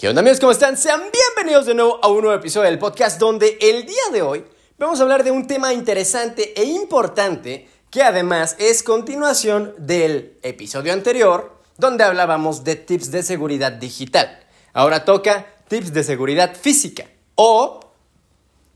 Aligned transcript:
¿Qué 0.00 0.08
onda 0.08 0.20
amigos? 0.20 0.40
¿Cómo 0.40 0.52
están? 0.52 0.78
Sean 0.78 1.02
bienvenidos 1.12 1.66
de 1.66 1.74
nuevo 1.74 2.00
a 2.02 2.08
un 2.08 2.22
nuevo 2.22 2.34
episodio 2.34 2.70
del 2.70 2.78
podcast 2.78 3.20
donde 3.20 3.58
el 3.60 3.84
día 3.84 4.00
de 4.10 4.22
hoy 4.22 4.46
vamos 4.78 4.98
a 4.98 5.02
hablar 5.02 5.24
de 5.24 5.30
un 5.30 5.46
tema 5.46 5.74
interesante 5.74 6.58
e 6.58 6.64
importante 6.64 7.68
que 7.90 8.02
además 8.02 8.56
es 8.58 8.82
continuación 8.82 9.74
del 9.76 10.38
episodio 10.42 10.94
anterior 10.94 11.54
donde 11.76 12.04
hablábamos 12.04 12.64
de 12.64 12.76
tips 12.76 13.10
de 13.10 13.22
seguridad 13.22 13.72
digital. 13.72 14.42
Ahora 14.72 15.04
toca 15.04 15.44
tips 15.68 15.92
de 15.92 16.02
seguridad 16.02 16.56
física 16.56 17.04
o 17.34 17.80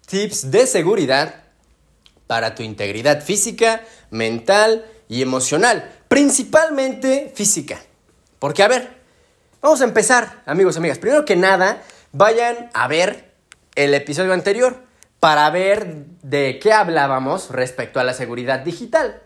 tips 0.06 0.50
de 0.50 0.66
seguridad 0.66 1.44
para 2.26 2.54
tu 2.54 2.62
integridad 2.62 3.24
física, 3.24 3.82
mental 4.10 4.84
y 5.08 5.22
emocional, 5.22 5.90
principalmente 6.06 7.32
física. 7.34 7.82
Porque 8.38 8.62
a 8.62 8.68
ver, 8.68 9.03
Vamos 9.64 9.80
a 9.80 9.84
empezar, 9.84 10.42
amigos 10.44 10.74
y 10.74 10.78
amigas. 10.78 10.98
Primero 10.98 11.24
que 11.24 11.36
nada, 11.36 11.80
vayan 12.12 12.68
a 12.74 12.86
ver 12.86 13.32
el 13.76 13.94
episodio 13.94 14.34
anterior 14.34 14.76
para 15.20 15.48
ver 15.48 16.04
de 16.20 16.58
qué 16.62 16.70
hablábamos 16.74 17.48
respecto 17.48 17.98
a 17.98 18.04
la 18.04 18.12
seguridad 18.12 18.58
digital. 18.58 19.22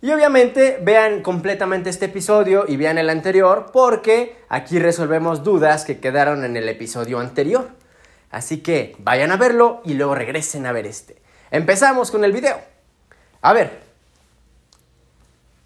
Y 0.00 0.10
obviamente 0.10 0.78
vean 0.80 1.20
completamente 1.20 1.90
este 1.90 2.06
episodio 2.06 2.64
y 2.66 2.78
vean 2.78 2.96
el 2.96 3.10
anterior 3.10 3.66
porque 3.70 4.38
aquí 4.48 4.78
resolvemos 4.78 5.44
dudas 5.44 5.84
que 5.84 6.00
quedaron 6.00 6.46
en 6.46 6.56
el 6.56 6.66
episodio 6.70 7.20
anterior. 7.20 7.68
Así 8.30 8.62
que 8.62 8.96
vayan 9.00 9.32
a 9.32 9.36
verlo 9.36 9.82
y 9.84 9.92
luego 9.92 10.14
regresen 10.14 10.64
a 10.64 10.72
ver 10.72 10.86
este. 10.86 11.20
Empezamos 11.50 12.10
con 12.10 12.24
el 12.24 12.32
video. 12.32 12.58
A 13.42 13.52
ver, 13.52 13.80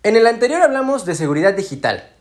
en 0.02 0.16
el 0.16 0.26
anterior 0.26 0.60
hablamos 0.60 1.06
de 1.06 1.14
seguridad 1.14 1.54
digital 1.54 2.11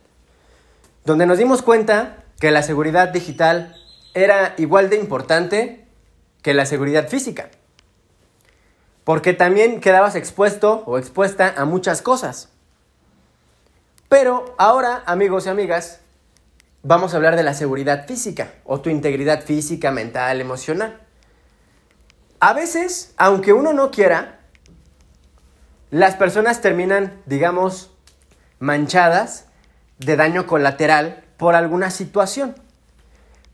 donde 1.04 1.26
nos 1.26 1.38
dimos 1.38 1.62
cuenta 1.62 2.24
que 2.38 2.50
la 2.50 2.62
seguridad 2.62 3.08
digital 3.08 3.76
era 4.14 4.54
igual 4.58 4.90
de 4.90 4.96
importante 4.96 5.86
que 6.42 6.54
la 6.54 6.66
seguridad 6.66 7.08
física. 7.08 7.50
Porque 9.04 9.32
también 9.32 9.80
quedabas 9.80 10.14
expuesto 10.14 10.84
o 10.86 10.98
expuesta 10.98 11.54
a 11.56 11.64
muchas 11.64 12.02
cosas. 12.02 12.50
Pero 14.08 14.54
ahora, 14.58 15.02
amigos 15.06 15.46
y 15.46 15.48
amigas, 15.48 16.00
vamos 16.82 17.14
a 17.14 17.16
hablar 17.16 17.36
de 17.36 17.42
la 17.42 17.54
seguridad 17.54 18.06
física 18.06 18.54
o 18.64 18.80
tu 18.80 18.90
integridad 18.90 19.44
física, 19.44 19.90
mental, 19.90 20.40
emocional. 20.40 21.00
A 22.38 22.52
veces, 22.52 23.14
aunque 23.16 23.52
uno 23.52 23.72
no 23.72 23.90
quiera, 23.90 24.40
las 25.90 26.16
personas 26.16 26.60
terminan, 26.60 27.22
digamos, 27.26 27.90
manchadas 28.58 29.46
de 29.98 30.16
daño 30.16 30.46
colateral 30.46 31.24
por 31.36 31.54
alguna 31.54 31.90
situación. 31.90 32.54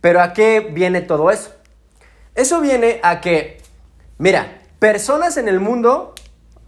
Pero 0.00 0.20
¿a 0.20 0.32
qué 0.32 0.60
viene 0.60 1.00
todo 1.00 1.30
eso? 1.30 1.54
Eso 2.34 2.60
viene 2.60 3.00
a 3.02 3.20
que, 3.20 3.60
mira, 4.18 4.60
personas 4.78 5.36
en 5.36 5.48
el 5.48 5.60
mundo 5.60 6.14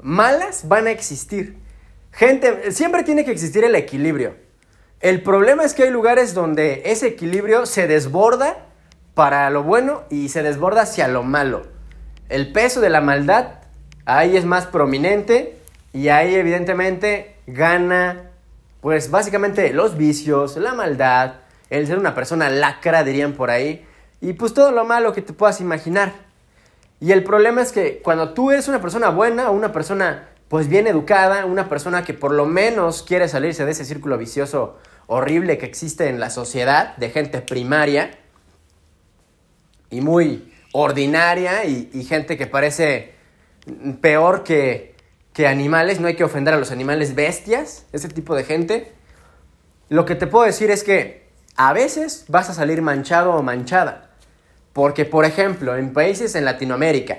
malas 0.02 0.66
van 0.66 0.86
a 0.86 0.90
existir. 0.90 1.58
Gente, 2.12 2.72
siempre 2.72 3.04
tiene 3.04 3.24
que 3.24 3.30
existir 3.30 3.64
el 3.64 3.74
equilibrio. 3.74 4.34
El 5.00 5.22
problema 5.22 5.64
es 5.64 5.74
que 5.74 5.84
hay 5.84 5.90
lugares 5.90 6.34
donde 6.34 6.82
ese 6.86 7.06
equilibrio 7.06 7.66
se 7.66 7.86
desborda 7.86 8.66
para 9.14 9.48
lo 9.50 9.62
bueno 9.62 10.02
y 10.10 10.28
se 10.28 10.42
desborda 10.42 10.82
hacia 10.82 11.08
lo 11.08 11.22
malo. 11.22 11.62
El 12.28 12.52
peso 12.52 12.80
de 12.80 12.90
la 12.90 13.00
maldad 13.00 13.60
ahí 14.05 14.36
es 14.36 14.44
más 14.44 14.66
prominente 14.66 15.56
y 15.92 16.08
ahí 16.08 16.34
evidentemente 16.34 17.36
gana 17.46 18.30
pues 18.81 19.11
básicamente 19.11 19.73
los 19.73 19.97
vicios, 19.97 20.56
la 20.56 20.75
maldad, 20.75 21.34
el 21.69 21.86
ser 21.86 21.98
una 21.98 22.14
persona 22.14 22.48
lacra, 22.48 23.05
dirían 23.05 23.34
por 23.34 23.50
ahí, 23.50 23.84
y 24.20 24.33
pues 24.33 24.55
todo 24.55 24.73
lo 24.73 24.84
malo 24.84 25.12
que 25.12 25.23
te 25.23 25.33
puedas 25.33 25.61
imaginar. 25.61 26.12
Y 27.01 27.12
el 27.12 27.25
problema 27.25 27.62
es 27.62 27.73
que 27.73 28.01
cuando 28.03 28.34
tú 28.34 28.51
eres 28.51 28.69
una 28.69 28.81
persona 28.81 29.08
buena, 29.11 29.51
una 29.51 29.73
persona 29.73 30.28
pues 30.48 30.69
bien 30.69 30.86
educada, 30.86 31.46
una 31.46 31.69
persona 31.69 32.05
que 32.05 32.13
por 32.13 32.33
lo 32.33 32.45
menos 32.45 33.02
quiere 33.02 33.29
salirse 33.29 33.64
de 33.64 33.70
ese 33.70 33.85
círculo 33.85 34.19
vicioso 34.19 34.79
horrible 35.07 35.58
que 35.58 35.67
existe 35.67 36.08
en 36.08 36.20
la 36.20 36.29
sociedad 36.29 36.96
de 36.96 37.11
gente 37.11 37.40
primaria 37.40 38.19
y 39.90 40.01
muy 40.01 40.52
ordinaria 40.73 41.64
y, 41.64 41.90
y 41.92 42.05
gente 42.05 42.36
que 42.36 42.46
parece 42.46 43.14
peor 44.01 44.42
que, 44.45 44.89
que 45.33 45.46
animales, 45.46 46.01
no 46.01 46.08
hay 46.08 46.17
que 46.17 46.24
ofender 46.24 46.55
a 46.55 46.58
los 46.58 46.70
animales 46.70 47.14
bestias, 47.14 47.86
ese 47.92 48.08
tipo 48.08 48.35
de 48.35 48.45
gente. 48.45 48.92
Lo 49.89 50.05
que 50.05 50.14
te 50.14 50.27
puedo 50.27 50.45
decir 50.45 50.70
es 50.70 50.85
que 50.85 51.29
a 51.57 51.73
veces 51.73 52.24
vas 52.29 52.51
a 52.51 52.55
salir 52.55 52.83
manchado 52.83 53.35
o 53.35 53.42
manchada. 53.42 54.11
Porque, 54.73 55.05
por 55.05 55.24
ejemplo, 55.24 55.77
en 55.77 55.92
países 55.92 56.35
en 56.35 56.45
Latinoamérica, 56.45 57.19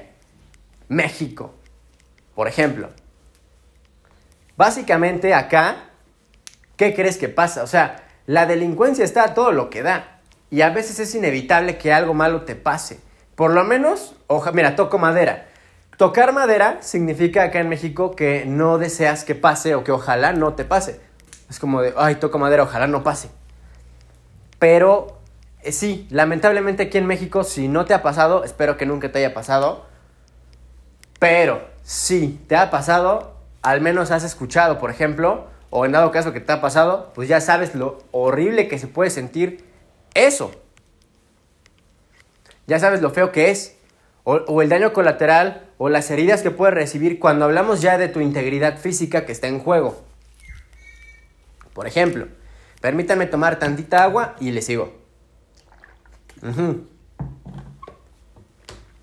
México, 0.87 1.53
por 2.35 2.47
ejemplo, 2.47 2.89
básicamente 4.57 5.33
acá, 5.33 5.89
¿qué 6.77 6.93
crees 6.93 7.17
que 7.17 7.29
pasa? 7.29 7.63
O 7.63 7.67
sea, 7.67 8.07
la 8.25 8.45
delincuencia 8.45 9.03
está 9.03 9.23
a 9.23 9.33
todo 9.33 9.51
lo 9.51 9.69
que 9.69 9.83
da. 9.83 10.21
Y 10.49 10.61
a 10.61 10.69
veces 10.69 10.99
es 10.99 11.15
inevitable 11.15 11.77
que 11.77 11.93
algo 11.93 12.13
malo 12.13 12.41
te 12.41 12.55
pase. 12.55 12.99
Por 13.35 13.51
lo 13.51 13.63
menos, 13.63 14.15
oja, 14.27 14.51
mira, 14.51 14.75
toco 14.75 14.97
madera. 14.97 15.50
Tocar 16.01 16.33
madera 16.33 16.79
significa 16.81 17.43
acá 17.43 17.59
en 17.59 17.69
México 17.69 18.15
que 18.15 18.43
no 18.47 18.79
deseas 18.79 19.23
que 19.23 19.35
pase 19.35 19.75
o 19.75 19.83
que 19.83 19.91
ojalá 19.91 20.33
no 20.33 20.55
te 20.55 20.65
pase. 20.65 20.99
Es 21.47 21.59
como 21.59 21.79
de, 21.83 21.93
ay, 21.95 22.15
toco 22.15 22.39
madera, 22.39 22.63
ojalá 22.63 22.87
no 22.87 23.03
pase. 23.03 23.29
Pero 24.57 25.19
eh, 25.61 25.71
sí, 25.71 26.07
lamentablemente 26.09 26.81
aquí 26.81 26.97
en 26.97 27.05
México, 27.05 27.43
si 27.43 27.67
no 27.67 27.85
te 27.85 27.93
ha 27.93 28.01
pasado, 28.01 28.43
espero 28.43 28.77
que 28.77 28.87
nunca 28.87 29.11
te 29.11 29.19
haya 29.19 29.35
pasado. 29.35 29.85
Pero 31.19 31.61
si 31.83 32.29
te 32.47 32.55
ha 32.55 32.71
pasado, 32.71 33.35
al 33.61 33.79
menos 33.79 34.09
has 34.09 34.23
escuchado, 34.23 34.79
por 34.79 34.89
ejemplo, 34.89 35.49
o 35.69 35.85
en 35.85 35.91
dado 35.91 36.09
caso 36.09 36.33
que 36.33 36.39
te 36.39 36.51
ha 36.51 36.61
pasado, 36.61 37.11
pues 37.13 37.29
ya 37.29 37.41
sabes 37.41 37.75
lo 37.75 37.99
horrible 38.09 38.67
que 38.67 38.79
se 38.79 38.87
puede 38.87 39.11
sentir 39.11 39.69
eso. 40.15 40.49
Ya 42.65 42.79
sabes 42.79 43.03
lo 43.03 43.11
feo 43.11 43.31
que 43.31 43.51
es. 43.51 43.77
O, 44.23 44.61
el 44.61 44.69
daño 44.69 44.93
colateral 44.93 45.69
o 45.77 45.89
las 45.89 46.11
heridas 46.11 46.43
que 46.43 46.51
puedes 46.51 46.75
recibir 46.75 47.19
cuando 47.19 47.45
hablamos 47.45 47.81
ya 47.81 47.97
de 47.97 48.07
tu 48.07 48.19
integridad 48.19 48.77
física 48.77 49.25
que 49.25 49.31
está 49.31 49.47
en 49.47 49.59
juego. 49.59 50.03
Por 51.73 51.87
ejemplo, 51.87 52.27
permítanme 52.81 53.25
tomar 53.25 53.57
tantita 53.57 54.03
agua 54.03 54.35
y 54.39 54.51
le 54.51 54.61
sigo. 54.61 54.93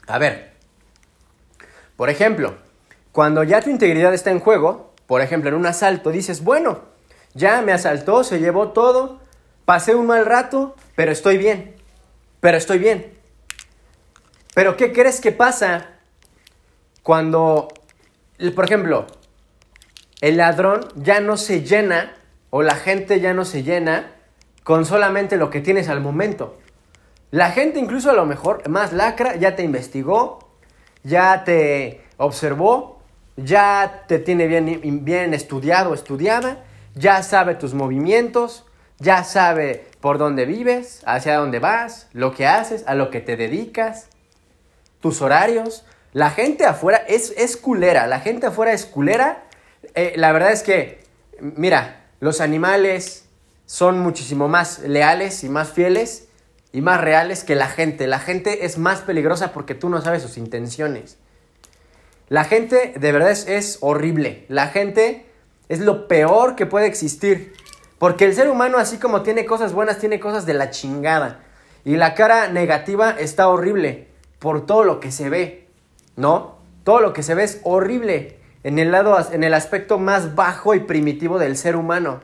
A 0.06 0.18
ver, 0.18 0.52
por 1.96 2.10
ejemplo, 2.10 2.56
cuando 3.10 3.42
ya 3.42 3.60
tu 3.60 3.70
integridad 3.70 4.14
está 4.14 4.30
en 4.30 4.38
juego, 4.38 4.94
por 5.06 5.20
ejemplo, 5.20 5.50
en 5.50 5.56
un 5.56 5.66
asalto, 5.66 6.10
dices, 6.10 6.44
bueno, 6.44 6.82
ya 7.34 7.60
me 7.62 7.72
asaltó, 7.72 8.22
se 8.22 8.38
llevó 8.38 8.68
todo, 8.68 9.20
pasé 9.64 9.94
un 9.94 10.06
mal 10.06 10.24
rato, 10.24 10.76
pero 10.94 11.10
estoy 11.10 11.38
bien, 11.38 11.74
pero 12.40 12.56
estoy 12.56 12.78
bien. 12.78 13.17
Pero 14.58 14.76
¿qué 14.76 14.92
crees 14.92 15.20
que 15.20 15.30
pasa 15.30 15.86
cuando, 17.04 17.68
por 18.56 18.64
ejemplo, 18.64 19.06
el 20.20 20.38
ladrón 20.38 20.80
ya 20.96 21.20
no 21.20 21.36
se 21.36 21.62
llena 21.62 22.16
o 22.50 22.62
la 22.62 22.74
gente 22.74 23.20
ya 23.20 23.34
no 23.34 23.44
se 23.44 23.62
llena 23.62 24.16
con 24.64 24.84
solamente 24.84 25.36
lo 25.36 25.48
que 25.50 25.60
tienes 25.60 25.88
al 25.88 26.00
momento. 26.00 26.58
La 27.30 27.52
gente 27.52 27.78
incluso 27.78 28.10
a 28.10 28.14
lo 28.14 28.26
mejor 28.26 28.68
más 28.68 28.92
lacra 28.92 29.36
ya 29.36 29.54
te 29.54 29.62
investigó, 29.62 30.40
ya 31.04 31.44
te 31.44 32.02
observó, 32.16 33.00
ya 33.36 34.06
te 34.08 34.18
tiene 34.18 34.48
bien, 34.48 35.04
bien 35.04 35.34
estudiado 35.34 35.94
estudiada, 35.94 36.64
ya 36.96 37.22
sabe 37.22 37.54
tus 37.54 37.74
movimientos, 37.74 38.66
ya 38.98 39.22
sabe 39.22 39.86
por 40.00 40.18
dónde 40.18 40.46
vives, 40.46 41.00
hacia 41.06 41.36
dónde 41.36 41.60
vas, 41.60 42.08
lo 42.12 42.34
que 42.34 42.48
haces, 42.48 42.82
a 42.88 42.96
lo 42.96 43.10
que 43.10 43.20
te 43.20 43.36
dedicas, 43.36 44.08
tus 45.00 45.22
horarios. 45.22 45.84
La 46.12 46.30
gente 46.30 46.64
afuera 46.64 46.98
es, 47.08 47.32
es 47.36 47.56
culera, 47.56 48.06
la 48.06 48.20
gente 48.20 48.46
afuera 48.46 48.72
es 48.72 48.86
culera. 48.86 49.44
Eh, 49.94 50.14
la 50.16 50.32
verdad 50.32 50.52
es 50.52 50.62
que, 50.62 51.00
mira, 51.40 52.06
los 52.20 52.40
animales 52.40 53.26
son 53.66 54.00
muchísimo 54.00 54.48
más 54.48 54.80
leales 54.80 55.44
y 55.44 55.48
más 55.48 55.70
fieles 55.72 56.28
y 56.72 56.80
más 56.80 57.00
reales 57.00 57.44
que 57.44 57.54
la 57.54 57.68
gente. 57.68 58.06
La 58.06 58.18
gente 58.18 58.64
es 58.64 58.78
más 58.78 59.00
peligrosa 59.00 59.52
porque 59.52 59.74
tú 59.74 59.88
no 59.88 60.00
sabes 60.00 60.22
sus 60.22 60.38
intenciones. 60.38 61.18
La 62.28 62.44
gente 62.44 62.94
de 62.98 63.12
verdad 63.12 63.30
es, 63.30 63.46
es 63.46 63.78
horrible. 63.80 64.44
La 64.48 64.68
gente 64.68 65.26
es 65.68 65.80
lo 65.80 66.08
peor 66.08 66.56
que 66.56 66.66
puede 66.66 66.86
existir. 66.86 67.54
Porque 67.98 68.24
el 68.24 68.34
ser 68.34 68.48
humano, 68.48 68.78
así 68.78 68.98
como 68.98 69.22
tiene 69.22 69.44
cosas 69.44 69.72
buenas, 69.72 69.98
tiene 69.98 70.20
cosas 70.20 70.46
de 70.46 70.54
la 70.54 70.70
chingada. 70.70 71.40
Y 71.84 71.96
la 71.96 72.14
cara 72.14 72.48
negativa 72.48 73.10
está 73.10 73.48
horrible 73.48 74.07
por 74.38 74.66
todo 74.66 74.84
lo 74.84 75.00
que 75.00 75.12
se 75.12 75.30
ve. 75.30 75.68
¿no? 76.18 76.56
Todo 76.84 77.00
lo 77.00 77.12
que 77.14 77.22
se 77.22 77.34
ve 77.34 77.44
es 77.44 77.60
horrible 77.62 78.36
en 78.64 78.78
el 78.78 78.90
lado 78.90 79.16
en 79.32 79.44
el 79.44 79.54
aspecto 79.54 79.98
más 79.98 80.34
bajo 80.34 80.74
y 80.74 80.80
primitivo 80.80 81.38
del 81.38 81.56
ser 81.56 81.76
humano. 81.76 82.20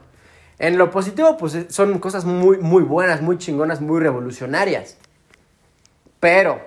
En 0.59 0.77
lo 0.77 0.91
positivo, 0.91 1.37
pues 1.37 1.67
son 1.69 1.99
cosas 1.99 2.25
muy, 2.25 2.59
muy 2.59 2.83
buenas, 2.83 3.23
muy 3.23 3.39
chingonas, 3.39 3.81
muy 3.81 4.01
revolucionarias. 4.01 4.99
Pero, 6.21 6.61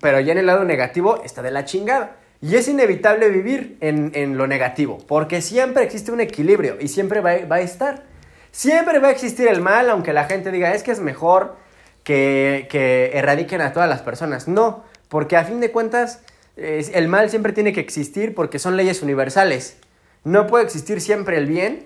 pero 0.00 0.20
ya 0.20 0.32
en 0.32 0.38
el 0.38 0.46
lado 0.46 0.64
negativo 0.64 1.22
está 1.24 1.42
de 1.42 1.50
la 1.50 1.64
chingada. 1.64 2.16
Y 2.40 2.56
es 2.56 2.68
inevitable 2.68 3.28
vivir 3.28 3.78
en, 3.80 4.36
lo 4.36 4.46
negativo, 4.46 4.98
porque 5.06 5.40
siempre 5.40 5.84
existe 5.84 6.10
un 6.10 6.20
equilibrio 6.20 6.76
y 6.80 6.88
siempre 6.88 7.20
va, 7.20 7.36
va, 7.50 7.56
a 7.56 7.60
estar. 7.60 8.02
Siempre 8.50 8.98
va 8.98 9.08
a 9.08 9.10
existir 9.12 9.46
el 9.46 9.60
mal, 9.60 9.88
aunque 9.88 10.12
la 10.12 10.24
gente 10.24 10.50
diga, 10.50 10.74
es 10.74 10.82
que 10.82 10.90
es 10.90 10.98
mejor 10.98 11.56
que, 12.04 12.68
que 12.70 13.10
erradiquen 13.14 13.60
a 13.60 13.72
todas 13.72 13.88
las 13.88 14.02
personas. 14.02 14.48
No, 14.48 14.84
porque 15.08 15.36
a 15.36 15.44
fin 15.44 15.60
de 15.60 15.70
cuentas, 15.70 16.20
el 16.56 17.08
mal 17.08 17.30
siempre 17.30 17.52
tiene 17.52 17.72
que 17.72 17.80
existir 17.80 18.34
porque 18.34 18.58
son 18.58 18.76
leyes 18.76 19.02
universales. 19.02 19.78
No 20.24 20.46
puede 20.46 20.64
existir 20.64 21.00
siempre 21.00 21.36
el 21.36 21.46
bien. 21.46 21.84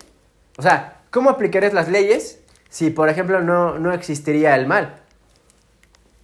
O 0.58 0.62
sea, 0.62 1.00
¿cómo 1.10 1.30
aplicarías 1.30 1.72
las 1.72 1.88
leyes 1.88 2.40
si, 2.68 2.90
por 2.90 3.08
ejemplo, 3.08 3.40
no, 3.40 3.78
no 3.78 3.92
existiría 3.92 4.54
el 4.54 4.66
mal? 4.66 4.96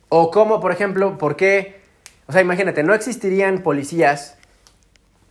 O 0.09 0.31
cómo, 0.31 0.61
por 0.61 0.73
ejemplo, 0.73 1.19
por 1.19 1.37
qué 1.37 1.83
o 2.33 2.33
sea, 2.33 2.41
imagínate, 2.41 2.83
no 2.83 2.94
existirían 2.94 3.62
policías, 3.62 4.39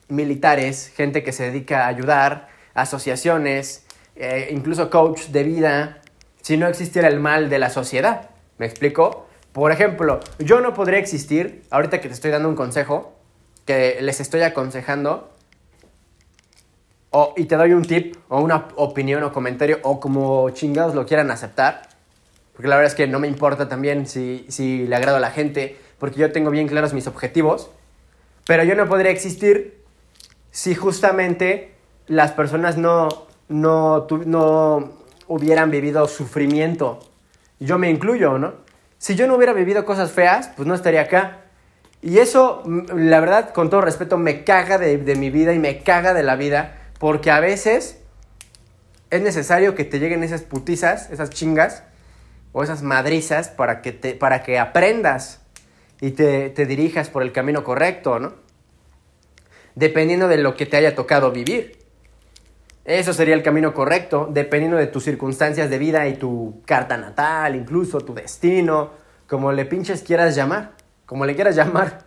militares, 0.08 0.92
gente 0.96 1.24
que 1.24 1.31
se 1.31 1.44
dedica 1.44 1.86
a 1.86 1.88
ayudar, 1.88 2.50
asociaciones, 2.74 3.86
eh, 4.16 4.50
incluso 4.52 4.90
coach 4.90 5.28
de 5.28 5.44
vida, 5.44 6.02
si 6.42 6.58
no 6.58 6.68
existiera 6.68 7.08
el 7.08 7.19
mal 7.19 7.50
de 7.50 7.60
la 7.60 7.69
sociedad. 7.69 8.30
¿Me 8.62 8.68
explico? 8.68 9.25
Por 9.54 9.72
ejemplo, 9.72 10.19
yo 10.38 10.62
no 10.62 10.75
podría 10.75 11.00
existir, 11.00 11.63
ahorita 11.72 12.00
que 12.00 12.10
te 12.10 12.13
estoy 12.13 12.30
dando 12.30 12.48
un 12.48 12.56
consejo, 12.56 13.12
que 13.66 13.98
les 14.02 14.19
estoy 14.19 14.44
aconsejando, 14.44 15.31
o, 17.10 17.34
y 17.38 17.46
te 17.46 17.56
doy 17.56 17.74
un 17.74 17.81
tip, 17.81 18.18
o 18.30 18.40
una 18.40 18.68
opinión 18.75 19.24
o 19.24 19.34
comentario, 19.34 19.80
o 19.81 20.00
como 20.00 20.52
chingados 20.52 20.94
lo 20.94 21.08
quieran 21.08 21.31
aceptar, 21.31 21.90
porque 22.54 22.68
la 22.68 22.75
verdad 22.75 22.92
es 22.92 22.96
que 22.96 23.08
no 23.08 23.18
me 23.18 23.28
importa 23.28 23.68
también 23.68 24.06
si, 24.06 24.46
si 24.50 24.86
le 24.86 24.96
agrado 24.96 25.18
a 25.18 25.22
la 25.22 25.31
gente, 25.31 25.75
porque 25.98 26.19
yo 26.19 26.31
tengo 26.31 26.52
bien 26.52 26.68
claros 26.68 26.94
mis 26.94 27.08
objetivos, 27.08 27.72
pero 28.46 28.63
yo 28.63 28.75
no 28.75 28.88
podría 28.88 29.10
existir 29.10 29.84
si 30.52 30.75
justamente 30.75 31.74
las 32.06 32.31
personas 32.34 32.78
no, 32.78 33.10
no, 33.50 34.06
no 34.28 34.92
hubieran 35.28 35.72
vivido 35.72 36.08
sufrimiento. 36.08 37.00
Yo 37.62 37.78
me 37.78 37.90
incluyo, 37.90 38.38
¿no? 38.38 38.56
Si 38.98 39.16
yo 39.16 39.25
no 39.25 39.36
hubiera 39.36 39.54
vivido 39.54 39.86
cosas 39.86 40.12
feas, 40.12 40.52
pues 40.58 40.68
no 40.68 40.75
estaría 40.75 41.02
acá. 41.02 41.38
Y 42.02 42.18
eso, 42.18 42.63
la 42.94 43.19
verdad, 43.22 43.54
con 43.54 43.69
todo 43.69 43.80
respeto, 43.80 44.18
me 44.18 44.44
caga 44.44 44.78
de, 44.78 44.98
de 44.98 45.16
mi 45.16 45.30
vida 45.30 45.54
y 45.54 45.60
me 45.60 45.80
caga 45.80 46.13
de 46.13 46.24
la 46.24 46.36
vida, 46.36 46.75
porque 47.00 47.31
a 47.31 47.40
veces 47.40 48.02
es 49.10 49.22
necesario 49.22 49.75
que 49.75 49.86
te 49.86 50.00
lleguen 50.00 50.24
esas 50.24 50.42
putizas, 50.42 51.10
esas 51.10 51.30
chingas, 51.30 51.84
o 52.54 52.63
esas 52.63 52.84
madrizas 52.84 53.50
para 53.50 53.81
que, 53.81 53.92
te, 53.92 54.13
para 54.13 54.44
que 54.44 54.60
aprendas 54.60 55.40
y 56.00 56.12
te, 56.12 56.50
dirijas 56.66 57.10
por 57.10 57.22
el 57.22 57.31
camino 57.31 57.63
correcto, 57.63 58.19
¿no? 58.19 58.34
Dependiendo 59.75 60.28
de 60.28 60.38
lo 60.38 60.56
que 60.56 60.66
te 60.66 60.78
haya 60.78 60.96
tocado 60.96 61.31
vivir. 61.31 61.78
Eso 62.83 63.13
sería 63.13 63.36
el 63.36 63.44
camino 63.44 63.74
correcto, 63.74 64.28
dependiendo 64.31 64.78
de 64.78 64.88
tus 64.88 65.04
circunstancias 65.04 65.69
de 65.69 65.78
vida 65.78 66.07
y 66.07 66.16
tu 66.16 66.62
carta 66.66 66.98
natal, 66.98 67.56
incluso 67.56 68.01
tu 68.01 68.13
destino, 68.13 68.92
como 69.28 69.51
le 69.51 69.66
pinches 69.66 70.01
quieras 70.01 70.36
llamar, 70.36 70.72
como 71.06 71.25
le 71.25 71.36
quieras 71.36 71.56
llamar. 71.56 72.06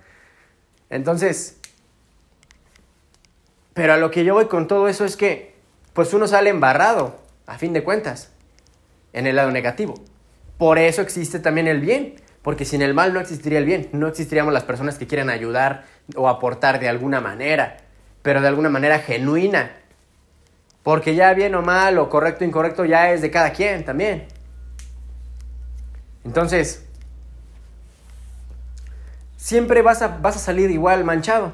Entonces, 0.90 1.58
pero 3.72 3.92
a 3.92 3.96
lo 3.96 4.10
que 4.10 4.24
yo 4.24 4.34
voy 4.34 4.46
con 4.46 4.68
todo 4.68 4.88
eso 4.88 5.04
es 5.04 5.16
que, 5.16 5.54
pues 5.92 6.12
uno 6.12 6.26
sale 6.26 6.50
embarrado, 6.50 7.20
a 7.46 7.58
fin 7.58 7.72
de 7.72 7.84
cuentas, 7.84 8.32
en 9.12 9.26
el 9.26 9.36
lado 9.36 9.50
negativo. 9.50 9.94
Por 10.58 10.78
eso 10.78 11.02
existe 11.02 11.38
también 11.38 11.66
el 11.66 11.80
bien, 11.80 12.16
porque 12.42 12.64
sin 12.64 12.82
el 12.82 12.94
mal 12.94 13.14
no 13.14 13.20
existiría 13.20 13.58
el 13.58 13.64
bien, 13.64 13.88
no 13.92 14.06
existiríamos 14.06 14.52
las 14.52 14.64
personas 14.64 14.98
que 14.98 15.06
quieren 15.06 15.30
ayudar 15.30 15.84
o 16.14 16.28
aportar 16.28 16.78
de 16.78 16.88
alguna 16.88 17.20
manera, 17.20 17.78
pero 18.22 18.40
de 18.40 18.48
alguna 18.48 18.68
manera 18.68 18.98
genuina. 18.98 19.72
Porque 20.84 21.16
ya 21.16 21.34
bien 21.34 21.56
o 21.56 21.62
mal 21.62 21.98
o 21.98 22.08
correcto 22.08 22.44
o 22.44 22.46
incorrecto 22.46 22.84
ya 22.84 23.10
es 23.10 23.22
de 23.22 23.32
cada 23.32 23.52
quien 23.52 23.84
también. 23.84 24.28
Entonces, 26.24 26.84
siempre 29.36 29.82
vas 29.82 30.02
a, 30.02 30.08
vas 30.08 30.36
a 30.36 30.38
salir 30.38 30.70
igual 30.70 31.02
manchado. 31.04 31.52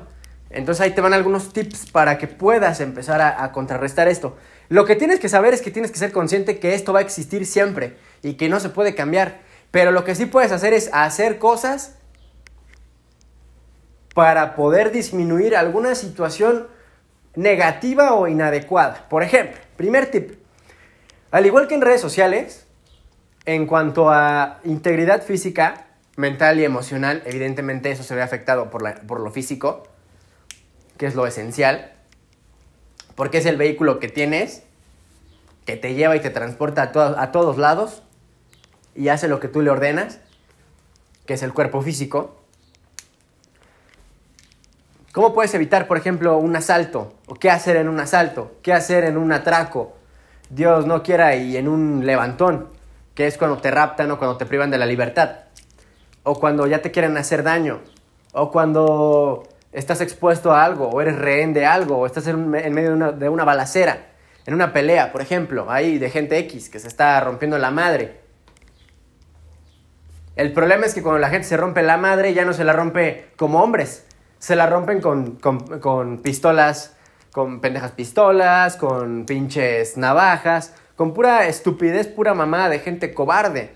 Entonces 0.50 0.80
ahí 0.80 0.90
te 0.90 1.00
van 1.00 1.14
algunos 1.14 1.52
tips 1.52 1.90
para 1.90 2.18
que 2.18 2.26
puedas 2.26 2.80
empezar 2.80 3.20
a, 3.20 3.42
a, 3.44 3.52
contrarrestar 3.52 4.08
esto. 4.08 4.36
Lo 4.68 4.84
que 4.84 4.96
tienes 4.96 5.20
que 5.20 5.28
saber 5.28 5.54
es 5.54 5.62
que 5.62 5.70
tienes 5.70 5.92
que 5.92 5.98
ser 5.98 6.10
consciente 6.10 6.58
que 6.58 6.74
esto 6.74 6.92
va 6.92 6.98
a 6.98 7.02
existir 7.02 7.46
siempre 7.46 7.96
y 8.22 8.34
que 8.34 8.48
no 8.48 8.58
se 8.58 8.68
puede 8.68 8.96
cambiar. 8.96 9.40
Pero 9.70 9.92
lo 9.92 10.04
que 10.04 10.16
sí 10.16 10.26
puedes 10.26 10.50
hacer 10.50 10.72
es 10.72 10.90
hacer 10.92 11.38
cosas 11.38 11.94
para 14.12 14.56
poder 14.56 14.90
disminuir 14.90 15.56
alguna 15.56 15.94
situación 15.94 16.66
negativa 17.34 18.14
o 18.14 18.28
inadecuada. 18.28 19.06
Por 19.08 19.22
ejemplo, 19.22 19.58
primer 19.76 20.10
tip. 20.10 20.40
Al 21.30 21.46
igual 21.46 21.68
que 21.68 21.74
en 21.74 21.80
redes 21.80 22.00
sociales, 22.00 22.66
en 23.46 23.66
cuanto 23.66 24.10
a 24.10 24.60
integridad 24.64 25.22
física, 25.22 25.86
mental 26.16 26.58
y 26.58 26.64
emocional, 26.64 27.22
evidentemente 27.24 27.90
eso 27.90 28.02
se 28.02 28.14
ve 28.14 28.22
afectado 28.22 28.70
por, 28.70 29.06
por 29.06 29.20
lo 29.20 29.30
físico, 29.30 29.84
que 30.98 31.06
es 31.06 31.14
lo 31.14 31.26
esencial, 31.26 31.92
porque 33.14 33.38
es 33.38 33.46
el 33.46 33.56
vehículo 33.56 34.00
que 34.00 34.08
tienes, 34.08 34.64
que 35.64 35.76
te 35.76 35.94
lleva 35.94 36.16
y 36.16 36.20
te 36.20 36.30
transporta 36.30 36.92
a, 36.94 37.22
a 37.22 37.32
todos 37.32 37.58
lados, 37.58 38.02
y 38.94 39.08
hace 39.08 39.28
lo 39.28 39.40
que 39.40 39.48
tú 39.48 39.62
le 39.62 39.70
ordenas, 39.70 40.18
que 41.26 41.34
es 41.34 41.42
el 41.42 41.52
cuerpo 41.52 41.80
físico. 41.80 42.39
¿Cómo 45.12 45.34
puedes 45.34 45.52
evitar, 45.54 45.88
por 45.88 45.96
ejemplo, 45.96 46.38
un 46.38 46.54
asalto? 46.54 47.14
¿O 47.26 47.34
qué 47.34 47.50
hacer 47.50 47.76
en 47.76 47.88
un 47.88 47.98
asalto? 47.98 48.58
¿Qué 48.62 48.72
hacer 48.72 49.04
en 49.04 49.16
un 49.16 49.32
atraco? 49.32 49.96
Dios 50.50 50.86
no 50.86 51.02
quiera 51.02 51.34
y 51.34 51.56
en 51.56 51.66
un 51.66 52.06
levantón, 52.06 52.68
que 53.14 53.26
es 53.26 53.36
cuando 53.36 53.58
te 53.58 53.70
raptan 53.70 54.10
o 54.10 54.18
cuando 54.18 54.36
te 54.36 54.46
privan 54.46 54.70
de 54.70 54.78
la 54.78 54.86
libertad. 54.86 55.30
O 56.22 56.38
cuando 56.38 56.66
ya 56.66 56.80
te 56.80 56.92
quieren 56.92 57.16
hacer 57.16 57.42
daño. 57.42 57.80
O 58.32 58.52
cuando 58.52 59.42
estás 59.72 60.00
expuesto 60.00 60.52
a 60.52 60.64
algo, 60.64 60.88
o 60.88 61.00
eres 61.00 61.18
rehén 61.18 61.54
de 61.54 61.66
algo, 61.66 61.98
o 61.98 62.06
estás 62.06 62.26
en, 62.28 62.48
medio 62.48 62.90
de 62.90 62.94
una, 62.94 63.12
de 63.12 63.28
una 63.28 63.44
balacera, 63.44 64.06
en 64.46 64.54
una 64.54 64.72
pelea, 64.72 65.10
por 65.10 65.22
ejemplo, 65.22 65.70
ahí 65.70 65.98
de 65.98 66.10
gente 66.10 66.38
X 66.38 66.70
que 66.70 66.78
se 66.78 66.88
está 66.88 67.20
rompiendo 67.20 67.58
la 67.58 67.70
madre 67.70 68.20
el 70.40 70.52
problema 70.52 70.86
es 70.86 70.94
que 70.94 71.02
cuando 71.02 71.18
la 71.18 71.28
gente 71.28 71.46
se 71.46 71.58
rompe 71.58 71.82
la 71.82 71.98
madre, 71.98 72.32
ya 72.32 72.46
no 72.46 72.54
se 72.54 72.64
la 72.64 72.72
rompe 72.72 73.26
como 73.36 73.62
hombres. 73.62 74.06
Se 74.40 74.56
la 74.56 74.66
rompen 74.66 75.02
con, 75.02 76.18
pistolas, 76.22 76.96
con 77.30 77.60
pendejas 77.60 77.92
pistolas, 77.92 78.76
con 78.76 79.26
pinches 79.26 79.98
navajas, 79.98 80.74
con 80.96 81.12
pura 81.12 81.46
estupidez, 81.46 82.08
pura 82.08 82.32
mamada 82.32 82.70
de 82.70 82.78
gente 82.78 83.12
cobarde. 83.12 83.70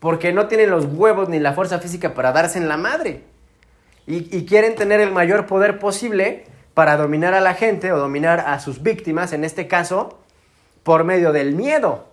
Porque 0.00 0.32
no 0.32 0.48
tienen 0.48 0.70
los 0.70 0.86
huevos 0.86 1.28
ni 1.28 1.38
la 1.38 1.52
fuerza 1.52 1.78
física 1.78 2.14
para 2.14 2.32
darse 2.32 2.58
en 2.58 2.68
la 2.68 2.78
madre. 2.78 3.22
Y, 4.06 4.34
y 4.34 4.46
quieren 4.46 4.76
tener 4.76 5.00
el 5.00 5.12
mayor 5.12 5.44
poder 5.44 5.78
posible 5.78 6.46
para 6.72 6.96
dominar 6.96 7.34
a 7.34 7.40
la 7.40 7.52
gente 7.52 7.92
o 7.92 7.98
dominar 7.98 8.40
a 8.40 8.60
sus 8.60 8.82
víctimas, 8.82 9.34
en 9.34 9.44
este 9.44 9.68
caso, 9.68 10.20
por 10.84 11.04
medio 11.04 11.32
del 11.32 11.54
miedo. 11.54 12.08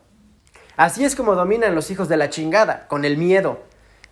Así 0.75 1.05
es 1.05 1.15
como 1.15 1.35
dominan 1.35 1.75
los 1.75 1.91
hijos 1.91 2.09
de 2.09 2.17
la 2.17 2.29
chingada, 2.29 2.87
con 2.89 3.05
el 3.05 3.15
miedo. 3.15 3.61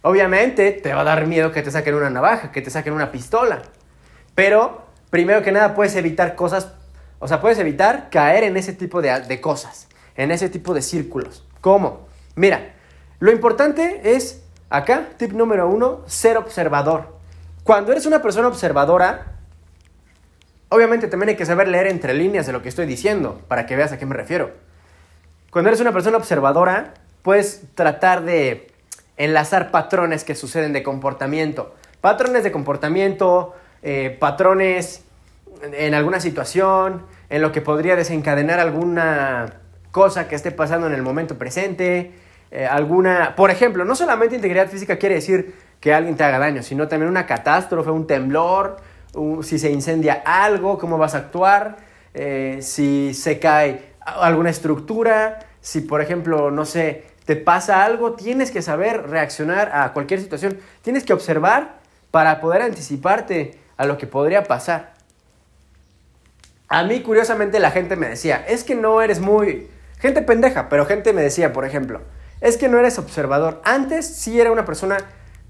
Obviamente 0.03 0.73
te 0.73 0.93
va 0.93 1.01
a 1.01 1.05
dar 1.05 1.27
miedo 1.27 1.53
que 1.53 1.61
te 1.61 1.71
saquen 1.71 1.95
una 1.95 2.09
navaja, 2.09 2.51
que 2.51 2.61
te 2.61 2.69
saquen 2.69 2.91
una 2.91 3.09
pistola. 3.09 3.61
Pero, 4.35 4.85
primero 5.09 5.41
que 5.41 5.53
nada, 5.53 5.75
puedes 5.75 5.95
evitar 5.95 6.35
cosas, 6.35 6.73
o 7.19 7.27
sea, 7.29 7.39
puedes 7.39 7.57
evitar 7.57 8.09
caer 8.09 8.43
en 8.43 8.57
ese 8.57 8.73
tipo 8.73 9.01
de, 9.01 9.39
cosas, 9.39 9.87
en 10.17 10.31
ese 10.31 10.49
tipo 10.49 10.73
de 10.73 10.81
círculos. 10.81 11.47
¿Cómo? 11.61 12.09
Mira, 12.35 12.73
lo 13.19 13.31
importante 13.31 14.01
es, 14.03 14.43
acá, 14.69 15.07
tip 15.15 15.31
número 15.31 15.69
uno, 15.69 16.01
ser 16.05 16.35
observador. 16.35 17.15
Cuando 17.63 17.93
eres 17.93 18.05
una 18.05 18.21
persona 18.21 18.49
observadora, 18.49 19.37
obviamente 20.67 21.07
también 21.07 21.29
hay 21.29 21.37
que 21.37 21.45
saber 21.45 21.69
leer 21.69 21.87
entre 21.87 22.13
líneas 22.13 22.45
de 22.45 22.51
lo 22.51 22.61
que 22.61 22.67
estoy 22.67 22.87
diciendo, 22.87 23.41
para 23.47 23.65
que 23.65 23.77
veas 23.77 23.93
a 23.93 23.97
qué 23.97 24.05
me 24.05 24.15
refiero. 24.15 24.51
Cuando 25.49 25.69
eres 25.69 25.79
una 25.79 25.93
persona 25.93 26.17
observadora, 26.17 26.93
puedes 27.21 27.61
tratar 27.73 28.25
de 28.25 28.72
enlazar 29.17 29.71
patrones 29.71 30.23
que 30.23 30.35
suceden 30.35 30.73
de 30.73 30.83
comportamiento. 30.83 31.75
Patrones 32.01 32.43
de 32.43 32.51
comportamiento, 32.51 33.53
eh, 33.81 34.15
patrones 34.19 35.03
en 35.61 35.93
alguna 35.93 36.19
situación, 36.19 37.05
en 37.29 37.41
lo 37.41 37.51
que 37.51 37.61
podría 37.61 37.95
desencadenar 37.95 38.59
alguna 38.59 39.61
cosa 39.91 40.27
que 40.27 40.35
esté 40.35 40.51
pasando 40.51 40.87
en 40.87 40.93
el 40.93 41.01
momento 41.01 41.37
presente, 41.37 42.11
eh, 42.51 42.67
alguna, 42.67 43.35
por 43.35 43.49
ejemplo, 43.51 43.85
no 43.85 43.95
solamente 43.95 44.35
integridad 44.35 44.67
física 44.67 44.97
quiere 44.97 45.15
decir 45.15 45.55
que 45.79 45.93
alguien 45.93 46.15
te 46.15 46.23
haga 46.23 46.39
daño, 46.39 46.63
sino 46.63 46.87
también 46.87 47.09
una 47.09 47.25
catástrofe, 47.25 47.89
un 47.89 48.07
temblor, 48.07 48.77
si 49.41 49.59
se 49.59 49.71
incendia 49.71 50.21
algo, 50.25 50.77
cómo 50.77 50.97
vas 50.97 51.13
a 51.15 51.19
actuar, 51.19 51.77
eh, 52.13 52.59
si 52.61 53.13
se 53.13 53.39
cae 53.39 53.93
alguna 53.99 54.49
estructura, 54.49 55.39
si 55.61 55.81
por 55.81 56.01
ejemplo, 56.01 56.51
no 56.51 56.65
sé, 56.65 57.05
te 57.25 57.35
pasa 57.35 57.85
algo, 57.85 58.13
tienes 58.13 58.51
que 58.51 58.61
saber 58.61 59.09
reaccionar 59.09 59.71
a 59.73 59.93
cualquier 59.93 60.19
situación, 60.19 60.59
tienes 60.81 61.03
que 61.03 61.13
observar 61.13 61.75
para 62.11 62.41
poder 62.41 62.61
anticiparte 62.61 63.59
a 63.77 63.85
lo 63.85 63.97
que 63.97 64.07
podría 64.07 64.43
pasar. 64.43 64.93
A 66.67 66.83
mí, 66.83 67.01
curiosamente, 67.01 67.59
la 67.59 67.71
gente 67.71 67.95
me 67.95 68.09
decía, 68.09 68.43
es 68.47 68.63
que 68.63 68.75
no 68.75 69.01
eres 69.01 69.19
muy... 69.19 69.69
Gente 69.99 70.21
pendeja, 70.21 70.69
pero 70.69 70.85
gente 70.85 71.13
me 71.13 71.21
decía, 71.21 71.53
por 71.53 71.65
ejemplo, 71.65 72.01
es 72.41 72.57
que 72.57 72.67
no 72.67 72.77
eres 72.77 72.99
observador. 72.99 73.61
Antes 73.63 74.05
sí 74.05 74.39
era 74.41 74.51
una 74.51 74.65
persona 74.65 74.97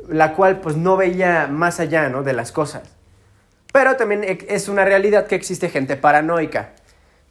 la 0.08 0.34
cual 0.34 0.60
pues 0.60 0.76
no 0.76 0.98
veía 0.98 1.48
más 1.48 1.80
allá, 1.80 2.10
¿no? 2.10 2.24
De 2.24 2.34
las 2.34 2.52
cosas. 2.52 2.84
Pero 3.72 3.96
también 3.96 4.24
e, 4.24 4.46
es 4.50 4.68
una 4.68 4.86
realidad 4.86 5.28
que 5.28 5.36
existe 5.36 5.70
gente 5.70 5.96
paranoica. 5.96 6.72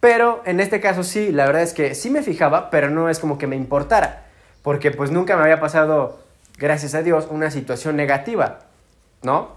Pero 0.00 0.42
en 0.46 0.58
este 0.58 0.80
caso 0.80 1.04
sí, 1.04 1.30
la 1.30 1.46
verdad 1.46 1.62
es 1.62 1.75
que 1.75 1.94
sí 1.94 2.11
me 2.11 2.22
fijaba, 2.22 2.70
pero 2.70 2.90
no 2.90 3.08
es 3.08 3.20
como 3.20 3.38
que 3.38 3.46
me 3.46 3.56
importara. 3.56 4.25
Porque 4.62 4.90
pues 4.90 5.11
nunca 5.11 5.37
me 5.37 5.42
había 5.42 5.61
pasado, 5.61 6.21
gracias 6.57 6.95
a 6.95 7.02
Dios, 7.02 7.26
una 7.31 7.50
situación 7.50 7.97
negativa, 7.97 8.61
¿no? 9.23 9.50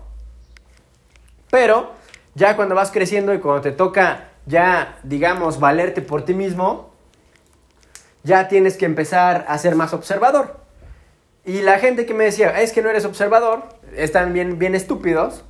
Pero 1.52 1.92
ya 2.34 2.56
cuando 2.56 2.76
vas 2.76 2.92
creciendo 2.92 3.34
y 3.34 3.40
cuando 3.40 3.62
te 3.62 3.72
toca 3.72 4.30
ya, 4.46 5.00
digamos, 5.04 5.60
valerte 5.60 6.02
por 6.02 6.26
ti 6.26 6.34
mismo, 6.34 6.94
ya 8.24 8.48
tienes 8.48 8.78
que 8.78 8.86
empezar 8.86 9.46
a 9.48 9.58
ser 9.58 9.76
más 9.76 9.94
observador. 9.94 10.58
Y 11.46 11.62
la 11.62 11.78
gente 11.78 12.06
que 12.06 12.14
me 12.14 12.24
decía, 12.24 12.60
es 12.62 12.74
que 12.74 12.82
no 12.82 12.90
eres 12.90 13.06
observador, 13.06 13.64
están 13.96 14.34
bien, 14.34 14.58
bien 14.58 14.74
estúpidos, 14.74 15.44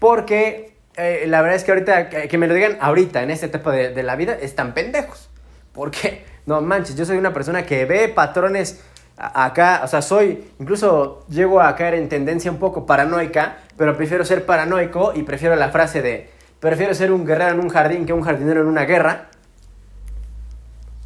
porque 0.00 0.76
eh, 0.96 1.24
la 1.28 1.40
verdad 1.40 1.56
es 1.56 1.64
que 1.64 1.70
ahorita, 1.70 2.08
que, 2.08 2.38
me 2.38 2.48
lo 2.48 2.54
digan 2.54 2.76
ahorita, 2.80 3.22
en 3.22 3.30
esta 3.30 3.46
etapa 3.46 3.70
de, 3.70 3.94
de 3.94 4.02
la 4.02 4.16
vida, 4.16 4.36
están 4.40 4.74
pendejos. 4.74 5.30
Porque, 5.72 6.24
no 6.50 6.60
manches, 6.60 6.96
yo 6.96 7.04
soy 7.04 7.16
una 7.16 7.32
persona 7.32 7.64
que 7.64 7.84
ve 7.84 8.08
patrones 8.08 8.80
acá, 9.16 9.82
o 9.84 9.86
sea, 9.86 10.02
soy, 10.02 10.50
incluso 10.58 11.24
llego 11.28 11.60
a 11.60 11.76
caer 11.76 11.94
en 11.94 12.08
tendencia 12.08 12.50
un 12.50 12.58
poco 12.58 12.86
paranoica, 12.86 13.58
pero 13.76 13.96
prefiero 13.96 14.24
ser 14.24 14.44
paranoico 14.44 15.12
y 15.14 15.22
prefiero 15.22 15.54
la 15.54 15.68
frase 15.68 16.02
de, 16.02 16.28
prefiero 16.58 16.92
ser 16.94 17.12
un 17.12 17.24
guerrero 17.24 17.52
en 17.52 17.60
un 17.60 17.68
jardín 17.68 18.04
que 18.04 18.12
un 18.12 18.22
jardinero 18.22 18.62
en 18.62 18.66
una 18.66 18.84
guerra. 18.84 19.28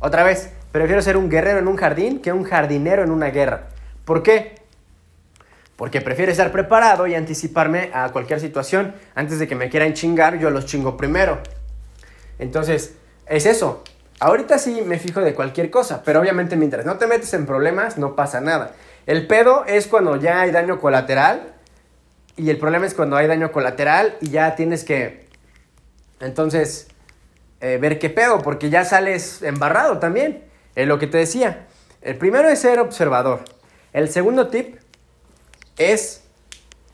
Otra 0.01 0.23
vez, 0.23 0.51
prefiero 0.73 1.03
ser 1.03 1.19
un 1.19 1.29
guerrero 1.29 1.59
en 1.59 1.69
un 1.69 1.77
jardín 1.77 2.21
que 2.21 2.33
un 2.33 2.45
jardinero 2.45 3.03
en 3.03 3.11
una 3.11 3.29
guerra. 3.29 3.69
¿Por 4.07 4.23
qué? 4.23 4.63
Porque 5.77 6.01
prefiero 6.01 6.33
estar 6.33 6.53
preparado 6.53 7.07
y 7.07 7.15
anticiparme 7.15 7.91
a 7.93 8.09
cualquier 8.13 8.41
situación. 8.41 8.95
Antes 9.15 9.39
de 9.39 9.47
que 9.47 9.57
me 9.57 9.69
quieran 9.69 9.93
chingar, 9.93 10.39
yo 10.39 10.49
los 10.49 10.65
chingo 10.65 10.97
primero. 10.97 11.39
Entonces, 12.39 12.97
es 13.27 13.45
eso. 13.45 13.83
Ahorita 14.25 14.57
sí 14.57 14.81
me 14.81 14.99
fijo 14.99 15.21
de 15.21 15.35
cualquier 15.35 15.69
cosa, 15.69 16.03
pero 16.03 16.19
obviamente 16.19 16.57
mientras 16.57 16.87
no 16.87 16.97
te 16.97 17.07
metes 17.07 17.35
en 17.35 17.45
problemas, 17.45 17.99
no 17.99 18.17
pasa 18.17 18.41
nada. 18.41 18.73
El 19.05 19.27
pedo 19.27 19.67
es 19.67 19.87
cuando 19.87 20.17
ya 20.17 20.41
hay 20.41 20.51
daño 20.51 20.81
colateral. 20.81 21.53
Y 22.35 22.49
el 22.49 22.57
problema 22.57 22.87
es 22.87 22.95
cuando 22.95 23.19
hay 23.19 23.27
daño 23.27 23.53
colateral 23.53 24.17
y 24.23 24.31
ya 24.31 24.57
tienes 24.57 24.83
que, 24.83 25.27
entonces, 26.21 26.89
eh, 27.61 27.77
ver 27.79 27.99
qué 27.99 28.09
pedo, 28.09 28.41
porque 28.41 28.71
ya 28.71 28.87
sales 28.87 29.43
embarrado 29.43 29.99
también. 29.99 30.43
Es 30.75 30.89
lo 30.89 30.99
que 30.99 31.07
te 31.07 31.19
decía. 31.19 31.67
El 32.01 32.17
primero 32.17 32.49
es 32.49 32.61
ser 32.61 32.79
observador. 32.79 33.45
El 33.93 34.09
segundo 34.09 34.49
tip 34.49 34.79
es, 35.77 36.23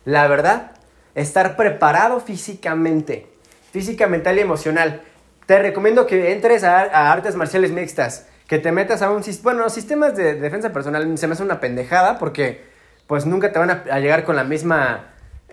la 0.04 0.26
verdad, 0.26 0.72
estar 1.14 1.54
preparado 1.54 2.18
físicamente, 2.18 3.28
física, 3.70 4.08
mental 4.08 4.36
y 4.36 4.40
emocional. 4.40 5.04
Te 5.50 5.58
recomiendo 5.58 6.06
que 6.06 6.30
entres 6.30 6.62
a, 6.62 7.10
artes 7.10 7.34
marciales 7.34 7.72
mixtas, 7.72 8.24
que 8.46 8.60
te 8.60 8.70
metas 8.70 9.02
a 9.02 9.10
un... 9.10 9.20
Bueno, 9.42 9.68
sistemas 9.68 10.14
de, 10.14 10.34
defensa 10.34 10.72
personal 10.72 11.18
se 11.18 11.26
me 11.26 11.32
hace 11.32 11.42
una 11.42 11.58
pendejada 11.58 12.20
porque 12.20 12.62
pues 13.08 13.26
nunca 13.26 13.50
te 13.50 13.58
van 13.58 13.68
a, 13.68 13.98
llegar 13.98 14.22
con 14.22 14.36
la 14.36 14.44
misma 14.44 15.06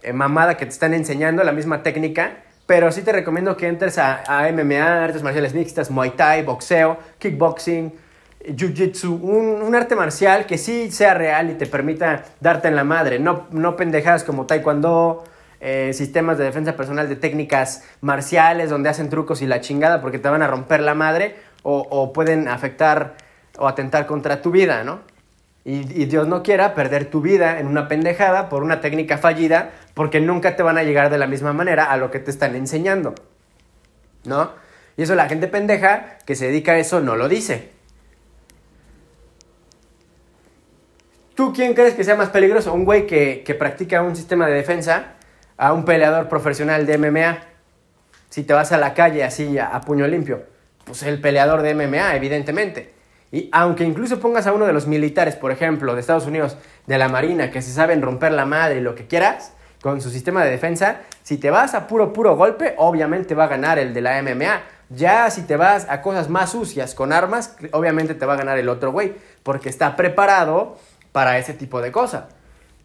eh, 0.03 0.13
mamada 0.13 0.55
que 0.55 0.67
te 0.67 0.71
están 0.71 0.93
enseñando, 0.93 1.43
la 1.43 1.51
misma 1.51 1.81
técnica. 1.81 2.43
Pero 2.67 2.91
sí 2.91 3.01
te 3.01 3.11
recomiendo 3.11 3.57
que 3.57 3.67
entres 3.67 3.97
a, 3.97 4.47
MMA, 4.53 5.05
artes 5.05 5.23
marciales 5.23 5.55
mixtas, 5.55 5.89
Muay 5.89 6.11
Thai, 6.11 6.43
boxeo, 6.43 6.99
kickboxing, 7.17 7.91
jiu-jitsu, 8.49 9.19
un, 9.19 9.73
arte 9.73 9.95
marcial 9.95 10.45
que 10.45 10.59
sí 10.59 10.91
sea 10.91 11.15
real 11.15 11.49
y 11.49 11.53
te 11.55 11.65
permita 11.65 12.23
darte 12.39 12.67
en 12.67 12.75
la 12.75 12.83
madre, 12.83 13.17
no, 13.17 13.47
no 13.49 13.75
pendejadas 13.75 14.23
como 14.23 14.45
taekwondo, 14.45 15.23
eh, 15.59 15.91
sistemas 15.93 16.37
de 16.37 16.43
defensa 16.45 16.75
personal 16.75 17.09
de 17.09 17.15
técnicas 17.15 17.83
marciales 18.01 18.69
donde 18.69 18.89
hacen 18.89 19.09
trucos 19.09 19.41
y 19.41 19.47
la 19.47 19.61
chingada 19.61 20.01
porque 20.01 20.19
te 20.19 20.29
van 20.29 20.41
a 20.41 20.47
romper 20.47 20.81
la 20.81 20.93
madre 20.93 21.35
o, 21.63 22.13
pueden 22.13 22.47
afectar 22.47 23.15
o 23.57 23.67
atentar 23.67 24.05
contra 24.05 24.41
tu 24.41 24.51
vida, 24.51 24.85
¿no? 24.85 25.01
Y, 25.65 26.01
y, 26.01 26.05
Dios 26.05 26.25
no 26.25 26.43
quiera 26.43 26.73
perder 26.73 27.09
tu 27.09 27.19
vida 27.19 27.59
en 27.59 27.67
una 27.67 27.89
pendejada 27.89 28.47
por 28.47 28.63
una 28.63 28.79
técnica 28.79 29.17
fallida 29.17 29.71
porque 29.93 30.21
nunca 30.21 30.55
te 30.55 30.63
van 30.63 30.77
a 30.77 30.83
llegar 30.83 31.09
de 31.09 31.17
la 31.17 31.27
misma 31.27 31.51
manera 31.51 31.91
a 31.91 31.97
lo 31.97 32.09
que 32.09 32.19
te 32.19 32.31
están 32.31 32.55
enseñando, 32.55 33.15
¿no? 34.23 34.51
Y 34.95 35.03
eso 35.03 35.13
la 35.15 35.27
gente 35.27 35.47
pendeja 35.47 36.17
que 36.25 36.35
se 36.35 36.47
dedica 36.47 36.73
a 36.73 36.77
eso 36.79 37.01
no 37.01 37.15
lo 37.15 37.27
dice. 37.27 37.77
¿Tú 41.37 41.53
quién 41.53 41.75
crees 41.75 41.93
que 41.93 42.03
sea 42.03 42.15
más 42.15 42.29
peligroso? 42.29 42.73
¿Un 42.73 42.83
güey 42.83 43.05
que, 43.05 43.55
practica 43.59 44.01
un 44.01 44.15
sistema 44.15 44.47
de 44.47 44.55
defensa 44.55 45.16
a 45.57 45.73
un 45.73 45.85
peleador 45.85 46.29
profesional 46.29 46.85
de 46.85 46.97
MMA? 46.97 47.39
Si 48.29 48.43
te 48.43 48.53
vas 48.53 48.71
a 48.71 48.77
la 48.77 48.93
calle 48.93 49.23
así 49.23 49.57
a, 49.57 49.79
puño 49.81 50.07
limpio, 50.07 50.43
pues 50.85 51.03
el 51.03 51.19
peleador 51.19 51.61
de 51.61 51.73
MMA, 51.73 52.15
evidentemente. 52.15 52.93
Y 53.31 53.49
aunque 53.51 53.83
incluso 53.83 54.19
pongas 54.19 54.47
a 54.47 54.53
uno 54.53 54.65
de 54.65 54.73
los 54.73 54.87
militares, 54.87 55.35
por 55.35 55.51
ejemplo, 55.51 55.95
de 55.95 56.01
Estados 56.01 56.25
Unidos, 56.25 56.57
de 56.85 56.97
la 56.97 57.09
Marina, 57.09 57.51
que 57.51 57.61
se 57.61 57.71
saben 57.71 58.01
romper 58.01 58.31
la 58.31 58.45
madre 58.45 58.77
y 58.77 58.81
lo 58.81 58.95
que 58.95 59.07
quieras, 59.07 59.53
con 59.81 60.01
su 60.01 60.09
sistema 60.09 60.43
de 60.43 60.51
defensa, 60.51 61.01
si 61.23 61.37
te 61.37 61.51
vas 61.51 61.73
a 61.73 61.87
puro, 61.87 62.13
puro 62.13 62.35
golpe, 62.35 62.73
obviamente 62.77 63.35
va 63.35 63.45
a 63.45 63.47
ganar 63.47 63.79
el 63.79 63.93
de 63.93 64.01
la 64.01 64.21
MMA. 64.21 64.61
Ya 64.89 65.29
si 65.29 65.41
te 65.43 65.57
vas 65.57 65.87
a 65.89 66.01
cosas 66.01 66.29
más 66.29 66.51
sucias 66.51 66.95
con 66.95 67.11
armas, 67.11 67.55
obviamente 67.71 68.13
te 68.15 68.25
va 68.25 68.33
a 68.33 68.37
ganar 68.37 68.57
el 68.57 68.69
otro 68.69 68.91
güey, 68.91 69.15
porque 69.43 69.69
está 69.69 69.95
preparado 69.95 70.77
para 71.11 71.37
ese 71.37 71.53
tipo 71.53 71.81
de 71.81 71.91
cosas. 71.91 72.25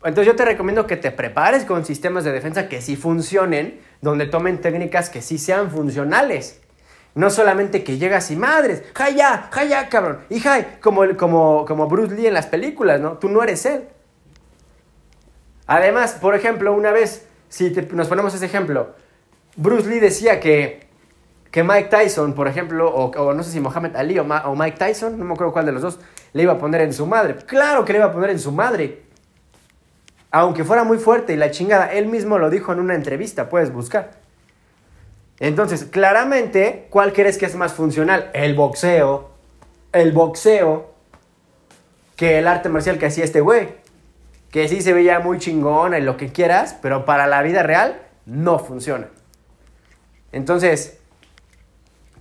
Entonces 0.05 0.27
yo 0.27 0.37
te 0.37 0.45
recomiendo 0.45 0.87
que 0.87 0.97
te 0.97 1.13
prepares 1.13 1.65
con 1.65 1.85
sistemas 1.85 2.25
de 2.25 2.33
defensa 2.33 2.69
que 2.69 2.81
sí 2.81 2.97
funcionen, 2.97 3.81
donde 4.01 4.27
tomen 4.27 4.61
técnicas 4.61 5.11
que 5.11 5.23
sí 5.23 5.39
sean 5.39 5.71
funcionales. 5.71 6.61
No 7.15 7.31
solamente 7.31 7.85
que 7.85 7.99
llegas 7.99 8.31
y 8.31 8.37
madres, 8.37 8.83
¡jaya! 8.95 9.17
ya, 9.17 9.49
¡jaya, 9.51 9.83
ya, 9.83 9.89
cabrón! 9.89 10.21
Y 10.31 10.41
¡jay! 10.41 10.79
Como, 10.81 11.03
como, 11.17 11.65
como 11.67 11.87
Bruce 11.87 12.15
Lee 12.15 12.27
en 12.27 12.35
las 12.35 12.47
películas, 12.47 13.01
¿no? 13.01 13.19
Tú 13.19 13.29
no 13.29 13.43
eres 13.43 13.65
él. 13.67 13.85
Además, 15.67 16.17
por 16.21 16.35
ejemplo, 16.35 16.73
una 16.73 16.91
vez, 16.91 17.27
si 17.49 17.71
nos 17.93 18.09
ponemos 18.09 18.35
ese 18.35 18.47
ejemplo, 18.47 18.95
Bruce 19.57 19.89
Lee 19.89 20.01
decía 20.01 20.41
que, 20.41 20.87
que 21.51 21.63
Mike 21.63 21.91
Tyson, 21.91 22.33
por 22.33 22.49
ejemplo, 22.49 22.91
o, 22.93 23.35
no 23.35 23.43
sé 23.43 23.53
si 23.53 23.61
Mohamed 23.61 23.95
Ali 23.95 24.19
o, 24.19 24.23
o 24.23 24.57
Mike 24.57 24.79
Tyson, 24.79 25.19
no 25.19 25.25
me 25.25 25.35
acuerdo 25.35 25.53
cuál 25.53 25.67
de 25.67 25.73
los 25.73 25.83
dos, 25.83 26.01
le 26.33 26.43
iba 26.43 26.55
a 26.55 26.59
poner 26.59 26.81
en 26.81 26.95
su 26.95 27.07
madre. 27.07 27.37
Claro 27.47 27.85
que 27.85 27.93
le 27.93 27.99
iba 27.99 28.09
a 28.09 28.13
poner 28.13 28.31
en 28.31 28.39
su 28.39 28.51
madre. 28.53 29.02
Aunque 30.33 30.65
fuera 30.65 30.83
muy 30.83 30.97
fuerte 30.97 31.35
y 31.35 31.37
la 31.37 31.51
chingada, 31.51 31.93
él 31.93 32.07
mismo 32.07 32.39
lo 32.39 32.49
dijo 32.49 32.73
en 32.73 32.81
una 32.81 32.95
entrevista, 32.95 33.51
puedes 33.51 33.71
buscar. 33.71 34.13
Entonces, 35.39 35.85
claramente, 35.85 36.87
¿cuál 36.89 37.13
crees 37.13 37.37
que 37.37 37.45
es 37.45 37.55
más 37.55 37.75
funcional? 37.75 38.31
El 38.33 38.55
boxeo. 38.55 39.31
El 39.93 40.13
boxeo. 40.13 40.91
Que 42.17 42.39
el 42.39 42.49
arte 42.49 42.71
marcial 42.71 42.99
que 42.99 43.07
hacía 43.07 43.25
este 43.25 43.43
güey. 43.43 43.75
Que 44.51 44.69
sí 44.69 44.81
se 44.81 44.95
veía 44.95 45.21
muy 45.21 45.39
chingona 45.39 45.99
y 45.99 46.03
lo 46.03 46.17
que 46.17 46.33
quieras, 46.33 46.79
pero 46.81 47.05
para 47.05 47.27
la 47.27 47.43
vida 47.43 47.63
real 47.63 48.01
no 48.25 48.59
funciona. 48.59 49.09
Entonces, 50.33 50.99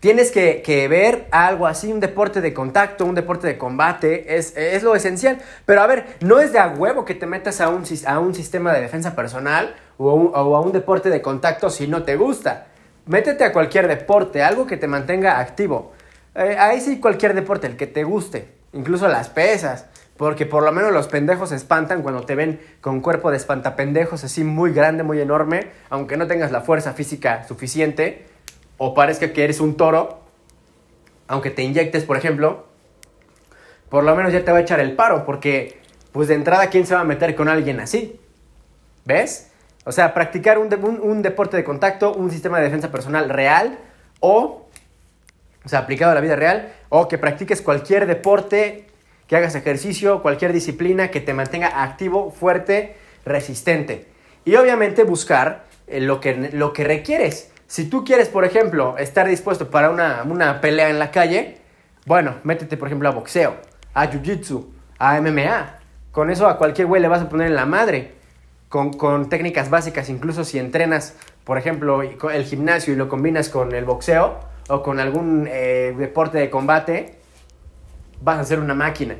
Tienes 0.02 0.32
que, 0.32 0.88
ver 0.90 1.28
algo 1.30 1.68
así, 1.68 1.94
un 1.94 2.00
deporte 2.00 2.42
de 2.42 2.56
contacto, 2.56 3.06
un 3.06 3.14
deporte 3.14 3.46
de 3.46 3.60
combate, 3.60 4.36
es, 4.36 4.82
lo 4.82 4.96
esencial. 4.96 5.38
Pero 5.68 5.84
a 5.84 5.86
ver, 5.86 6.18
no 6.22 6.40
es 6.40 6.52
de 6.52 6.58
a 6.58 6.70
huevo 6.70 7.06
que 7.06 7.14
te 7.14 7.28
metas 7.28 7.62
a 7.62 7.70
un, 7.70 7.84
a 8.08 8.20
un 8.20 8.34
sistema 8.34 8.74
de 8.74 8.82
defensa 8.82 9.16
personal 9.16 9.76
o, 10.00 10.36
a 10.36 10.60
un 10.60 10.72
deporte 10.72 11.12
de 11.12 11.22
contacto 11.22 11.70
si 11.70 11.88
no 11.88 12.02
te 12.02 12.16
gusta. 12.16 12.66
Métete 13.06 13.44
a 13.44 13.54
cualquier 13.54 13.88
deporte, 13.88 14.42
algo 14.42 14.66
que 14.66 14.76
te 14.76 14.88
mantenga 14.88 15.40
activo. 15.40 15.92
Eh, 16.34 16.56
ahí 16.58 16.82
sí 16.82 17.00
cualquier 17.00 17.36
deporte, 17.36 17.68
el 17.68 17.78
que 17.78 17.86
te 17.86 18.04
guste, 18.04 18.48
incluso 18.74 19.08
las 19.08 19.30
pesas. 19.30 19.86
Porque 20.18 20.48
por 20.48 20.64
lo 20.64 20.72
menos 20.72 20.92
los 20.92 21.10
pendejos 21.10 21.50
se 21.50 21.56
espantan 21.56 22.02
cuando 22.02 22.22
te 22.22 22.34
ven 22.34 22.60
con 22.82 23.02
cuerpo 23.02 23.30
de 23.30 23.38
espantapendejos 23.38 24.24
así 24.24 24.44
muy 24.44 24.74
grande, 24.74 25.04
muy 25.04 25.22
enorme, 25.22 25.68
aunque 25.92 26.18
no 26.18 26.26
tengas 26.26 26.52
la 26.52 26.62
fuerza 26.62 26.94
física 26.94 27.44
suficiente 27.44 28.31
o 28.84 28.96
parezca 28.96 29.32
que 29.32 29.44
eres 29.44 29.60
un 29.60 29.78
toro, 29.78 30.22
aunque 31.28 31.52
te 31.52 31.62
inyectes, 31.62 32.04
por 32.04 32.18
ejemplo, 32.18 32.66
por 33.90 34.04
lo 34.04 34.16
menos 34.16 34.34
ya 34.34 34.44
te 34.44 34.52
va 34.52 34.58
a 34.58 34.62
echar 34.62 34.80
el 34.80 34.94
paro, 34.94 35.24
porque 35.24 35.78
pues 36.12 36.28
de 36.30 36.34
entrada, 36.34 36.66
¿quién 36.72 36.88
se 36.88 36.96
va 36.96 37.02
a 37.02 37.04
meter 37.04 37.36
con 37.36 37.48
alguien 37.48 37.80
así? 37.80 38.20
¿Ves? 39.06 39.52
O 39.86 39.92
sea, 39.92 40.16
practicar 40.16 40.58
un, 40.58 40.74
un, 41.04 41.22
deporte 41.22 41.58
de 41.58 41.64
contacto, 41.64 42.12
un 42.12 42.32
sistema 42.32 42.58
de 42.58 42.64
defensa 42.64 42.92
personal 42.92 43.30
real 43.30 43.78
o, 44.20 44.68
o 45.64 45.70
sea, 45.70 45.78
aplicado 45.78 46.14
a 46.14 46.16
la 46.16 46.22
vida 46.22 46.36
real, 46.36 46.74
o 46.90 47.08
que 47.08 47.20
practiques 47.20 47.62
cualquier 47.62 48.08
deporte, 48.08 48.88
que 49.28 49.36
hagas 49.36 49.54
ejercicio, 49.54 50.24
cualquier 50.24 50.54
disciplina 50.54 51.12
que 51.12 51.22
te 51.22 51.36
mantenga 51.36 51.84
activo, 51.84 52.32
fuerte, 52.32 52.96
resistente. 53.26 54.08
Y 54.44 54.56
obviamente 54.56 55.04
buscar 55.04 55.66
eh, 55.86 56.02
lo, 56.02 56.20
que, 56.20 56.50
lo 56.52 56.74
que 56.74 56.84
requieres. 56.84 57.51
Si 57.72 57.86
tú 57.86 58.04
quieres, 58.04 58.28
por 58.28 58.44
ejemplo, 58.44 58.98
estar 58.98 59.26
dispuesto 59.30 59.70
para 59.70 59.92
una, 59.92 60.24
una 60.28 60.60
pelea 60.60 60.90
en 60.90 61.00
la 61.00 61.10
calle, 61.10 61.60
bueno, 62.06 62.36
métete, 62.44 62.76
por 62.76 62.90
ejemplo, 62.90 63.08
a 63.08 63.14
boxeo, 63.14 63.56
a 63.94 64.12
jiu-jitsu, 64.12 64.66
a 65.00 65.22
MMA. 65.22 65.80
Con 66.12 66.30
eso 66.30 66.50
a 66.50 66.58
cualquier 66.58 66.88
güey 66.88 67.02
le 67.02 67.08
vas 67.08 67.22
a 67.22 67.30
poner 67.30 67.48
en 67.48 67.56
la 67.56 67.66
madre. 67.66 68.16
Con, 68.68 68.92
con, 68.92 69.30
técnicas 69.30 69.70
básicas, 69.70 70.10
incluso 70.10 70.44
si 70.44 70.60
entrenas, 70.60 71.16
por 71.46 71.58
ejemplo, 71.58 72.02
el 72.02 72.44
gimnasio 72.44 72.92
y 72.92 72.98
lo 72.98 73.08
combinas 73.08 73.48
con 73.48 73.74
el 73.74 73.86
boxeo 73.86 74.42
o 74.68 74.84
con 74.84 75.00
algún 75.00 75.48
eh, 75.50 75.96
deporte 75.98 76.40
de 76.40 76.50
combate, 76.50 77.20
vas 78.20 78.38
a 78.38 78.44
ser 78.44 78.60
una 78.60 78.74
máquina. 78.74 79.16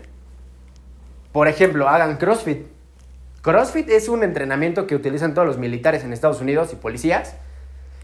Por 1.32 1.48
ejemplo, 1.48 1.88
hagan 1.88 2.18
CrossFit. 2.18 2.68
CrossFit 3.44 3.90
es 3.90 4.10
un 4.10 4.26
entrenamiento 4.26 4.88
que 4.88 4.96
utilizan 4.96 5.34
todos 5.34 5.48
los 5.48 5.58
militares 5.58 6.04
en 6.04 6.12
Estados 6.12 6.42
Unidos 6.42 6.74
y 6.74 6.76
policías 6.76 7.38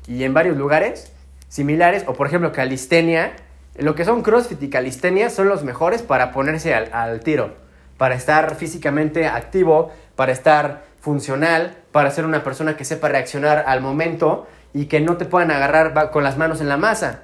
y 0.07 0.23
en 0.23 0.33
varios 0.33 0.57
lugares 0.57 1.11
similares, 1.49 2.03
o 2.07 2.13
por 2.13 2.27
ejemplo 2.27 2.51
calistenia. 2.51 3.33
Lo 3.75 3.95
que 3.95 4.05
son 4.05 4.23
CrossFit 4.23 4.61
y 4.63 4.69
calistenia 4.69 5.29
son 5.29 5.49
los 5.49 5.63
mejores 5.63 6.01
para 6.01 6.31
ponerse 6.31 6.73
al, 6.73 7.19
tiro, 7.19 7.55
para 7.97 8.15
estar 8.15 8.55
físicamente 8.55 9.27
activo, 9.27 9.91
para 10.15 10.31
estar 10.31 10.83
funcional, 10.99 11.77
para 11.91 12.09
ser 12.11 12.25
una 12.25 12.43
persona 12.43 12.75
que 12.75 12.85
sepa 12.85 13.07
reaccionar 13.07 13.65
al 13.67 13.81
momento 13.81 14.47
y 14.73 14.85
que 14.85 14.99
no 14.99 15.17
te 15.17 15.25
puedan 15.25 15.51
agarrar 15.51 16.09
con 16.11 16.23
las 16.23 16.37
manos 16.37 16.59
en 16.59 16.69
la 16.69 16.77
masa. 16.77 17.23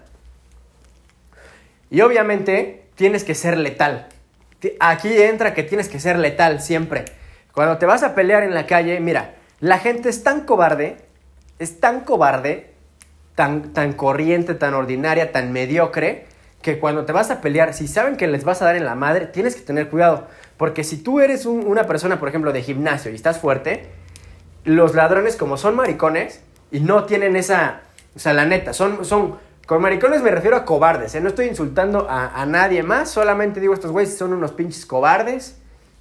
Y 1.90 2.02
obviamente 2.02 2.86
tienes 2.96 3.24
que 3.24 3.36
ser 3.36 3.58
letal. 3.58 4.08
Aquí 4.80 5.22
entra 5.22 5.54
que 5.54 5.64
tienes 5.64 5.90
que 5.90 6.00
ser 6.00 6.18
letal 6.18 6.62
siempre. 6.62 7.06
Cuando 7.52 7.78
te 7.78 7.86
vas 7.86 8.04
a 8.04 8.16
pelear 8.16 8.44
en 8.44 8.54
la 8.54 8.66
calle, 8.66 9.00
mira, 9.00 9.36
la 9.60 9.80
gente 9.80 10.10
es 10.10 10.24
tan 10.24 10.42
cobarde, 10.42 10.98
es 11.60 11.80
tan 11.80 12.02
cobarde, 12.02 12.73
tan, 13.36 13.74
tan 13.74 13.94
corriente, 13.94 14.56
tan 14.56 14.74
ordinaria, 14.74 15.32
tan 15.32 15.52
mediocre, 15.52 16.26
que 16.62 16.80
cuando 16.80 17.06
te 17.06 17.12
vas 17.12 17.30
a 17.30 17.42
pelear, 17.42 17.74
si 17.74 17.88
saben 17.88 18.16
que 18.16 18.28
les 18.28 18.44
vas 18.44 18.62
a 18.62 18.66
dar 18.66 18.76
en 18.76 18.86
la 18.86 18.96
madre, 18.96 19.28
tienes 19.28 19.56
que 19.56 19.62
tener 19.62 19.90
cuidado. 19.90 20.28
Porque 20.58 20.84
si 20.84 20.98
tú 20.98 21.20
eres 21.20 21.46
una 21.46 21.86
persona, 21.86 22.20
por 22.20 22.30
ejemplo, 22.30 22.54
de 22.54 22.62
gimnasio 22.62 23.12
y 23.12 23.16
estás 23.16 23.40
fuerte, 23.40 23.90
los 24.64 24.96
ladrones, 24.96 25.36
como 25.36 25.58
son 25.58 25.76
maricones 25.76 26.42
y 26.72 26.80
no 26.80 27.04
tienen 27.04 27.36
esa. 27.36 27.82
O 28.16 28.20
sea, 28.20 28.34
la 28.34 28.46
neta, 28.46 28.74
son, 28.74 29.04
son 29.04 29.38
con 29.66 29.82
maricones 29.82 30.22
me 30.22 30.32
refiero 30.32 30.58
a 30.58 30.66
cobardes, 30.66 31.16
¿eh? 31.16 31.22
No 31.22 31.30
estoy 31.30 31.48
insultando 31.48 32.08
a, 32.10 32.46
nadie 32.46 32.84
más, 32.84 33.10
solamente 33.10 33.60
digo 33.60 33.74
estos 33.74 33.92
güeyes 33.92 34.18
son 34.18 34.34
unos 34.34 34.52
pinches 34.52 34.86
cobardes 34.86 35.58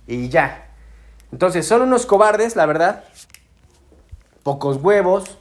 y 0.07 0.29
ya. 0.29 0.69
Entonces, 1.31 1.67
son 1.67 1.83
unos 1.83 2.05
cobardes, 2.05 2.57
la 2.57 2.67
verdad. 2.67 3.05
Pocos 4.43 4.79
huevos, 4.79 5.39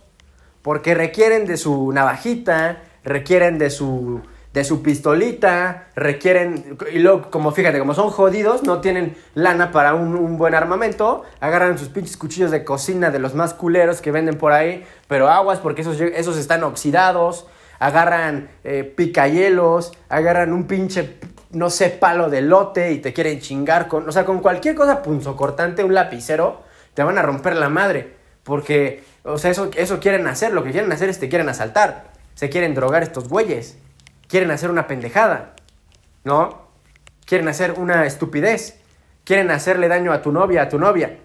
porque 0.61 0.93
requieren 0.93 1.45
de 1.45 1.57
su 1.57 1.91
navajita, 1.91 2.83
requieren 3.03 3.57
de 3.57 3.69
su 3.69 4.21
de 4.53 4.65
su 4.65 4.83
pistolita, 4.83 5.87
requieren, 5.95 6.77
y 6.91 6.99
luego, 6.99 7.31
como 7.31 7.51
fíjate, 7.51 7.79
como 7.79 7.93
son 7.93 8.09
jodidos, 8.09 8.63
no 8.63 8.81
tienen 8.81 9.15
lana 9.33 9.71
para 9.71 9.93
un, 9.93 10.37
buen 10.37 10.55
armamento, 10.55 11.23
agarran 11.39 11.77
sus 11.77 11.87
pinches 11.87 12.17
cuchillos 12.17 12.51
de 12.51 12.65
cocina 12.65 13.11
de 13.11 13.19
los 13.19 13.33
más 13.33 13.53
culeros 13.53 14.01
que 14.01 14.11
venden 14.11 14.37
por 14.37 14.51
ahí, 14.51 14.85
pero 15.07 15.29
aguas 15.29 15.59
porque 15.59 15.83
esos, 15.83 16.01
esos 16.01 16.37
están 16.37 16.63
oxidados, 16.63 17.47
agarran 17.79 18.49
eh, 18.65 18.83
picayelos, 18.83 19.93
agarran 20.09 20.51
un 20.51 20.67
pinche, 20.67 21.17
no 21.51 21.69
sé, 21.69 21.89
palo 21.89 22.29
de 22.29 22.41
lote 22.41 22.91
y 22.91 22.97
te 22.97 23.13
quieren 23.13 23.39
chingar 23.39 23.87
con, 23.87 24.07
o 24.07 24.11
sea, 24.11 24.25
con 24.25 24.39
cualquier 24.39 24.75
cosa 24.75 25.01
punzocortante, 25.01 25.83
un 25.85 25.93
lapicero, 25.93 26.61
te 26.93 27.03
van 27.03 27.17
a 27.17 27.21
romper 27.21 27.55
la 27.55 27.69
madre. 27.69 28.19
Porque, 28.43 29.03
o 29.23 29.37
sea, 29.37 29.51
eso, 29.51 29.69
eso 29.75 29.99
quieren 29.99 30.27
hacer, 30.27 30.53
lo 30.53 30.63
que 30.63 30.71
quieren 30.71 30.91
hacer 30.91 31.09
es 31.09 31.19
te 31.19 31.29
quieren 31.29 31.49
asaltar, 31.49 32.11
se 32.33 32.49
quieren 32.49 32.73
drogar 32.73 33.03
estos 33.03 33.29
güeyes, 33.29 33.77
quieren 34.27 34.51
hacer 34.51 34.71
una 34.71 34.87
pendejada, 34.87 35.53
¿no? 36.23 36.69
Quieren 37.25 37.47
hacer 37.47 37.73
una 37.77 38.05
estupidez, 38.05 38.79
quieren 39.23 39.51
hacerle 39.51 39.87
daño 39.87 40.11
a 40.11 40.21
tu 40.21 40.31
novia, 40.31 40.63
a 40.63 40.69
tu 40.69 40.79
novia, 40.79 41.17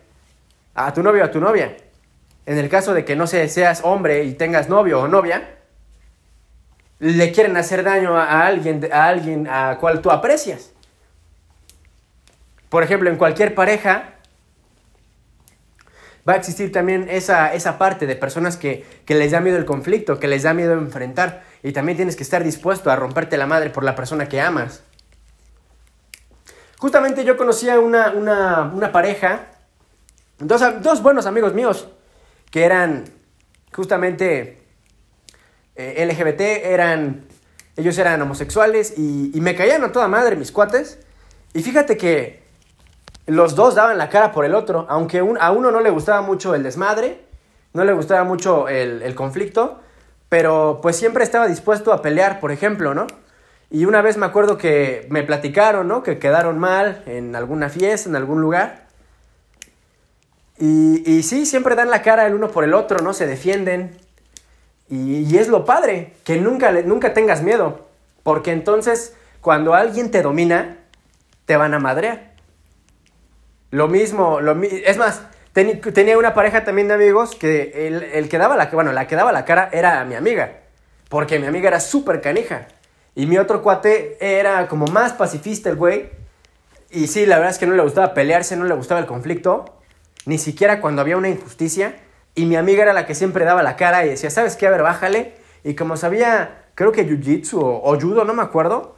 a 0.75 0.93
tu 0.93 1.03
novio, 1.03 1.25
a 1.25 1.31
tu 1.31 1.41
novia. 1.41 1.77
En 2.45 2.59
el 2.59 2.69
caso 2.69 2.95
de 2.95 3.05
que 3.05 3.17
no 3.17 3.27
seas 3.27 3.81
hombre 3.83 4.25
y 4.25 4.35
tengas 4.35 4.69
novio 4.69 5.01
o 5.01 5.09
novia, 5.09 5.57
le 6.99 7.33
quieren 7.33 7.57
hacer 7.57 7.83
daño 7.83 8.17
a, 8.17 8.47
alguien, 8.47 8.89
a 8.93 9.07
alguien 9.07 9.49
a 9.49 9.79
cual 9.79 10.01
tú 10.01 10.11
aprecias. 10.11 10.73
Por 12.69 12.83
ejemplo, 12.83 13.11
en 13.11 13.17
cualquier 13.17 13.55
pareja 13.55 14.16
va 16.29 16.35
a 16.35 16.37
existir 16.37 16.73
también 16.73 17.07
esa, 17.09 17.55
esa 17.55 17.79
parte 17.79 18.07
de 18.07 18.17
personas 18.17 18.57
que, 18.57 18.85
les 19.07 19.31
da 19.31 19.41
miedo 19.41 19.59
el 19.59 19.65
conflicto, 19.65 20.19
que 20.19 20.27
les 20.27 20.43
da 20.43 20.55
miedo 20.55 20.73
enfrentar. 20.73 21.45
Y 21.63 21.73
también 21.73 21.97
tienes 21.97 22.17
que 22.17 22.23
estar 22.23 22.43
dispuesto 22.43 22.91
a 22.91 22.97
romperte 22.97 23.37
la 23.37 23.47
madre 23.47 23.71
por 23.71 23.85
la 23.85 23.95
persona 23.95 24.29
que 24.29 24.41
amas. 24.41 24.83
Justamente 26.79 27.25
yo 27.25 27.37
conocía 27.37 27.81
una, 27.81 28.13
una, 28.13 28.93
pareja, 28.93 29.47
dos, 30.39 30.63
dos 30.83 31.03
buenos 31.03 31.27
amigos 31.27 31.55
míos, 31.55 31.89
que 32.51 32.65
eran 32.65 33.05
justamente 33.73 34.63
eh, 35.77 36.07
LGBT, 36.07 36.41
eran, 36.67 37.25
ellos 37.77 37.97
eran 37.99 38.21
homosexuales 38.21 38.95
y, 38.97 39.33
me 39.41 39.55
caían 39.55 39.85
a 39.85 39.93
toda 39.93 40.09
madre 40.09 40.37
mis 40.37 40.51
cuates. 40.53 40.99
Y 41.55 41.63
fíjate 41.63 41.97
que 41.97 42.46
los 43.27 43.55
dos 43.55 43.75
daban 43.75 43.99
la 43.99 44.09
cara 44.09 44.33
por 44.33 44.45
el 44.45 44.55
otro, 44.55 44.87
aunque 44.89 45.19
a 45.19 45.51
uno 45.51 45.71
no 45.71 45.81
le 45.81 45.91
gustaba 45.91 46.23
mucho 46.23 46.55
el 46.55 46.63
desmadre, 46.63 47.21
no 47.73 47.85
le 47.85 47.93
gustaba 47.93 48.25
mucho 48.25 48.69
el, 48.69 49.15
conflicto, 49.15 49.81
pero 50.29 50.81
pues 50.83 50.97
siempre 50.97 51.25
estaba 51.25 51.47
dispuesto 51.47 51.93
a 51.93 52.03
pelear, 52.03 52.41
por 52.41 52.53
ejemplo, 52.53 52.95
¿no? 52.95 53.07
Y 53.69 53.85
una 53.85 54.01
vez 54.01 54.17
me 54.17 54.27
acuerdo 54.27 54.57
que 54.57 55.07
me 55.11 55.23
platicaron, 55.23 55.89
¿no? 55.89 56.03
Que 56.03 56.19
quedaron 56.19 56.59
mal 56.59 57.03
en 57.07 57.35
alguna 57.35 57.69
fiesta, 57.69 58.09
en 58.09 58.17
algún 58.17 58.41
lugar. 58.41 58.87
Y, 60.59 61.03
y 61.05 61.23
sí, 61.25 61.47
siempre 61.47 61.75
dan 61.75 61.91
la 61.91 62.03
cara 62.03 62.27
el 62.27 62.35
uno 62.35 62.49
por 62.49 62.65
el 62.65 62.75
otro, 62.75 63.01
¿no? 63.01 63.13
Se 63.13 63.27
defienden. 63.27 63.99
Y, 64.89 65.37
es 65.37 65.49
lo 65.49 65.65
padre, 65.65 66.15
que 66.25 66.37
nunca, 66.37 66.71
nunca 66.73 67.13
tengas 67.13 67.43
miedo, 67.43 67.87
porque 68.23 68.53
entonces 68.53 69.15
cuando 69.41 69.75
alguien 69.75 70.11
te 70.11 70.23
domina, 70.23 70.79
te 71.45 71.57
van 71.57 71.75
a 71.75 71.81
madrear. 71.81 72.36
Lo 73.71 73.89
mismo, 73.89 74.41
lo, 74.41 74.61
es 74.63 74.97
más, 74.97 75.23
tenía 75.53 76.19
una 76.19 76.35
pareja 76.35 76.65
también 76.65 76.89
de 76.89 76.95
amigos 76.95 77.35
que 77.35 77.89
el, 78.15 78.29
que 78.29 78.39
daba 78.39 78.57
la, 78.57 78.67
bueno, 78.67 78.93
la 78.93 79.07
que 79.07 79.17
daba 79.17 79.33
la 79.33 79.45
cara 79.45 79.71
era 79.73 80.05
mi 80.05 80.15
amiga, 80.15 80.61
porque 81.09 81.39
mi 81.39 81.47
amiga 81.47 81.69
era 81.69 81.81
súper 81.81 82.21
canija. 82.21 82.69
Y 83.15 83.27
mi 83.27 83.39
otro 83.39 83.63
cuate 83.63 84.19
era 84.21 84.69
como 84.69 84.87
más 84.87 85.15
pacifista 85.15 85.71
el 85.71 85.77
güey. 85.77 86.11
Y 86.91 87.07
sí, 87.07 87.25
la 87.25 87.37
verdad 87.37 87.53
es 87.53 87.59
que 87.59 87.67
no 87.67 87.75
le 87.75 87.83
gustaba 87.83 88.13
pelearse, 88.13 88.57
no 88.57 88.67
le 88.67 88.75
gustaba 88.75 89.01
el 89.01 89.07
conflicto. 89.07 89.65
Ni 90.27 90.37
siquiera 90.37 90.83
cuando 90.83 91.01
había 91.01 91.17
una 91.17 91.31
injusticia. 91.31 91.97
Y 92.35 92.45
mi 92.45 92.57
amiga 92.57 92.83
era 92.83 92.93
la 92.93 93.07
que 93.07 93.15
siempre 93.15 93.47
daba 93.47 93.63
la 93.63 93.77
cara 93.77 94.05
y 94.05 94.11
decía, 94.11 94.29
¿sabes 94.29 94.57
qué? 94.57 94.67
A 94.67 94.71
ver, 94.71 94.83
bájale. 94.83 95.35
Y 95.65 95.75
como 95.75 95.97
sabía, 95.97 96.67
creo 96.77 96.93
que 96.93 97.09
jiu-jitsu 97.09 97.59
o, 97.59 97.99
judo, 97.99 98.25
no 98.25 98.35
me 98.35 98.43
acuerdo, 98.43 98.97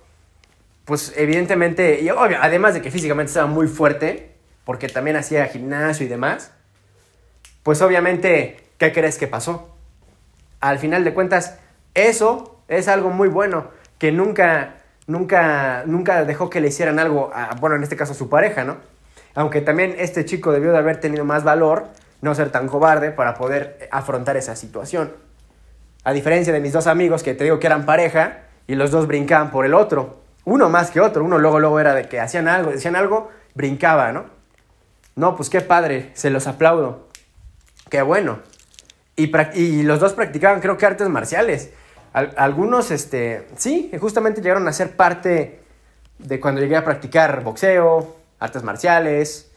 pues 0.84 1.14
evidentemente, 1.16 2.00
y 2.02 2.10
obvio, 2.10 2.38
además 2.42 2.74
de 2.74 2.82
que 2.82 2.90
físicamente 2.90 3.30
estaba 3.30 3.46
muy 3.46 3.68
fuerte, 3.68 4.27
porque 4.68 4.86
también 4.86 5.16
hacía 5.16 5.46
gimnasio 5.46 6.04
y 6.04 6.10
demás, 6.10 6.50
pues 7.62 7.80
obviamente, 7.80 8.60
¿qué 8.76 8.92
crees 8.92 9.16
que 9.16 9.26
pasó? 9.26 9.74
Al 10.60 10.78
final 10.78 11.04
de 11.04 11.14
cuentas, 11.14 11.56
eso 11.94 12.60
es 12.68 12.86
algo 12.86 13.08
muy 13.08 13.28
bueno, 13.28 13.68
que 13.96 14.12
nunca, 14.12 14.74
nunca, 15.06 15.84
nunca 15.86 16.26
dejó 16.26 16.50
que 16.50 16.60
le 16.60 16.68
hicieran 16.68 16.98
algo, 16.98 17.30
a, 17.34 17.54
bueno, 17.58 17.76
en 17.76 17.82
este 17.82 17.96
caso 17.96 18.12
a 18.12 18.14
su 18.14 18.28
pareja, 18.28 18.64
¿no? 18.64 18.76
Aunque 19.34 19.62
también 19.62 19.94
este 19.98 20.26
chico 20.26 20.52
debió 20.52 20.70
de 20.72 20.76
haber 20.76 21.00
tenido 21.00 21.24
más 21.24 21.44
valor 21.44 21.86
no 22.20 22.34
ser 22.34 22.50
tan 22.50 22.68
cobarde 22.68 23.10
para 23.10 23.36
poder 23.36 23.88
afrontar 23.90 24.36
esa 24.36 24.54
situación. 24.54 25.14
A 26.04 26.12
diferencia 26.12 26.52
de 26.52 26.60
mis 26.60 26.74
dos 26.74 26.86
amigos 26.86 27.22
que 27.22 27.32
te 27.32 27.44
digo 27.44 27.58
que 27.58 27.68
eran 27.68 27.86
pareja 27.86 28.40
y 28.66 28.74
los 28.74 28.90
dos 28.90 29.06
brincaban 29.06 29.50
por 29.50 29.64
el 29.64 29.72
otro. 29.72 30.20
Uno 30.44 30.68
más 30.68 30.90
que 30.90 31.00
otro, 31.00 31.24
uno 31.24 31.38
luego 31.38 31.58
luego 31.58 31.80
era 31.80 31.94
de 31.94 32.06
que 32.06 32.20
hacían 32.20 32.48
algo, 32.48 32.70
decían 32.70 32.96
algo, 32.96 33.30
brincaba, 33.54 34.12
¿no? 34.12 34.36
No, 35.18 35.34
pues 35.34 35.50
qué 35.50 35.60
padre, 35.60 36.12
se 36.14 36.30
los 36.30 36.46
aplaudo. 36.46 37.08
Qué 37.90 38.02
bueno. 38.02 38.38
Y, 39.16 39.32
y 39.60 39.82
los 39.82 39.98
dos 39.98 40.12
practicaban 40.12 40.60
creo 40.60 40.78
que 40.78 40.86
artes 40.86 41.08
marciales. 41.08 41.72
algunos, 42.12 42.92
este, 42.92 43.48
sí, 43.56 43.90
justamente 43.98 44.40
llegaron 44.40 44.68
a 44.68 44.72
ser 44.72 44.94
parte 44.94 45.58
de 46.20 46.38
cuando 46.38 46.60
llegué 46.60 46.76
a 46.76 46.84
practicar 46.84 47.42
boxeo, 47.42 48.16
artes 48.38 48.62
marciales, 48.62 49.50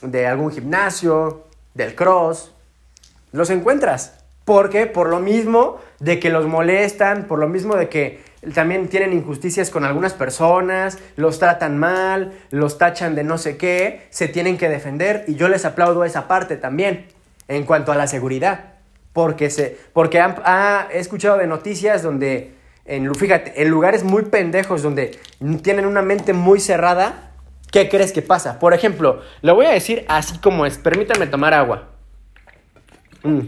de 0.00 0.26
algún 0.26 0.50
gimnasio, 0.50 1.44
del 1.74 1.94
cross, 1.94 2.50
los 3.32 3.50
encuentras. 3.50 4.24
porque 4.46 4.86
Por 4.86 5.10
lo 5.10 5.20
mismo 5.20 5.82
de 6.00 6.18
que 6.18 6.30
los 6.30 6.46
molestan, 6.46 7.26
por 7.26 7.38
lo 7.38 7.48
mismo 7.50 7.76
de 7.76 7.90
que 7.90 8.24
también 8.54 8.88
tienen 8.88 9.12
injusticias 9.12 9.70
con 9.70 9.84
algunas 9.84 10.12
personas, 10.12 10.98
los 11.16 11.38
tratan 11.38 11.78
mal, 11.78 12.32
los 12.50 12.78
tachan 12.78 13.14
de 13.14 13.24
no 13.24 13.38
sé 13.38 13.56
qué, 13.56 14.06
se 14.10 14.28
tienen 14.28 14.58
que 14.58 14.68
defender 14.68 15.24
y 15.26 15.34
yo 15.34 15.48
les 15.48 15.64
aplaudo 15.64 16.04
esa 16.04 16.28
parte 16.28 16.56
también 16.56 17.06
en 17.48 17.64
cuanto 17.64 17.92
a 17.92 17.96
la 17.96 18.06
seguridad. 18.06 18.74
Porque, 19.12 19.50
se, 19.50 19.78
porque 19.92 20.22
he 20.92 20.98
escuchado 20.98 21.38
de 21.38 21.46
noticias 21.46 22.02
donde, 22.02 22.52
en, 22.84 23.14
fíjate, 23.14 23.62
en 23.62 23.70
lugares 23.70 24.04
muy 24.04 24.24
pendejos 24.24 24.82
donde 24.82 25.18
tienen 25.62 25.86
una 25.86 26.02
mente 26.02 26.34
muy 26.34 26.60
cerrada, 26.60 27.30
¿qué 27.72 27.88
crees 27.88 28.12
que 28.12 28.22
pasa? 28.22 28.58
Por 28.58 28.74
ejemplo, 28.74 29.22
lo 29.40 29.54
voy 29.54 29.66
a 29.66 29.70
decir 29.70 30.04
así 30.08 30.38
como 30.38 30.66
es, 30.66 30.76
permítanme 30.76 31.26
tomar 31.26 31.54
agua. 31.54 31.88
Mm. 33.22 33.40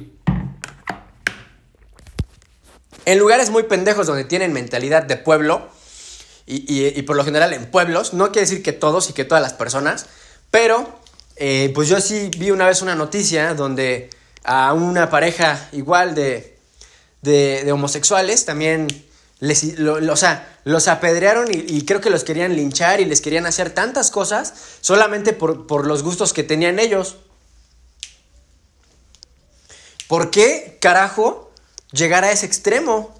En 3.08 3.18
lugares 3.18 3.48
muy 3.48 3.62
pendejos 3.62 4.06
donde 4.06 4.24
tienen 4.24 4.52
mentalidad 4.52 5.02
de 5.02 5.16
pueblo, 5.16 5.66
y, 6.44 7.00
por 7.04 7.16
lo 7.16 7.24
general 7.24 7.54
en 7.54 7.70
pueblos, 7.70 8.12
no 8.12 8.26
quiere 8.32 8.42
decir 8.42 8.62
que 8.62 8.74
todos 8.74 9.08
y 9.08 9.14
que 9.14 9.24
todas 9.24 9.40
las 9.40 9.54
personas, 9.54 10.04
pero 10.50 11.00
eh, 11.36 11.72
pues 11.74 11.88
yo 11.88 12.02
sí 12.02 12.30
vi 12.36 12.50
una 12.50 12.66
vez 12.66 12.82
una 12.82 12.94
noticia 12.94 13.54
donde 13.54 14.10
a 14.44 14.74
una 14.74 15.08
pareja 15.08 15.70
igual 15.72 16.14
de, 16.14 16.58
de, 17.22 17.72
homosexuales 17.72 18.44
también 18.44 18.88
les, 19.40 19.64
o 19.80 20.16
sea, 20.16 20.58
los 20.64 20.86
apedrearon 20.86 21.48
y, 21.50 21.86
creo 21.86 22.02
que 22.02 22.10
los 22.10 22.24
querían 22.24 22.56
linchar 22.56 23.00
y 23.00 23.06
les 23.06 23.22
querían 23.22 23.46
hacer 23.46 23.70
tantas 23.70 24.10
cosas 24.10 24.52
solamente 24.82 25.32
por, 25.32 25.66
por 25.66 25.86
los 25.86 26.02
gustos 26.02 26.34
que 26.34 26.42
tenían 26.42 26.78
ellos. 26.78 27.16
¿Por 30.08 30.30
qué 30.30 30.76
carajo 30.78 31.47
llegar 31.92 32.24
a 32.24 32.32
ese 32.32 32.46
extremo? 32.46 33.14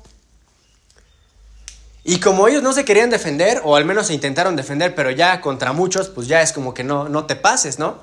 Y 2.05 2.21
como 2.21 2.49
ellos 2.49 2.63
no 2.63 2.73
se 2.73 2.85
querían 2.85 3.11
defender, 3.11 3.61
o 3.65 3.77
al 3.77 3.85
menos 3.85 4.07
se 4.07 4.15
intentaron 4.15 4.57
defender, 4.57 4.95
pero 4.95 5.11
ya 5.11 5.41
contra 5.41 5.73
muchos, 5.73 6.09
pues 6.09 6.27
ya 6.27 6.41
es 6.41 6.53
como 6.53 6.73
que 6.73 6.83
no, 6.83 7.09
no 7.09 7.27
te 7.27 7.37
pases, 7.37 7.79
¿no? 7.79 7.99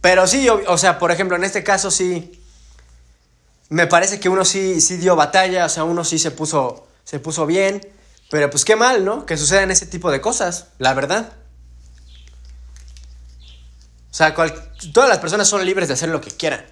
Pero 0.00 0.26
sí, 0.26 0.48
o, 0.48 0.78
sea, 0.78 0.98
por 0.98 1.10
ejemplo, 1.10 1.36
en 1.36 1.44
este 1.44 1.64
caso 1.64 1.90
sí, 1.90 2.40
me 3.70 3.86
parece 3.86 4.20
que 4.20 4.28
uno 4.28 4.44
sí, 4.44 4.80
sí 4.80 4.98
dio 4.98 5.16
batalla, 5.16 5.64
o 5.64 5.68
sea, 5.68 5.84
uno 5.84 6.04
sí 6.04 6.18
se 6.18 6.30
puso, 6.30 6.86
se 7.04 7.18
puso 7.18 7.46
bien, 7.46 7.80
pero 8.30 8.50
pues 8.50 8.64
qué 8.64 8.76
mal, 8.76 9.04
¿no? 9.04 9.24
Que 9.24 9.36
sucedan 9.36 9.70
ese 9.70 9.86
tipo 9.86 10.10
de 10.10 10.20
cosas, 10.20 10.66
la 10.78 10.92
verdad. 10.94 11.32
O 14.10 14.14
sea, 14.14 14.34
todas 14.92 15.08
las 15.08 15.18
personas 15.18 15.48
son 15.48 15.64
libres 15.64 15.88
de 15.88 15.94
hacer 15.94 16.08
lo 16.08 16.20
que 16.20 16.30
quieran. 16.30 16.64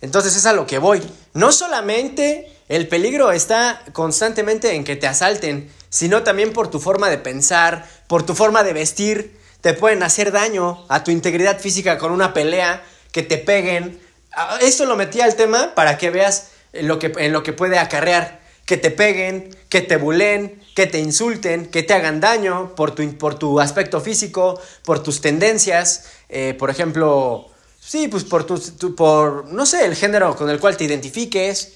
Entonces 0.00 0.36
es 0.36 0.46
a 0.46 0.52
lo 0.52 0.66
que 0.66 0.78
voy. 0.78 1.02
No 1.34 1.52
solamente 1.52 2.50
el 2.68 2.88
peligro 2.88 3.32
está 3.32 3.82
constantemente 3.92 4.74
en 4.74 4.84
que 4.84 4.96
te 4.96 5.06
asalten, 5.06 5.70
sino 5.88 6.22
también 6.22 6.52
por 6.52 6.68
tu 6.68 6.80
forma 6.80 7.10
de 7.10 7.18
pensar, 7.18 7.86
por 8.06 8.24
tu 8.24 8.34
forma 8.34 8.62
de 8.62 8.72
vestir. 8.72 9.38
Te 9.60 9.74
pueden 9.74 10.02
hacer 10.02 10.32
daño 10.32 10.84
a 10.88 11.04
tu 11.04 11.10
integridad 11.10 11.58
física 11.58 11.98
con 11.98 12.12
una 12.12 12.32
pelea, 12.32 12.82
que 13.12 13.22
te 13.22 13.38
peguen. 13.38 14.00
Ah, 14.32 14.58
esto 14.62 14.86
lo 14.86 14.96
metí 14.96 15.20
al 15.20 15.34
tema 15.34 15.74
para 15.74 15.98
que 15.98 16.10
veas 16.10 16.50
lo 16.72 16.98
que, 16.98 17.12
en 17.16 17.32
lo 17.32 17.42
que 17.42 17.52
puede 17.52 17.78
acarrear. 17.78 18.40
Que 18.64 18.76
te 18.76 18.90
peguen, 18.90 19.54
que 19.68 19.80
te 19.80 19.96
bulen, 19.96 20.62
que 20.76 20.86
te 20.86 21.00
insulten, 21.00 21.66
que 21.66 21.82
te 21.82 21.92
hagan 21.92 22.20
daño 22.20 22.74
por 22.76 22.94
tu, 22.94 23.18
por 23.18 23.34
tu 23.34 23.58
aspecto 23.58 24.00
físico, 24.00 24.60
por 24.84 25.02
tus 25.02 25.20
tendencias. 25.20 26.04
Eh, 26.28 26.54
por 26.56 26.70
ejemplo, 26.70 27.49
Sí, 27.90 28.06
pues 28.06 28.22
por 28.22 28.44
tu, 28.44 28.94
por, 28.94 29.46
no 29.46 29.66
sé, 29.66 29.84
el 29.84 29.96
género 29.96 30.36
con 30.36 30.48
el 30.48 30.60
cual 30.60 30.76
te 30.76 30.84
identifiques, 30.84 31.72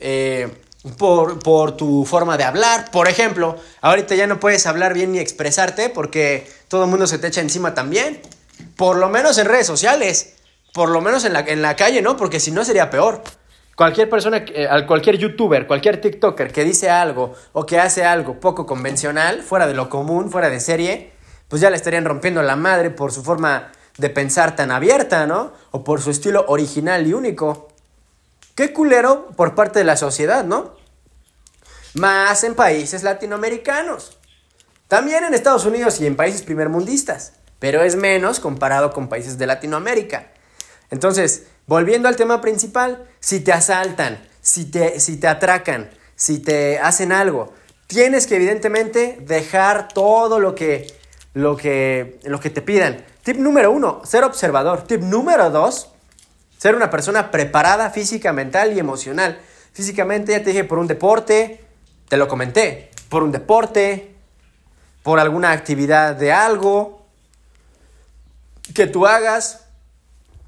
eh, 0.00 0.48
por, 0.96 1.38
por, 1.40 1.76
tu 1.76 2.06
forma 2.06 2.38
de 2.38 2.44
hablar. 2.44 2.90
Por 2.90 3.08
ejemplo, 3.08 3.58
ahorita 3.82 4.14
ya 4.14 4.26
no 4.26 4.40
puedes 4.40 4.66
hablar 4.66 4.94
bien 4.94 5.12
ni 5.12 5.18
expresarte 5.18 5.90
porque 5.90 6.50
todo 6.68 6.84
el 6.84 6.90
mundo 6.90 7.06
se 7.06 7.18
te 7.18 7.26
echa 7.26 7.42
encima 7.42 7.74
también. 7.74 8.22
Por 8.74 8.96
lo 8.96 9.10
menos 9.10 9.36
en 9.36 9.44
redes 9.44 9.66
sociales, 9.66 10.36
por 10.72 10.88
lo 10.88 11.02
menos 11.02 11.26
en 11.26 11.34
la, 11.34 11.40
en 11.40 11.60
la 11.60 11.76
calle, 11.76 12.00
¿no? 12.00 12.16
Porque 12.16 12.40
si 12.40 12.50
no 12.50 12.64
sería 12.64 12.88
peor. 12.88 13.22
Cualquier 13.76 14.08
persona, 14.08 14.46
eh, 14.48 14.66
cualquier 14.86 15.18
youtuber, 15.18 15.66
cualquier 15.66 16.00
TikToker 16.00 16.50
que 16.52 16.64
dice 16.64 16.88
algo 16.88 17.34
o 17.52 17.66
que 17.66 17.78
hace 17.78 18.02
algo 18.02 18.40
poco 18.40 18.64
convencional, 18.64 19.42
fuera 19.42 19.66
de 19.66 19.74
lo 19.74 19.90
común, 19.90 20.30
fuera 20.30 20.48
de 20.48 20.58
serie, 20.58 21.12
pues 21.48 21.60
ya 21.60 21.68
le 21.68 21.76
estarían 21.76 22.06
rompiendo 22.06 22.40
la 22.40 22.56
madre 22.56 22.88
por 22.88 23.12
su 23.12 23.22
forma 23.22 23.72
de 23.98 24.10
pensar 24.10 24.56
tan 24.56 24.70
abierta, 24.70 25.26
¿no? 25.26 25.52
O 25.72 25.84
por 25.84 26.00
su 26.00 26.10
estilo 26.10 26.44
original 26.48 27.06
y 27.06 27.12
único. 27.12 27.68
Qué 28.54 28.72
culero 28.72 29.28
por 29.36 29.54
parte 29.54 29.80
de 29.80 29.84
la 29.84 29.96
sociedad, 29.96 30.44
¿no? 30.44 30.76
Más 31.94 32.44
en 32.44 32.54
países 32.54 33.02
latinoamericanos. 33.02 34.18
También 34.86 35.24
en 35.24 35.34
Estados 35.34 35.66
Unidos 35.66 36.00
y 36.00 36.06
en 36.06 36.16
países 36.16 36.42
primermundistas. 36.42 37.34
Pero 37.58 37.82
es 37.82 37.96
menos 37.96 38.40
comparado 38.40 38.92
con 38.92 39.08
países 39.08 39.36
de 39.36 39.46
Latinoamérica. 39.46 40.28
Entonces, 40.90 41.46
volviendo 41.66 42.08
al 42.08 42.16
tema 42.16 42.40
principal, 42.40 43.04
si 43.20 43.40
te 43.40 43.52
asaltan, 43.52 44.26
si 44.40 44.64
te, 44.64 45.00
si 45.00 45.18
te 45.18 45.26
atracan, 45.26 45.90
si 46.14 46.38
te 46.38 46.78
hacen 46.78 47.10
algo, 47.12 47.52
tienes 47.88 48.26
que 48.26 48.36
evidentemente 48.36 49.18
dejar 49.22 49.88
todo 49.88 50.38
lo 50.38 50.54
que, 50.54 50.86
lo 51.34 51.56
que, 51.56 52.20
lo 52.24 52.38
que 52.38 52.50
te 52.50 52.62
pidan. 52.62 53.04
Tip 53.28 53.36
número 53.36 53.70
uno, 53.70 54.00
ser 54.06 54.24
observador. 54.24 54.84
Tip 54.84 55.02
número 55.02 55.50
dos, 55.50 55.90
ser 56.56 56.74
una 56.74 56.88
persona 56.88 57.30
preparada 57.30 57.90
física, 57.90 58.32
mental 58.32 58.72
y 58.72 58.78
emocional. 58.78 59.38
Físicamente, 59.74 60.32
ya 60.32 60.38
te 60.38 60.48
dije, 60.48 60.64
por 60.64 60.78
un 60.78 60.86
deporte, 60.86 61.62
te 62.08 62.16
lo 62.16 62.26
comenté, 62.26 62.90
por 63.10 63.22
un 63.22 63.30
deporte, 63.30 64.16
por 65.02 65.20
alguna 65.20 65.52
actividad 65.52 66.16
de 66.16 66.32
algo 66.32 67.04
que 68.74 68.86
tú 68.86 69.06
hagas, 69.06 69.66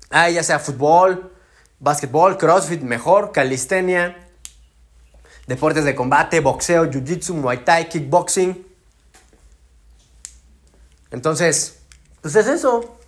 ah, 0.09 0.31
ya 0.31 0.43
sea 0.43 0.59
fútbol, 0.59 1.35
básquetbol, 1.81 2.39
crossfit, 2.39 2.81
mejor, 2.81 3.31
calistenia, 3.33 4.27
deportes 5.47 5.85
de 5.85 5.95
combate, 5.95 6.41
boxeo, 6.41 6.87
jiu-jitsu, 6.87 7.35
muay 7.35 7.63
thai, 7.63 7.91
kickboxing. 7.91 8.67
Entonces, 11.11 11.80
pues 12.23 12.37
es 12.37 12.47
eso. 12.47 12.99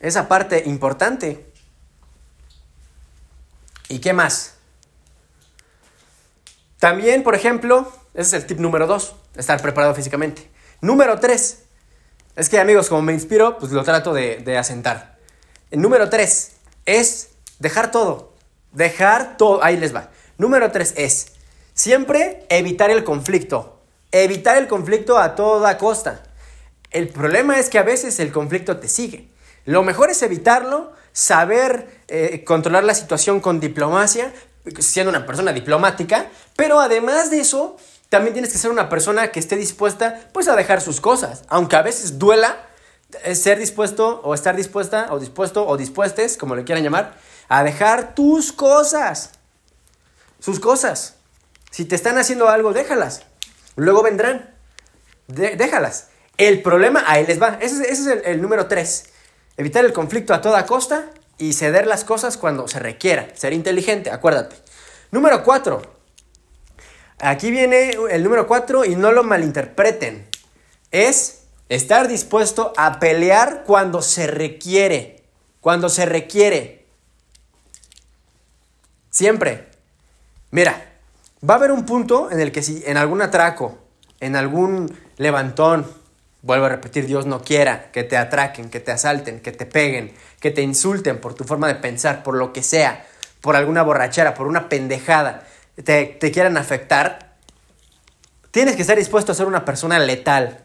Esa 0.00 0.28
parte 0.28 0.62
importante. 0.66 1.46
¿Y 3.88 3.98
qué 3.98 4.12
más? 4.12 4.54
También, 6.78 7.22
por 7.22 7.34
ejemplo, 7.34 7.92
ese 8.14 8.36
es 8.36 8.42
el 8.42 8.46
tip 8.46 8.58
número 8.58 8.86
dos, 8.86 9.14
estar 9.36 9.60
preparado 9.60 9.94
físicamente. 9.94 10.50
Número 10.80 11.20
tres, 11.20 11.64
es 12.36 12.48
que 12.48 12.58
amigos, 12.58 12.88
como 12.88 13.02
me 13.02 13.12
inspiro, 13.12 13.58
pues 13.58 13.72
lo 13.72 13.84
trato 13.84 14.14
de, 14.14 14.56
asentar. 14.56 15.18
El 15.70 15.82
número 15.82 16.08
tres 16.08 16.52
es 16.86 17.30
dejar 17.58 17.90
todo. 17.90 18.32
Dejar 18.72 19.36
todo. 19.36 19.62
Ahí 19.62 19.76
les 19.76 19.94
va. 19.94 20.10
Número 20.38 20.70
tres 20.70 20.94
es 20.96 21.32
siempre 21.74 22.46
evitar 22.48 22.90
el 22.90 23.04
conflicto. 23.04 23.82
Evitar 24.10 24.56
el 24.56 24.68
conflicto 24.68 25.18
a 25.18 25.34
toda 25.34 25.76
costa. 25.76 26.22
El 26.90 27.08
problema 27.08 27.58
es 27.58 27.68
que 27.68 27.78
a 27.78 27.82
veces 27.82 28.18
el 28.20 28.32
conflicto 28.32 28.78
te 28.78 28.88
sigue. 28.88 29.28
Lo 29.64 29.82
mejor 29.82 30.10
es 30.10 30.22
evitarlo, 30.22 30.92
saber 31.12 32.02
eh, 32.08 32.42
controlar 32.44 32.84
la 32.84 32.94
situación 32.94 33.40
con 33.40 33.60
diplomacia, 33.60 34.32
siendo 34.78 35.10
una 35.10 35.26
persona 35.26 35.52
diplomática, 35.52 36.26
pero 36.56 36.80
además 36.80 37.30
de 37.30 37.40
eso, 37.40 37.76
también 38.08 38.32
tienes 38.32 38.52
que 38.52 38.58
ser 38.58 38.70
una 38.70 38.88
persona 38.88 39.28
que 39.28 39.38
esté 39.38 39.56
dispuesta 39.56 40.28
pues 40.32 40.48
a 40.48 40.56
dejar 40.56 40.80
sus 40.80 41.00
cosas, 41.00 41.44
aunque 41.48 41.76
a 41.76 41.82
veces 41.82 42.18
duela 42.18 42.66
eh, 43.24 43.34
ser 43.34 43.58
dispuesto 43.58 44.20
o 44.24 44.34
estar 44.34 44.56
dispuesta 44.56 45.08
o 45.10 45.18
dispuesto 45.18 45.66
o 45.66 45.76
dispuestes, 45.76 46.36
como 46.36 46.56
le 46.56 46.64
quieran 46.64 46.84
llamar, 46.84 47.16
a 47.48 47.62
dejar 47.64 48.14
tus 48.14 48.52
cosas. 48.52 49.30
Sus 50.40 50.58
cosas. 50.58 51.16
Si 51.70 51.84
te 51.84 51.94
están 51.94 52.18
haciendo 52.18 52.48
algo, 52.48 52.72
déjalas. 52.72 53.22
Luego 53.76 54.02
vendrán. 54.02 54.54
déjalas. 55.28 56.09
El 56.40 56.62
problema, 56.62 57.04
ahí 57.06 57.26
les 57.26 57.40
va. 57.40 57.58
Ese, 57.60 57.92
es 57.92 58.06
el, 58.06 58.40
número 58.40 58.66
tres. 58.66 59.10
Evitar 59.58 59.84
el 59.84 59.92
conflicto 59.92 60.32
a 60.32 60.40
toda 60.40 60.64
costa 60.64 61.10
y 61.36 61.52
ceder 61.52 61.86
las 61.86 62.02
cosas 62.02 62.38
cuando 62.38 62.66
se 62.66 62.78
requiera. 62.78 63.28
Ser 63.34 63.52
inteligente, 63.52 64.10
acuérdate. 64.10 64.56
Número 65.10 65.44
cuatro. 65.44 65.82
Aquí 67.18 67.50
viene 67.50 67.90
el 68.10 68.24
número 68.24 68.46
cuatro 68.46 68.86
y 68.86 68.96
no 68.96 69.12
lo 69.12 69.22
malinterpreten. 69.22 70.26
Es 70.90 71.42
estar 71.68 72.08
dispuesto 72.08 72.72
a 72.78 73.00
pelear 73.00 73.64
cuando 73.66 74.00
se 74.00 74.26
requiere. 74.26 75.22
Cuando 75.60 75.90
se 75.90 76.06
requiere. 76.06 76.86
Siempre. 79.10 79.68
Mira, 80.52 80.90
va 81.46 81.52
a 81.52 81.56
haber 81.58 81.70
un 81.70 81.84
punto 81.84 82.30
en 82.30 82.40
el 82.40 82.50
que 82.50 82.62
si 82.62 82.82
en 82.86 82.96
algún 82.96 83.20
atraco, 83.20 83.76
en 84.20 84.36
algún 84.36 84.90
levantón, 85.18 85.99
Vuelvo 86.42 86.66
a 86.66 86.68
repetir, 86.70 87.06
Dios 87.06 87.26
no 87.26 87.42
quiera 87.42 87.90
que 87.92 88.02
te 88.02 88.16
atraquen, 88.16 88.70
que 88.70 88.80
te 88.80 88.92
asalten, 88.92 89.40
que 89.40 89.52
te 89.52 89.66
peguen, 89.66 90.12
que 90.40 90.50
te 90.50 90.62
insulten 90.62 91.20
por 91.20 91.34
tu 91.34 91.44
forma 91.44 91.68
de 91.68 91.74
pensar, 91.74 92.22
por 92.22 92.34
lo 92.34 92.52
que 92.52 92.62
sea, 92.62 93.04
por 93.40 93.56
alguna 93.56 93.82
borrachera, 93.82 94.34
por 94.34 94.46
una 94.46 94.68
pendejada. 94.68 95.46
te, 95.84 96.06
te 96.06 96.30
quieran 96.30 96.56
afectar, 96.56 97.34
tienes 98.50 98.76
que 98.76 98.82
estar 98.82 98.96
dispuesto 98.96 99.32
a 99.32 99.34
ser 99.34 99.46
una 99.46 99.64
persona 99.64 99.98
letal. 99.98 100.64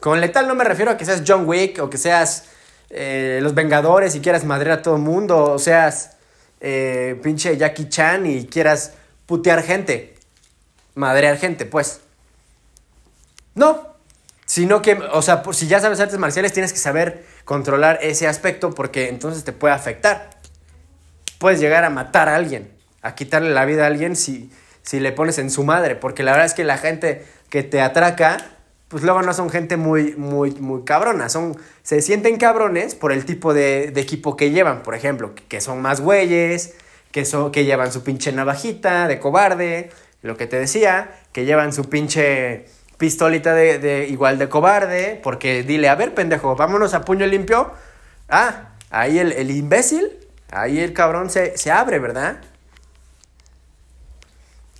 Con 0.00 0.20
letal 0.20 0.46
no 0.46 0.54
me 0.54 0.64
refiero 0.64 0.92
a 0.92 0.96
que 0.96 1.04
seas 1.04 1.22
John 1.26 1.48
Wick 1.48 1.80
o 1.82 1.90
que 1.90 1.98
seas 1.98 2.44
eh, 2.90 3.40
Los 3.42 3.54
Vengadores 3.54 4.14
y 4.14 4.20
quieras 4.20 4.44
madrear 4.44 4.78
a 4.78 4.82
todo 4.82 4.96
el 4.96 5.02
mundo, 5.02 5.52
o 5.52 5.58
seas 5.58 6.12
eh, 6.60 7.18
pinche 7.22 7.56
Jackie 7.56 7.88
Chan 7.88 8.26
y 8.26 8.46
quieras 8.46 8.92
putear 9.26 9.62
gente, 9.62 10.14
madrear 10.94 11.36
gente, 11.36 11.66
pues. 11.66 12.00
No, 13.54 13.87
sino 14.48 14.80
que, 14.80 14.94
o 14.94 15.20
sea, 15.20 15.42
si 15.52 15.66
ya 15.66 15.78
sabes 15.78 16.00
artes 16.00 16.18
marciales 16.18 16.54
tienes 16.54 16.72
que 16.72 16.78
saber 16.78 17.26
controlar 17.44 17.98
ese 18.00 18.26
aspecto 18.26 18.74
porque 18.74 19.10
entonces 19.10 19.44
te 19.44 19.52
puede 19.52 19.74
afectar. 19.74 20.30
Puedes 21.38 21.60
llegar 21.60 21.84
a 21.84 21.90
matar 21.90 22.30
a 22.30 22.34
alguien, 22.34 22.72
a 23.02 23.14
quitarle 23.14 23.50
la 23.50 23.66
vida 23.66 23.84
a 23.84 23.88
alguien 23.88 24.16
si, 24.16 24.50
si 24.82 25.00
le 25.00 25.12
pones 25.12 25.38
en 25.38 25.50
su 25.50 25.64
madre, 25.64 25.96
porque 25.96 26.22
la 26.22 26.30
verdad 26.32 26.46
es 26.46 26.54
que 26.54 26.64
la 26.64 26.78
gente 26.78 27.26
que 27.50 27.62
te 27.62 27.82
atraca 27.82 28.38
pues 28.88 29.02
luego 29.02 29.20
no 29.20 29.34
son 29.34 29.50
gente 29.50 29.76
muy, 29.76 30.14
muy, 30.16 30.52
muy 30.52 30.82
cabrona. 30.84 31.28
Son, 31.28 31.54
se 31.82 32.00
sienten 32.00 32.38
cabrones 32.38 32.94
por 32.94 33.12
el 33.12 33.26
tipo 33.26 33.52
de, 33.52 33.92
equipo 33.96 34.34
que 34.34 34.50
llevan, 34.50 34.82
por 34.82 34.94
ejemplo, 34.94 35.34
que 35.48 35.60
son 35.60 35.82
más 35.82 36.00
güeyes, 36.00 36.74
que, 37.12 37.26
son, 37.26 37.52
que 37.52 37.66
llevan 37.66 37.92
su 37.92 38.02
pinche 38.02 38.32
navajita 38.32 39.06
de 39.06 39.18
cobarde, 39.18 39.90
lo 40.22 40.38
que 40.38 40.46
te 40.46 40.58
decía, 40.58 41.10
que 41.32 41.44
llevan 41.44 41.74
su 41.74 41.90
pinche 41.90 42.64
pistolita 42.98 43.54
de, 43.54 44.06
igual 44.08 44.38
de 44.38 44.48
cobarde, 44.48 45.18
porque 45.22 45.62
dile, 45.62 45.88
a 45.88 45.94
ver, 45.94 46.14
pendejo, 46.14 46.54
vámonos 46.56 46.94
a 46.94 47.02
puño 47.02 47.26
limpio. 47.26 47.72
Ah, 48.28 48.70
ahí 48.90 49.18
el, 49.18 49.32
el 49.32 49.50
imbécil, 49.50 50.18
ahí 50.50 50.80
el 50.80 50.92
cabrón 50.92 51.30
se, 51.30 51.56
se 51.56 51.70
abre, 51.70 51.98
¿verdad? 51.98 52.40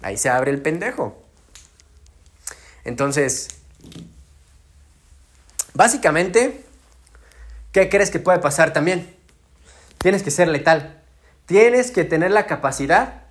Ahí 0.02 0.16
se 0.16 0.28
abre 0.28 0.50
el 0.50 0.60
pendejo. 0.60 1.22
Entonces, 2.84 3.58
Básicamente, 5.78 6.64
¿qué 7.70 7.88
crees 7.88 8.10
que 8.10 8.18
puede 8.18 8.40
pasar 8.40 8.72
también? 8.72 9.14
Tienes 9.98 10.24
que 10.24 10.32
ser 10.32 10.48
letal. 10.48 11.00
Tienes 11.46 11.92
que 11.92 12.02
tener 12.02 12.32
la 12.32 12.46
capacidad 12.46 13.22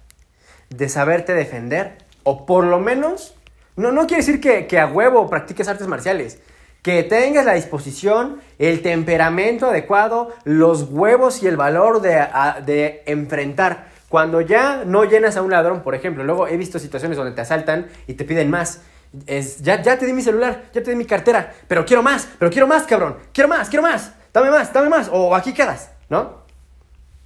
de 0.70 0.88
saberte 0.88 1.34
defender. 1.34 1.98
O 2.24 2.46
por 2.46 2.64
lo 2.64 2.80
menos, 2.80 3.36
no, 3.78 3.92
no 3.92 4.06
quiere 4.08 4.24
decir 4.24 4.42
que, 4.42 4.80
a 4.80 4.88
huevo 4.88 5.30
practiques 5.30 5.68
artes 5.68 5.88
marciales. 5.88 6.40
Que 6.82 7.04
tengas 7.04 7.46
la 7.46 7.54
disposición, 7.54 8.42
el 8.60 8.82
temperamento 8.82 9.68
adecuado, 9.68 10.34
los 10.44 10.84
huevos 10.90 11.42
y 11.42 11.48
el 11.48 11.58
valor 11.58 12.02
de, 12.02 12.28
de 12.66 13.04
enfrentar. 13.06 13.88
Cuando 14.10 14.42
ya 14.42 14.84
no 14.86 15.04
llenas 15.06 15.38
a 15.38 15.42
un 15.42 15.52
ladrón, 15.52 15.82
por 15.82 15.96
ejemplo, 15.96 16.24
luego 16.24 16.48
he 16.48 16.58
visto 16.58 16.80
situaciones 16.80 17.18
donde 17.18 17.34
te 17.34 17.42
asaltan 17.42 17.88
y 18.08 18.14
te 18.14 18.26
piden 18.26 18.50
más 18.50 18.82
es, 19.26 19.62
ya, 19.62 19.82
ya 19.82 19.98
te 19.98 20.06
di 20.06 20.14
mi 20.14 20.22
celular, 20.22 20.66
ya 20.74 20.84
te 20.84 20.92
di 20.92 20.96
mi 20.96 21.06
cartera, 21.06 21.54
pero 21.68 21.86
quiero 21.86 22.04
más, 22.04 22.28
pero 22.38 22.52
quiero 22.52 22.68
más, 22.68 22.84
cabrón, 22.84 23.18
quiero 23.34 23.48
más, 23.48 23.70
quiero 23.70 23.84
más, 23.84 24.14
dame 24.34 24.52
más, 24.52 24.72
dame 24.74 24.90
más, 24.90 25.10
o 25.12 25.36
aquí 25.36 25.54
quedas, 25.54 25.92
¿no? 26.10 26.46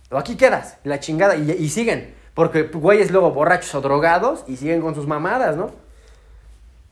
O 0.09 0.17
aquí 0.17 0.35
quedas, 0.35 0.77
la 0.83 0.99
chingada, 0.99 1.35
y, 1.35 1.51
y 1.51 1.69
siguen, 1.69 2.13
porque 2.33 2.63
güeyes 2.63 3.11
luego 3.11 3.31
borrachos 3.31 3.73
o 3.75 3.81
drogados 3.81 4.43
y 4.47 4.57
siguen 4.57 4.81
con 4.81 4.95
sus 4.95 5.07
mamadas, 5.07 5.55
¿no? 5.57 5.71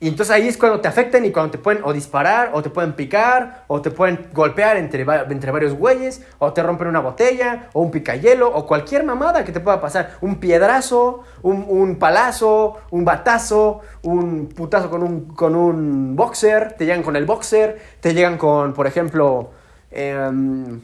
Y 0.01 0.07
entonces 0.07 0.33
ahí 0.33 0.47
es 0.47 0.55
cuando 0.55 0.79
te 0.79 0.87
afectan 0.87 1.25
y 1.25 1.31
cuando 1.31 1.51
te 1.51 1.57
pueden 1.57 1.83
o 1.83 1.91
disparar, 1.91 2.51
o 2.53 2.61
te 2.61 2.69
pueden 2.69 2.93
picar, 2.93 3.65
o 3.67 3.81
te 3.81 3.91
pueden 3.91 4.29
golpear 4.33 4.77
entre, 4.77 5.05
entre 5.29 5.51
varios 5.51 5.73
güeyes, 5.73 6.25
o 6.37 6.53
te 6.53 6.63
rompen 6.63 6.87
una 6.87 7.01
botella, 7.01 7.67
o 7.73 7.81
un 7.81 7.91
picayelo, 7.91 8.47
o 8.47 8.65
cualquier 8.65 9.03
mamada 9.03 9.43
que 9.43 9.51
te 9.51 9.59
pueda 9.59 9.81
pasar. 9.81 10.11
Un 10.21 10.39
piedrazo, 10.39 11.23
un, 11.41 11.65
un 11.67 11.97
palazo, 11.97 12.77
un 12.91 13.03
batazo, 13.03 13.81
un 14.03 14.47
putazo 14.47 14.89
con 14.89 15.03
un, 15.03 15.25
con 15.35 15.53
un 15.53 16.15
boxer, 16.15 16.77
te 16.77 16.85
llegan 16.85 17.03
con 17.03 17.17
el 17.17 17.25
boxer, 17.25 17.81
te 17.99 18.13
llegan 18.13 18.37
con, 18.37 18.71
por 18.73 18.87
ejemplo, 18.87 19.51
em, 19.91 20.79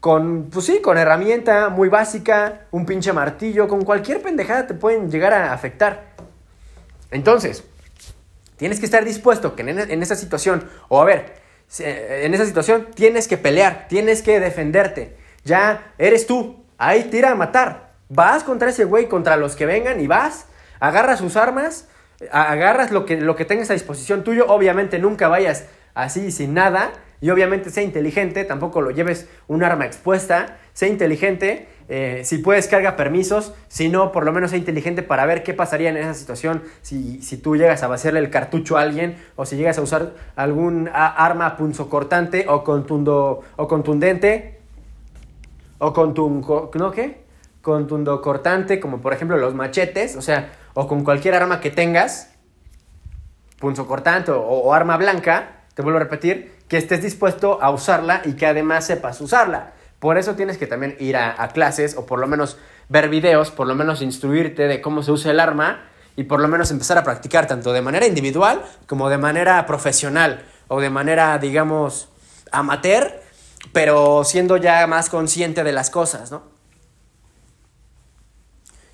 con, 0.00 0.48
pues 0.50 0.64
sí, 0.64 0.80
con 0.80 0.96
herramienta 0.96 1.68
muy 1.68 1.90
básica, 1.90 2.62
un 2.70 2.86
pinche 2.86 3.12
martillo, 3.12 3.68
con 3.68 3.82
cualquier 3.82 4.22
pendejada 4.22 4.66
te 4.66 4.72
pueden 4.72 5.10
llegar 5.10 5.34
a 5.34 5.52
afectar. 5.52 6.04
Entonces, 7.10 7.64
Tienes 8.56 8.80
que 8.80 8.86
estar 8.86 9.04
dispuesto 9.04 9.54
que 9.54 9.62
en, 9.62 10.02
esa 10.02 10.16
situación, 10.16 10.68
o 10.88 11.00
a 11.00 11.04
ver, 11.04 11.34
en 11.78 12.32
esa 12.32 12.46
situación 12.46 12.88
tienes 12.94 13.28
que 13.28 13.36
pelear, 13.36 13.86
tienes 13.88 14.22
que 14.22 14.40
defenderte. 14.40 15.16
Ya 15.44 15.92
eres 15.98 16.26
tú, 16.26 16.64
ahí 16.78 17.04
tira 17.04 17.32
a 17.32 17.34
matar. 17.34 17.92
Vas 18.08 18.44
contra 18.44 18.70
ese 18.70 18.84
güey, 18.84 19.08
contra 19.08 19.36
los 19.36 19.56
que 19.56 19.66
vengan 19.66 20.00
y 20.00 20.06
vas, 20.06 20.46
agarras 20.80 21.18
sus 21.18 21.36
armas, 21.36 21.88
agarras 22.30 22.92
lo 22.92 23.04
que, 23.04 23.20
lo 23.20 23.36
que 23.36 23.44
tengas 23.44 23.70
a 23.70 23.74
disposición 23.74 24.24
tuyo. 24.24 24.46
Obviamente 24.48 24.98
nunca 24.98 25.28
vayas 25.28 25.66
así 25.94 26.30
sin 26.30 26.54
nada 26.54 26.92
y 27.20 27.30
obviamente 27.30 27.70
sea 27.70 27.82
inteligente, 27.82 28.44
tampoco 28.44 28.80
lo 28.80 28.90
lleves 28.90 29.26
un 29.48 29.64
arma 29.64 29.86
expuesta, 29.86 30.58
sé 30.72 30.88
inteligente 30.88 31.68
eh, 31.88 32.22
si 32.24 32.38
puedes, 32.38 32.66
carga 32.66 32.96
permisos. 32.96 33.54
Si 33.68 33.88
no, 33.88 34.12
por 34.12 34.24
lo 34.24 34.32
menos 34.32 34.50
sea 34.50 34.58
inteligente 34.58 35.02
para 35.02 35.26
ver 35.26 35.42
qué 35.42 35.54
pasaría 35.54 35.90
en 35.90 35.96
esa 35.96 36.14
situación 36.14 36.62
si, 36.82 37.20
tú 37.42 37.56
llegas 37.56 37.82
a 37.82 37.88
vaciarle 37.88 38.20
el 38.20 38.30
cartucho 38.30 38.76
a 38.76 38.82
alguien 38.82 39.16
o 39.36 39.46
si 39.46 39.56
llegas 39.56 39.78
a 39.78 39.82
usar 39.82 40.12
algún 40.34 40.90
arma 40.92 41.56
punzocortante 41.56 42.46
o, 42.48 42.64
contundo, 42.64 43.42
o 43.56 43.68
contundente 43.68 44.60
o 45.78 45.92
contun, 45.92 46.44
¿no 46.74 46.90
qué? 46.90 47.24
Contundo 47.62 48.20
cortante, 48.22 48.80
como 48.80 49.00
por 49.00 49.12
ejemplo 49.12 49.36
los 49.36 49.54
machetes, 49.54 50.16
o 50.16 50.22
sea, 50.22 50.52
o 50.74 50.86
con 50.88 51.04
cualquier 51.04 51.34
arma 51.34 51.60
que 51.60 51.70
tengas, 51.70 52.32
punzocortante 53.58 54.30
o, 54.30 54.40
o 54.40 54.72
arma 54.72 54.96
blanca, 54.96 55.64
te 55.74 55.82
vuelvo 55.82 55.98
a 55.98 56.02
repetir, 56.02 56.54
que 56.68 56.78
estés 56.78 57.02
dispuesto 57.02 57.62
a 57.62 57.70
usarla 57.70 58.22
y 58.24 58.32
que 58.32 58.46
además 58.46 58.86
sepas 58.86 59.20
usarla. 59.20 59.74
Por 59.98 60.18
eso 60.18 60.34
tienes 60.34 60.58
que 60.58 60.66
también 60.66 60.96
ir 61.00 61.16
a, 61.16 61.48
clases 61.48 61.96
o 61.96 62.06
por 62.06 62.18
lo 62.18 62.26
menos 62.26 62.58
ver 62.88 63.08
videos, 63.08 63.50
por 63.50 63.66
lo 63.66 63.74
menos 63.74 64.02
instruirte 64.02 64.68
de 64.68 64.80
cómo 64.80 65.02
se 65.02 65.10
usa 65.10 65.30
el 65.30 65.40
arma 65.40 65.88
y 66.16 66.24
por 66.24 66.40
lo 66.40 66.48
menos 66.48 66.70
empezar 66.70 66.98
a 66.98 67.04
practicar 67.04 67.46
tanto 67.46 67.72
de 67.72 67.82
manera 67.82 68.06
individual 68.06 68.62
como 68.86 69.08
de 69.08 69.18
manera 69.18 69.64
profesional 69.66 70.44
o 70.68 70.80
de 70.80 70.90
manera, 70.90 71.38
digamos, 71.38 72.08
amateur, 72.52 73.22
pero 73.72 74.22
siendo 74.24 74.58
ya 74.58 74.86
más 74.86 75.08
consciente 75.08 75.64
de 75.64 75.72
las 75.72 75.90
cosas, 75.90 76.30
¿no? 76.30 76.42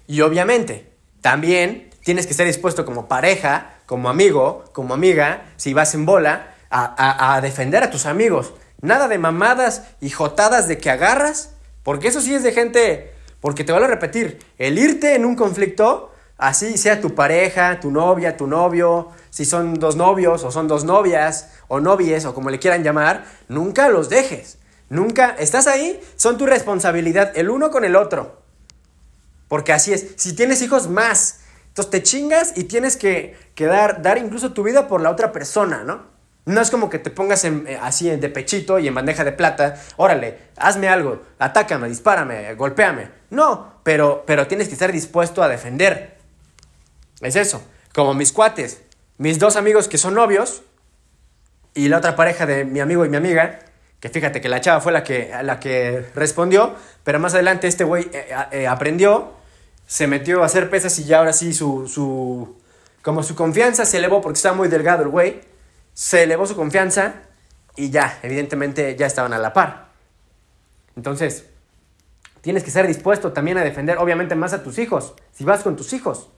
Y 0.07 0.21
obviamente, 0.21 0.93
también 1.21 1.91
tienes 2.05 2.27
que 2.27 2.33
estar 2.33 2.47
dispuesto 2.47 2.85
como 2.85 3.09
pareja, 3.09 3.75
como 3.87 4.09
amigo, 4.09 4.65
como 4.73 4.95
amiga, 4.95 5.53
si 5.57 5.75
vas 5.75 5.95
en 5.95 6.07
bola, 6.07 6.55
a 6.71 7.39
defender 7.43 7.83
a 7.83 7.91
tus 7.91 8.07
amigos. 8.07 8.55
Nada 8.83 9.07
de 9.07 9.17
mamadas 9.17 9.85
y 10.01 10.11
jotadas 10.11 10.67
de 10.67 10.77
que 10.77 10.91
agarras, 10.91 11.55
porque 11.85 12.09
eso 12.09 12.21
sí 12.21 12.35
es 12.35 12.43
de 12.43 12.51
gente, 12.51 13.15
porque 13.41 13.63
te 13.63 13.73
voy 13.73 13.83
a 13.83 13.87
repetir, 13.87 14.41
el 14.59 14.77
irte 14.77 15.15
en 15.15 15.25
un 15.25 15.37
conflicto, 15.37 16.13
así 16.37 16.77
sea 16.77 17.01
tu 17.01 17.15
pareja, 17.15 17.79
tu 17.79 17.93
novia, 17.93 18.37
tu 18.37 18.49
novio, 18.49 19.11
si 19.31 19.45
son 19.45 19.75
dos 19.75 19.95
novios 19.95 20.43
o 20.43 20.51
son 20.51 20.67
dos 20.67 20.85
novias 20.85 21.51
o 21.69 21.79
novies 21.79 22.25
o 22.25 22.35
como 22.35 22.51
le 22.51 22.59
quieran 22.59 22.83
llamar, 22.83 23.25
nunca 23.49 23.89
los 23.89 24.09
dejes. 24.09 24.59
Nunca, 24.89 25.37
estás 25.39 25.69
ahí, 25.69 26.03
son 26.17 26.37
tu 26.37 26.45
responsabilidad 26.45 27.33
el 27.37 27.51
uno 27.51 27.71
con 27.71 27.85
el 27.85 27.95
otro. 27.97 28.43
Porque 29.47 29.73
así 29.73 29.93
es, 29.93 30.09
si 30.17 30.35
tienes 30.35 30.61
hijos 30.61 30.89
más, 30.89 31.41
entonces 31.69 31.91
te 31.91 32.03
chingas 32.03 32.53
y 32.57 32.65
tienes 32.65 32.97
que, 32.97 33.37
que 33.55 33.67
dar, 33.67 34.03
dar 34.03 34.19
incluso 34.19 34.53
tu 34.53 34.65
vida 34.65 34.89
por 34.89 35.01
la 35.01 35.11
otra 35.11 35.31
persona, 35.31 35.85
¿no? 35.85 36.12
No 36.45 36.61
es 36.61 36.71
como 36.71 36.91
que 36.91 36.99
te 36.99 37.11
pongas 37.11 37.45
en, 37.45 37.67
eh, 37.69 37.79
así 37.81 38.11
de 38.11 38.29
pechito 38.29 38.79
y 38.79 38.89
en 38.89 38.95
bandeja 38.95 39.25
de 39.25 39.33
plata, 39.33 39.81
órale, 39.97 40.39
hazme 40.57 40.89
algo, 40.89 41.23
atácame, 41.39 41.89
dispárame, 41.89 42.55
golpéame. 42.55 43.11
No, 43.31 43.75
pero, 43.85 44.25
pero 44.27 44.49
tienes 44.49 44.67
que 44.67 44.75
estar 44.75 44.91
dispuesto 44.91 45.43
a 45.43 45.49
defender. 45.49 46.19
Es 47.21 47.37
eso. 47.37 47.63
Como 47.95 48.15
mis 48.15 48.33
cuates, 48.33 48.83
mis 49.19 49.39
dos 49.39 49.55
amigos 49.55 49.87
que 49.87 49.99
son 49.99 50.15
novios 50.15 50.63
y 51.75 51.89
la 51.89 51.99
otra 51.99 52.17
pareja 52.17 52.45
de 52.45 52.65
mi 52.65 52.81
amigo 52.81 53.05
y 53.05 53.09
mi 53.09 53.17
amiga, 53.17 53.61
que 54.01 54.09
fíjate 54.09 54.41
que 54.41 54.49
la 54.49 54.61
chava 54.61 54.81
fue 54.81 54.91
la 54.91 55.05
que, 55.05 55.33
la 55.45 55.61
que 55.61 56.05
respondió, 56.17 56.75
pero 57.05 57.21
más 57.21 57.35
adelante 57.35 57.69
este 57.69 57.85
güey 57.85 58.11
eh, 58.13 58.35
eh, 58.51 58.67
aprendió, 58.67 59.33
se 59.87 60.09
metió 60.09 60.43
a 60.43 60.47
hacer 60.47 60.71
pesas 60.71 60.99
y 60.99 61.05
ya 61.05 61.19
ahora 61.19 61.33
sí 61.33 61.53
su, 61.53 61.87
su, 61.87 62.57
como 63.01 63.23
su 63.23 63.37
confianza 63.37 63.85
se 63.85 63.99
elevó 63.99 64.21
porque 64.21 64.39
estaba 64.39 64.57
muy 64.57 64.67
delgado 64.67 65.05
el 65.05 65.09
güey 65.09 65.52
se 65.95 66.23
elevó 66.23 66.47
su 66.47 66.57
confianza 66.57 67.15
y 67.77 67.91
ya, 67.91 68.19
evidentemente 68.23 68.97
ya 68.97 69.07
estaban 69.07 69.33
a 69.33 69.39
la 69.39 69.53
par. 69.53 69.89
Entonces, 70.97 71.47
tienes 72.41 72.65
que 72.65 72.71
ser 72.71 72.87
dispuesto 72.87 73.33
también 73.33 73.59
a 73.59 73.65
defender, 73.65 73.99
obviamente, 73.99 74.35
más 74.35 74.53
a 74.53 74.63
tus 74.63 74.79
hijos, 74.79 75.15
si 75.33 75.45
vas 75.45 75.63
con 75.63 75.77
tus 75.77 75.93
hijos. 75.93 76.31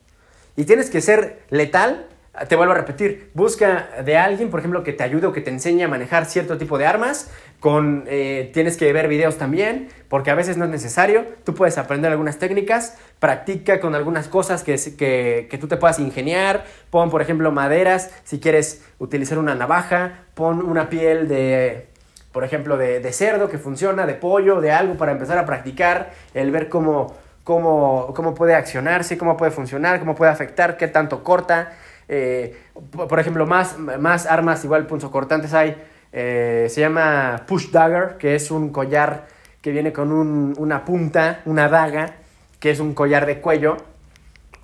Y 0.56 0.64
tienes 0.64 0.90
que 0.90 1.00
ser 1.00 1.42
letal 1.50 2.08
te 2.48 2.56
vuelvo 2.56 2.72
a 2.72 2.76
repetir, 2.76 3.30
busca 3.32 3.88
de 4.04 4.16
alguien, 4.16 4.50
por 4.50 4.58
ejemplo, 4.58 4.82
que 4.82 4.92
te 4.92 5.04
ayude 5.04 5.28
o 5.28 5.32
que 5.32 5.40
te 5.40 5.50
enseñe 5.50 5.84
a 5.84 5.88
manejar 5.88 6.26
cierto 6.26 6.58
tipo 6.58 6.78
de 6.78 6.86
armas. 6.86 7.30
Con, 7.60 8.04
eh, 8.08 8.50
tienes 8.52 8.76
que 8.76 8.92
ver 8.92 9.08
videos 9.08 9.38
también, 9.38 9.88
porque 10.08 10.30
a 10.30 10.34
veces 10.34 10.56
no 10.56 10.64
es 10.64 10.70
necesario. 10.70 11.24
Tú 11.44 11.54
puedes 11.54 11.78
aprender 11.78 12.10
algunas 12.10 12.38
técnicas, 12.38 12.98
practica 13.20 13.80
con 13.80 13.94
algunas 13.94 14.28
cosas 14.28 14.62
que, 14.62 14.76
que, 14.98 15.46
que 15.48 15.58
tú 15.58 15.68
te 15.68 15.76
puedas 15.76 15.98
ingeniar. 15.98 16.64
Pon, 16.90 17.08
por 17.08 17.22
ejemplo, 17.22 17.52
maderas, 17.52 18.10
si 18.24 18.40
quieres 18.40 18.84
utilizar 18.98 19.38
una 19.38 19.54
navaja, 19.54 20.24
pon 20.34 20.60
una 20.60 20.90
piel 20.90 21.28
de, 21.28 21.86
por 22.32 22.42
ejemplo, 22.44 22.76
de, 22.76 23.00
de 23.00 23.12
cerdo 23.12 23.48
que 23.48 23.58
funciona, 23.58 24.06
de 24.06 24.14
pollo, 24.14 24.60
de 24.60 24.72
algo 24.72 24.96
para 24.96 25.12
empezar 25.12 25.38
a 25.38 25.46
practicar, 25.46 26.10
el 26.34 26.50
ver 26.50 26.68
cómo, 26.68 27.14
cómo, 27.44 28.12
cómo 28.14 28.34
puede 28.34 28.56
accionarse, 28.56 29.16
cómo 29.16 29.36
puede 29.36 29.52
funcionar, 29.52 30.00
cómo 30.00 30.16
puede 30.16 30.32
afectar, 30.32 30.76
qué 30.76 30.88
tanto 30.88 31.22
corta. 31.22 31.72
Eh, 32.08 32.56
por 32.92 33.18
ejemplo, 33.18 33.46
más, 33.46 33.78
más 33.78 34.26
armas 34.26 34.64
igual 34.64 34.86
punzocortantes 34.86 35.54
hay. 35.54 35.76
Eh, 36.12 36.66
se 36.70 36.80
llama 36.80 37.44
Push 37.46 37.70
Dagger, 37.70 38.16
que 38.18 38.34
es 38.34 38.50
un 38.50 38.70
collar 38.70 39.26
que 39.60 39.70
viene 39.70 39.92
con 39.92 40.12
un, 40.12 40.54
una 40.58 40.84
punta, 40.84 41.40
una 41.44 41.68
daga, 41.68 42.16
que 42.60 42.70
es 42.70 42.80
un 42.80 42.94
collar 42.94 43.26
de 43.26 43.40
cuello. 43.40 43.76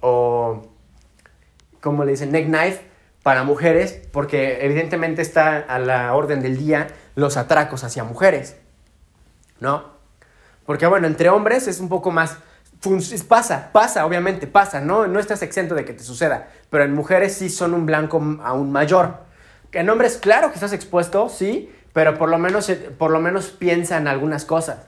O, 0.00 0.62
como 1.80 2.04
le 2.04 2.12
dicen, 2.12 2.32
neck 2.32 2.46
knife 2.46 2.82
para 3.22 3.42
mujeres, 3.42 4.00
porque 4.12 4.64
evidentemente 4.64 5.22
está 5.22 5.58
a 5.58 5.78
la 5.78 6.14
orden 6.14 6.40
del 6.40 6.56
día 6.56 6.88
los 7.14 7.36
atracos 7.36 7.84
hacia 7.84 8.04
mujeres. 8.04 8.56
¿No? 9.58 9.84
Porque 10.64 10.86
bueno, 10.86 11.06
entre 11.06 11.28
hombres 11.28 11.66
es 11.68 11.80
un 11.80 11.88
poco 11.88 12.10
más 12.10 12.38
pasa, 13.28 13.70
pasa, 13.72 14.06
obviamente, 14.06 14.46
pasa, 14.46 14.80
¿no? 14.80 15.06
No 15.06 15.20
estás 15.20 15.42
exento 15.42 15.74
de 15.74 15.84
que 15.84 15.92
te 15.92 16.02
suceda, 16.02 16.48
pero 16.70 16.84
en 16.84 16.94
mujeres 16.94 17.34
sí 17.34 17.50
son 17.50 17.74
un 17.74 17.86
blanco 17.86 18.16
aún 18.42 18.72
mayor. 18.72 19.18
En 19.72 19.88
hombres, 19.88 20.16
claro 20.16 20.48
que 20.48 20.54
estás 20.54 20.72
expuesto, 20.72 21.28
sí, 21.28 21.70
pero 21.92 22.16
por 22.18 22.28
lo 22.28 22.38
menos, 22.38 22.68
eh, 22.68 22.76
por 22.96 23.10
lo 23.10 23.20
menos 23.20 23.46
piensa 23.46 23.96
en 23.96 24.08
algunas 24.08 24.44
cosas. 24.44 24.78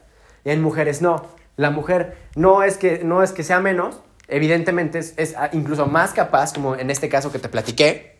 Y 0.44 0.50
en 0.50 0.62
mujeres 0.62 1.02
no. 1.02 1.26
La 1.56 1.70
mujer 1.70 2.16
no 2.34 2.62
es 2.62 2.76
que, 2.78 3.04
no 3.04 3.22
es 3.22 3.32
que 3.32 3.44
sea 3.44 3.60
menos, 3.60 4.00
evidentemente 4.26 4.98
es, 4.98 5.34
ah, 5.36 5.50
incluso 5.52 5.86
más 5.86 6.12
capaz, 6.12 6.52
como 6.52 6.76
en 6.76 6.90
este 6.90 7.08
caso 7.08 7.30
que 7.30 7.38
te 7.38 7.48
platiqué, 7.48 8.18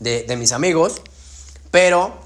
de, 0.00 0.24
de 0.24 0.36
mis 0.36 0.52
amigos, 0.52 1.00
pero 1.70 2.23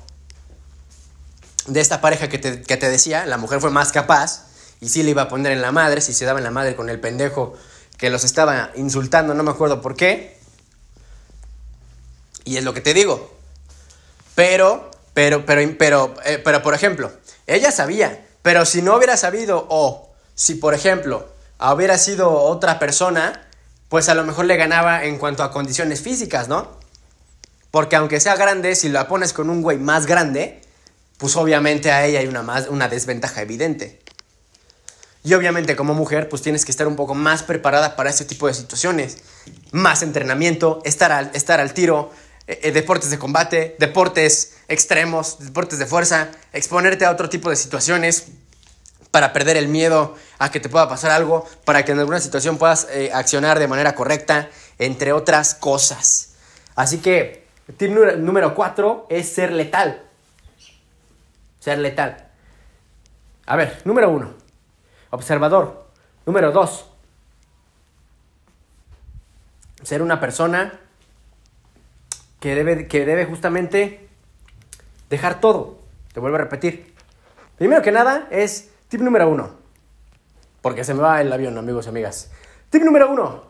de 1.68 1.80
esta 1.80 2.00
pareja 2.00 2.28
que 2.28 2.38
te, 2.38 2.90
decía, 2.90 3.26
la 3.26 3.36
mujer 3.36 3.60
fue 3.60 3.70
más 3.70 3.92
capaz 3.92 4.46
y 4.80 4.88
sí 4.88 5.02
le 5.02 5.10
iba 5.10 5.22
a 5.22 5.28
poner 5.28 5.52
en 5.52 5.62
la 5.62 5.72
madre, 5.72 6.00
si 6.00 6.12
se 6.12 6.24
daba 6.24 6.38
en 6.38 6.44
la 6.44 6.50
madre 6.50 6.74
con 6.74 6.88
el 6.88 7.00
pendejo 7.00 7.54
que 7.96 8.10
los 8.10 8.24
estaba 8.24 8.70
insultando, 8.76 9.34
no 9.34 9.42
me 9.42 9.50
acuerdo 9.50 9.80
por 9.80 9.96
qué. 9.96 10.38
Y 12.44 12.56
es 12.56 12.64
lo 12.64 12.72
que 12.72 12.80
te 12.80 12.94
digo. 12.94 13.36
Pero, 14.34 14.90
pero, 15.14 15.44
pero, 15.44 15.76
pero, 15.76 16.14
eh, 16.24 16.40
pero, 16.42 16.62
por 16.62 16.74
ejemplo, 16.74 17.12
ella 17.46 17.72
sabía, 17.72 18.24
pero 18.42 18.64
si 18.64 18.82
no 18.82 18.96
hubiera 18.96 19.16
sabido 19.16 19.66
o 19.68 20.14
si, 20.34 20.54
por 20.54 20.74
ejemplo, 20.74 21.28
hubiera 21.58 21.98
sido 21.98 22.30
otra 22.30 22.78
persona, 22.78 23.48
pues 23.88 24.08
a 24.08 24.14
lo 24.14 24.24
mejor 24.24 24.44
le 24.44 24.56
ganaba 24.56 25.04
en 25.04 25.18
cuanto 25.18 25.42
a 25.42 25.50
condiciones 25.50 26.00
físicas, 26.02 26.46
¿no? 26.46 26.78
Porque 27.72 27.96
aunque 27.96 28.20
sea 28.20 28.36
grande, 28.36 28.76
si 28.76 28.88
la 28.88 29.08
pones 29.08 29.32
con 29.32 29.50
un 29.50 29.60
güey 29.62 29.78
más 29.78 30.06
grande, 30.06 30.62
pues 31.18 31.36
obviamente 31.36 31.90
a 31.90 32.06
ella 32.06 32.20
hay 32.20 32.26
una, 32.26 32.42
más, 32.42 32.68
una 32.68 32.88
desventaja 32.88 33.42
evidente. 33.42 34.00
Y 35.24 35.34
obviamente 35.34 35.76
como 35.76 35.94
mujer, 35.94 36.28
pues 36.28 36.42
tienes 36.42 36.64
que 36.64 36.70
estar 36.70 36.86
un 36.86 36.96
poco 36.96 37.14
más 37.14 37.42
preparada 37.42 37.96
para 37.96 38.10
ese 38.10 38.24
tipo 38.24 38.46
de 38.46 38.54
situaciones. 38.54 39.18
Más 39.72 40.02
entrenamiento, 40.02 40.80
estar 40.84 41.12
al, 41.12 41.30
estar 41.34 41.60
al 41.60 41.74
tiro, 41.74 42.12
eh, 42.46 42.60
eh, 42.62 42.72
deportes 42.72 43.10
de 43.10 43.18
combate, 43.18 43.76
deportes 43.78 44.54
extremos, 44.68 45.38
deportes 45.40 45.78
de 45.80 45.86
fuerza, 45.86 46.30
exponerte 46.52 47.04
a 47.04 47.10
otro 47.10 47.28
tipo 47.28 47.50
de 47.50 47.56
situaciones 47.56 48.28
para 49.10 49.32
perder 49.32 49.56
el 49.56 49.68
miedo 49.68 50.14
a 50.38 50.50
que 50.52 50.60
te 50.60 50.68
pueda 50.68 50.88
pasar 50.88 51.10
algo, 51.10 51.46
para 51.64 51.84
que 51.84 51.92
en 51.92 51.98
alguna 51.98 52.20
situación 52.20 52.56
puedas 52.56 52.86
eh, 52.90 53.10
accionar 53.12 53.58
de 53.58 53.66
manera 53.66 53.94
correcta, 53.94 54.48
entre 54.78 55.12
otras 55.12 55.54
cosas. 55.54 56.34
Así 56.76 56.98
que, 56.98 57.44
tip 57.76 57.90
número 57.90 58.54
4 58.54 59.08
es 59.10 59.28
ser 59.28 59.50
letal 59.50 60.07
ser 61.58 61.78
letal. 61.78 62.28
A 63.46 63.56
ver, 63.56 63.80
número 63.84 64.10
uno, 64.10 64.34
observador. 65.10 65.86
Número 66.26 66.52
dos, 66.52 66.90
ser 69.82 70.02
una 70.02 70.20
persona 70.20 70.78
que 72.40 72.54
debe, 72.54 72.86
que 72.88 73.06
debe 73.06 73.24
justamente 73.24 74.08
dejar 75.08 75.40
todo. 75.40 75.78
Te 76.12 76.20
vuelvo 76.20 76.36
a 76.36 76.40
repetir. 76.40 76.94
Primero 77.56 77.82
que 77.82 77.92
nada 77.92 78.28
es 78.30 78.70
tip 78.88 79.00
número 79.00 79.28
uno. 79.28 79.50
Porque 80.62 80.84
se 80.84 80.94
me 80.94 81.00
va 81.00 81.20
el 81.20 81.32
avión, 81.32 81.56
amigos 81.56 81.86
y 81.86 81.88
amigas. 81.88 82.30
Tip 82.70 82.82
número 82.82 83.10
uno. 83.10 83.44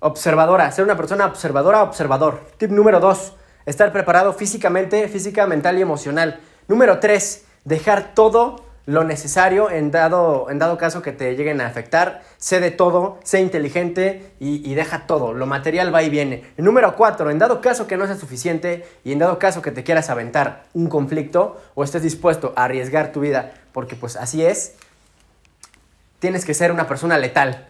Observadora. 0.00 0.70
Ser 0.70 0.84
una 0.84 0.96
persona 0.96 1.26
observadora, 1.26 1.82
observador. 1.82 2.46
Tip 2.58 2.70
número 2.70 3.00
dos. 3.00 3.34
Estar 3.66 3.92
preparado 3.92 4.32
físicamente, 4.32 5.08
física, 5.08 5.44
mental 5.48 5.76
y 5.76 5.82
emocional. 5.82 6.38
Número 6.68 7.00
tres, 7.00 7.46
dejar 7.64 8.14
todo 8.14 8.64
lo 8.86 9.02
necesario 9.02 9.72
en 9.72 9.90
dado, 9.90 10.48
en 10.50 10.60
dado 10.60 10.78
caso 10.78 11.02
que 11.02 11.10
te 11.10 11.34
lleguen 11.34 11.60
a 11.60 11.66
afectar. 11.66 12.22
Sé 12.38 12.60
de 12.60 12.70
todo, 12.70 13.18
sé 13.24 13.40
inteligente 13.40 14.30
y, 14.38 14.72
deja 14.74 15.08
todo. 15.08 15.34
Lo 15.34 15.46
material 15.46 15.92
va 15.92 16.04
y 16.04 16.10
viene. 16.10 16.44
número 16.56 16.94
cuatro, 16.94 17.28
en 17.28 17.40
dado 17.40 17.60
caso 17.60 17.88
que 17.88 17.96
no 17.96 18.06
sea 18.06 18.14
suficiente 18.14 18.86
y 19.02 19.10
en 19.10 19.18
dado 19.18 19.40
caso 19.40 19.62
que 19.62 19.72
te 19.72 19.82
quieras 19.82 20.10
aventar 20.10 20.66
un 20.72 20.88
conflicto 20.88 21.60
o 21.74 21.82
estés 21.82 22.04
dispuesto 22.04 22.52
a 22.54 22.66
arriesgar 22.66 23.10
tu 23.10 23.18
vida, 23.18 23.52
porque 23.72 23.96
pues 23.96 24.14
así 24.14 24.44
es, 24.44 24.76
tienes 26.20 26.44
que 26.44 26.54
ser 26.54 26.70
una 26.70 26.86
persona 26.86 27.18
letal 27.18 27.66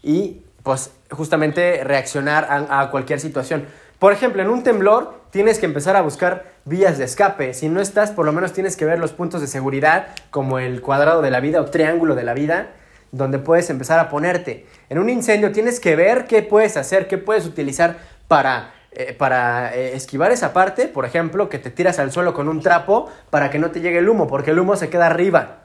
y 0.00 0.42
pues 0.62 0.92
justamente 1.10 1.82
reaccionar 1.82 2.46
a 2.70 2.90
cualquier 2.90 3.18
situación. 3.18 3.66
Por 3.98 4.12
ejemplo, 4.12 4.42
en 4.42 4.48
un 4.48 4.62
temblor 4.62 5.22
tienes 5.30 5.58
que 5.58 5.66
empezar 5.66 5.96
a 5.96 6.02
buscar 6.02 6.52
vías 6.64 6.98
de 6.98 7.04
escape. 7.04 7.52
Si 7.52 7.68
no 7.68 7.80
estás, 7.80 8.12
por 8.12 8.26
lo 8.26 8.32
menos 8.32 8.52
tienes 8.52 8.76
que 8.76 8.84
ver 8.84 9.00
los 9.00 9.12
puntos 9.12 9.40
de 9.40 9.48
seguridad, 9.48 10.08
como 10.30 10.60
el 10.60 10.80
cuadrado 10.80 11.20
de 11.20 11.32
la 11.32 11.40
vida 11.40 11.60
o 11.60 11.64
triángulo 11.64 12.14
de 12.14 12.22
la 12.22 12.34
vida, 12.34 12.68
donde 13.10 13.40
puedes 13.40 13.70
empezar 13.70 13.98
a 13.98 14.08
ponerte. 14.08 14.66
En 14.88 14.98
un 14.98 15.08
incendio 15.08 15.50
tienes 15.50 15.80
que 15.80 15.96
ver 15.96 16.26
qué 16.26 16.42
puedes 16.42 16.76
hacer, 16.76 17.08
qué 17.08 17.18
puedes 17.18 17.44
utilizar 17.44 17.96
para, 18.28 18.72
eh, 18.92 19.14
para 19.14 19.74
eh, 19.74 19.96
esquivar 19.96 20.30
esa 20.30 20.52
parte. 20.52 20.86
Por 20.86 21.04
ejemplo, 21.04 21.48
que 21.48 21.58
te 21.58 21.70
tiras 21.70 21.98
al 21.98 22.12
suelo 22.12 22.34
con 22.34 22.48
un 22.48 22.60
trapo 22.60 23.10
para 23.30 23.50
que 23.50 23.58
no 23.58 23.72
te 23.72 23.80
llegue 23.80 23.98
el 23.98 24.08
humo, 24.08 24.28
porque 24.28 24.52
el 24.52 24.60
humo 24.60 24.76
se 24.76 24.90
queda 24.90 25.06
arriba 25.06 25.62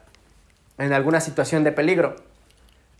en 0.80 0.92
alguna 0.92 1.22
situación 1.22 1.64
de 1.64 1.72
peligro. 1.72 2.16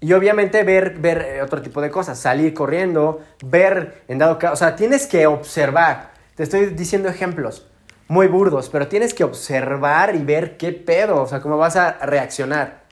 Y 0.04 0.12
obviamente 0.12 0.64
ver, 0.64 1.00
ver 1.00 1.22
eh, 1.22 1.42
otro 1.42 1.62
tipo 1.62 1.80
de 1.80 1.90
cosas, 1.90 2.20
salir 2.20 2.54
corriendo, 2.54 3.22
ver 3.42 4.04
en 4.10 4.18
dado 4.18 4.38
caso, 4.38 4.52
o 4.52 4.58
sea, 4.58 4.76
tienes 4.76 5.08
que 5.08 5.28
observar. 5.28 6.12
Te 6.36 6.44
estoy 6.44 6.66
diciendo 6.66 7.08
ejemplos 7.08 7.68
muy 8.10 8.28
burdos, 8.28 8.68
pero 8.68 8.90
tienes 8.90 9.14
que 9.14 9.24
observar 9.24 10.14
y 10.14 10.26
ver 10.26 10.58
qué 10.58 10.74
pedo, 10.74 11.22
o 11.22 11.26
sea, 11.26 11.40
cómo 11.40 11.58
vas 11.58 11.78
a 11.78 11.94
reaccionar. 12.06 12.84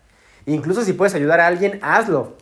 Incluso 0.45 0.83
si 0.83 0.93
puedes 0.93 1.13
ayudar 1.13 1.41
a 1.41 1.47
alguien, 1.47 1.79
hazlo. 1.81 2.37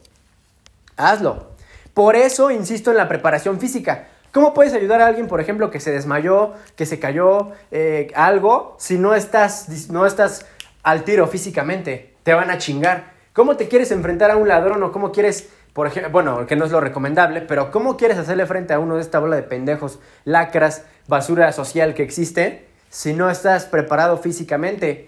Hazlo. 0.97 1.47
Por 1.95 2.15
eso 2.15 2.51
insisto 2.51 2.91
en 2.91 2.97
la 2.97 3.07
preparación 3.07 3.59
física. 3.59 4.09
¿Cómo 4.31 4.53
puedes 4.53 4.73
ayudar 4.73 5.01
a 5.01 5.07
alguien, 5.07 5.27
por 5.27 5.41
ejemplo, 5.41 5.71
que 5.71 5.79
se 5.79 5.89
desmayó, 5.89 6.53
que 6.75 6.85
se 6.85 6.99
cayó, 6.99 7.53
eh, 7.71 8.11
algo, 8.13 8.75
si 8.77 8.99
no 8.99 9.15
estás, 9.15 9.89
no 9.89 10.05
estás 10.05 10.45
al 10.83 11.03
tiro 11.05 11.25
físicamente? 11.25 12.13
Te 12.21 12.35
van 12.35 12.51
a 12.51 12.59
chingar. 12.59 13.17
¿Cómo 13.39 13.55
te 13.55 13.69
quieres 13.69 13.91
enfrentar 13.91 14.31
a 14.31 14.35
un 14.35 14.49
ladrón 14.49 14.83
o 14.83 14.91
cómo 14.91 15.13
quieres, 15.13 15.47
por 15.71 15.87
ejemplo, 15.87 16.11
bueno, 16.11 16.45
que 16.45 16.57
no 16.57 16.65
es 16.65 16.71
lo 16.71 16.81
recomendable, 16.81 17.39
pero 17.39 17.71
cómo 17.71 17.95
quieres 17.95 18.17
hacerle 18.17 18.45
frente 18.45 18.73
a 18.73 18.79
uno 18.79 18.97
de 18.97 19.01
esta 19.01 19.19
bola 19.19 19.37
de 19.37 19.43
pendejos, 19.43 19.99
lacras, 20.25 20.83
basura 21.07 21.53
social 21.53 21.93
que 21.93 22.03
existe, 22.03 22.67
si 22.89 23.13
no 23.13 23.29
estás 23.29 23.63
preparado 23.63 24.17
físicamente? 24.17 25.07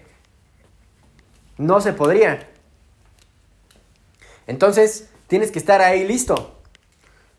No 1.58 1.82
se 1.82 1.92
podría. 1.92 2.48
Entonces, 4.46 5.10
tienes 5.26 5.50
que 5.50 5.58
estar 5.58 5.82
ahí 5.82 6.08
listo. 6.08 6.58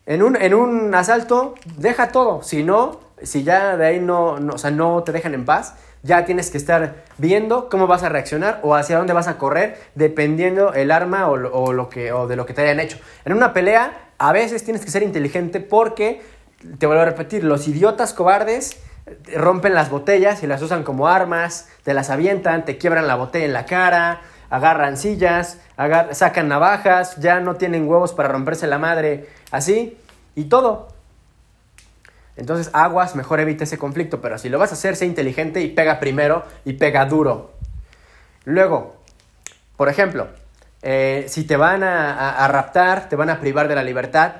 En 0.05 0.21
un, 0.21 0.35
en 0.35 0.53
un 0.53 0.93
asalto, 0.93 1.55
deja 1.75 2.11
todo. 2.11 2.43
Si 2.43 2.61
no, 2.61 2.99
si 3.19 3.43
ya 3.43 3.77
de 3.77 3.87
ahí 3.87 3.99
no, 3.99 4.39
no, 4.39 4.53
o 4.53 4.57
sea, 4.59 4.69
no 4.69 5.01
te 5.01 5.11
dejan 5.11 5.33
en 5.33 5.45
paz, 5.45 5.73
ya 6.03 6.25
tienes 6.25 6.51
que 6.51 6.57
estar 6.57 7.03
viendo 7.17 7.69
cómo 7.69 7.87
vas 7.87 8.03
a 8.03 8.09
reaccionar 8.09 8.59
o 8.61 8.75
hacia 8.75 8.97
dónde 8.97 9.13
vas 9.13 9.27
a 9.27 9.37
correr 9.37 9.79
dependiendo 9.95 10.73
el 10.73 10.91
arma 10.91 11.29
o, 11.29 11.37
lo 11.37 11.89
que, 11.89 12.11
o 12.11 12.27
de 12.27 12.35
lo 12.35 12.45
que 12.45 12.53
te 12.53 12.61
hayan 12.61 12.79
hecho. 12.79 12.99
En 13.25 13.33
una 13.33 13.53
pelea 13.53 14.09
a 14.17 14.31
veces 14.31 14.63
tienes 14.63 14.85
que 14.85 14.91
ser 14.91 15.01
inteligente 15.01 15.59
porque, 15.59 16.21
te 16.77 16.85
vuelvo 16.85 17.01
a 17.01 17.05
repetir, 17.05 17.43
los 17.43 17.67
idiotas 17.67 18.13
cobardes 18.13 18.79
rompen 19.35 19.73
las 19.73 19.89
botellas 19.89 20.43
y 20.43 20.47
las 20.47 20.61
usan 20.61 20.83
como 20.83 21.07
armas, 21.07 21.69
te 21.83 21.93
las 21.93 22.09
avientan, 22.09 22.65
te 22.65 22.77
quiebran 22.77 23.07
la 23.07 23.15
botella 23.15 23.45
en 23.45 23.53
la 23.53 23.65
cara, 23.65 24.21
agarran 24.49 24.97
sillas, 24.97 25.59
sacan 26.11 26.47
navajas, 26.47 27.17
ya 27.17 27.39
no 27.39 27.55
tienen 27.55 27.87
huevos 27.87 28.13
para 28.13 28.29
romperse 28.29 28.67
la 28.67 28.77
madre, 28.77 29.27
así, 29.51 29.97
y 30.35 30.45
todo. 30.45 30.92
Entonces, 32.35 32.69
aguas, 32.73 33.15
mejor 33.15 33.39
evite 33.39 33.65
ese 33.65 33.77
conflicto, 33.77 34.21
pero 34.21 34.37
si 34.37 34.49
lo 34.49 34.57
vas 34.57 34.71
a 34.71 34.73
hacer, 34.73 34.95
sé 34.95 35.05
inteligente 35.05 35.61
y 35.61 35.69
pega 35.69 35.99
primero 35.99 36.43
y 36.65 36.73
pega 36.73 37.05
duro. 37.05 37.51
Luego, 38.45 38.95
por 39.77 39.89
ejemplo, 39.89 40.27
eh, 40.81 41.25
si 41.27 41.43
te 41.43 41.57
van 41.57 41.83
a, 41.83 42.47
raptar, 42.47 43.07
te 43.07 43.15
van 43.15 43.29
a 43.29 43.39
privar 43.39 43.67
de 43.67 43.75
la 43.75 43.83
libertad, 43.83 44.33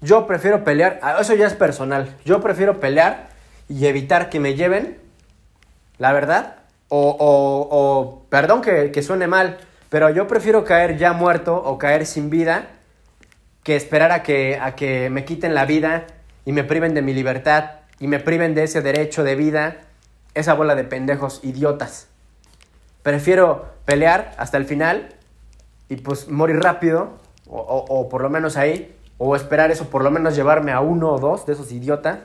yo 0.00 0.26
prefiero 0.26 0.64
pelear, 0.64 0.98
ah, 1.02 1.18
eso 1.20 1.34
ya 1.34 1.46
es 1.46 1.54
personal, 1.54 2.16
yo 2.24 2.40
prefiero 2.40 2.80
pelear 2.80 3.28
y 3.68 3.86
evitar 3.86 4.28
que 4.28 4.40
me 4.40 4.54
lleven, 4.54 4.98
la 5.98 6.12
verdad, 6.12 6.56
o, 6.88 7.16
o, 7.18 8.26
perdón 8.28 8.60
que, 8.60 8.90
que 8.90 9.02
suene 9.02 9.26
mal, 9.26 9.58
pero 9.88 10.10
yo 10.10 10.26
prefiero 10.26 10.64
caer 10.64 10.98
ya 10.98 11.12
muerto 11.12 11.54
o 11.56 11.78
caer 11.78 12.06
sin 12.06 12.28
vida 12.28 12.66
que 13.62 13.76
esperar 13.76 14.12
a 14.12 14.22
que, 14.22 14.58
a 14.60 14.76
que 14.76 15.08
me 15.10 15.24
quiten 15.24 15.54
la 15.54 15.64
vida 15.64 16.06
y 16.44 16.52
me 16.52 16.64
priven 16.64 16.94
de 16.94 17.02
mi 17.02 17.14
libertad 17.14 17.70
y 17.98 18.08
me 18.08 18.20
priven 18.20 18.54
de 18.54 18.64
ese 18.64 18.82
derecho 18.82 19.24
de 19.24 19.34
vida, 19.34 19.76
esa 20.34 20.54
bola 20.54 20.74
de 20.74 20.84
pendejos 20.84 21.40
idiotas. 21.42 22.08
Prefiero 23.02 23.66
pelear 23.84 24.34
hasta 24.38 24.56
el 24.56 24.64
final 24.64 25.10
y 25.88 25.96
pues 25.96 26.28
morir 26.28 26.60
rápido, 26.60 27.18
o, 27.46 28.08
por 28.08 28.22
lo 28.22 28.30
menos 28.30 28.56
ahí, 28.56 28.96
o 29.18 29.36
esperar 29.36 29.70
eso, 29.70 29.90
por 29.90 30.02
lo 30.02 30.10
menos 30.10 30.34
llevarme 30.34 30.72
a 30.72 30.80
uno 30.80 31.12
o 31.12 31.18
dos 31.18 31.46
de 31.46 31.52
esos 31.52 31.70
idiotas, 31.70 32.18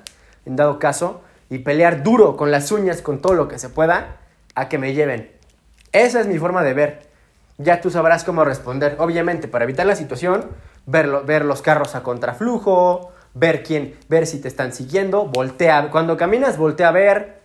en 0.45 0.55
dado 0.55 0.80
caso, 0.80 1.22
y 1.49 1.59
pelear 1.59 2.03
duro 2.03 2.38
con 2.38 2.51
las 2.51 2.72
uñas, 2.72 3.01
con 3.01 3.20
todo 3.22 3.34
lo 3.34 3.47
que 3.47 3.59
se 3.59 3.70
pueda, 3.70 4.17
a 4.55 4.70
que 4.70 4.78
me 4.78 4.93
lleven. 4.93 5.32
Esa 5.91 6.22
es 6.22 6.28
mi 6.28 6.38
forma 6.39 6.63
de 6.63 6.74
ver. 6.74 7.09
Ya 7.57 7.82
tú 7.82 7.91
sabrás 7.91 8.24
cómo 8.24 8.45
responder. 8.45 8.95
Obviamente, 8.99 9.47
para 9.47 9.65
evitar 9.65 9.86
la 9.86 9.95
situación, 9.95 10.45
ver, 10.86 11.09
ver 11.26 11.43
los 11.43 11.61
carros 11.61 11.95
a 11.95 12.03
contraflujo, 12.03 13.11
ver 13.40 13.64
quién, 13.64 13.96
ver 14.10 14.28
si 14.28 14.40
te 14.40 14.48
están 14.48 14.74
siguiendo, 14.74 15.26
voltea, 15.26 15.90
cuando 15.92 16.18
caminas 16.18 16.58
voltea 16.58 16.90
a 16.90 16.92
ver, 16.92 17.40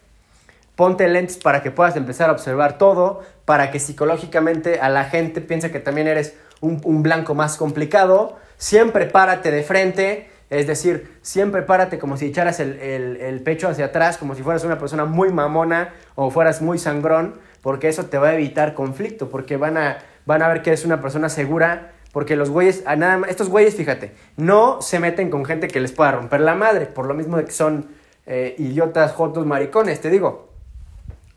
ponte 0.76 1.08
lentes 1.08 1.36
para 1.36 1.62
que 1.62 1.70
puedas 1.70 1.96
empezar 1.96 2.28
a 2.28 2.32
observar 2.32 2.78
todo, 2.78 3.22
para 3.44 3.70
que 3.70 3.78
psicológicamente 3.78 4.80
a 4.80 4.88
la 4.88 5.04
gente 5.04 5.40
piense 5.40 5.70
que 5.70 5.80
también 5.80 6.08
eres 6.08 6.34
un, 6.60 7.02
blanco 7.02 7.34
más 7.34 7.56
complicado, 7.56 8.36
siempre 8.56 9.06
párate 9.06 9.50
de 9.50 9.62
frente, 9.62 10.30
es 10.50 10.66
decir, 10.66 11.18
siempre 11.22 11.62
párate 11.62 11.98
como 11.98 12.16
si 12.16 12.26
echaras 12.26 12.60
el, 12.60 12.78
el, 12.80 13.40
pecho 13.42 13.68
hacia 13.68 13.86
atrás, 13.86 14.18
como 14.18 14.34
si 14.34 14.42
fueras 14.42 14.64
una 14.64 14.78
persona 14.78 15.04
muy 15.04 15.30
mamona 15.30 15.94
o 16.14 16.30
fueras 16.30 16.62
muy 16.62 16.78
sangrón, 16.78 17.36
porque 17.62 17.88
eso 17.88 18.06
te 18.06 18.18
va 18.18 18.28
a 18.28 18.34
evitar 18.34 18.74
conflicto, 18.74 19.28
porque 19.28 19.56
van 19.56 19.76
a, 19.76 19.98
van 20.26 20.42
a 20.42 20.48
ver 20.48 20.62
que 20.62 20.70
eres 20.70 20.84
una 20.84 21.00
persona 21.00 21.28
segura 21.28 21.93
porque 22.14 22.36
los 22.36 22.48
güeyes, 22.48 22.84
nada 22.84 23.26
estos 23.28 23.48
güeyes, 23.48 23.74
fíjate, 23.74 24.12
no 24.36 24.80
se 24.80 25.00
meten 25.00 25.30
con 25.30 25.44
gente 25.44 25.66
que 25.66 25.80
les 25.80 25.90
pueda 25.90 26.12
romper 26.12 26.40
la 26.42 26.54
madre, 26.54 26.86
por 26.86 27.06
lo 27.06 27.12
mismo 27.12 27.36
de 27.36 27.44
que 27.44 27.50
son 27.50 27.88
eh, 28.24 28.54
idiotas, 28.56 29.12
jotos, 29.12 29.44
maricones, 29.46 30.00
te 30.00 30.10
digo. 30.10 30.48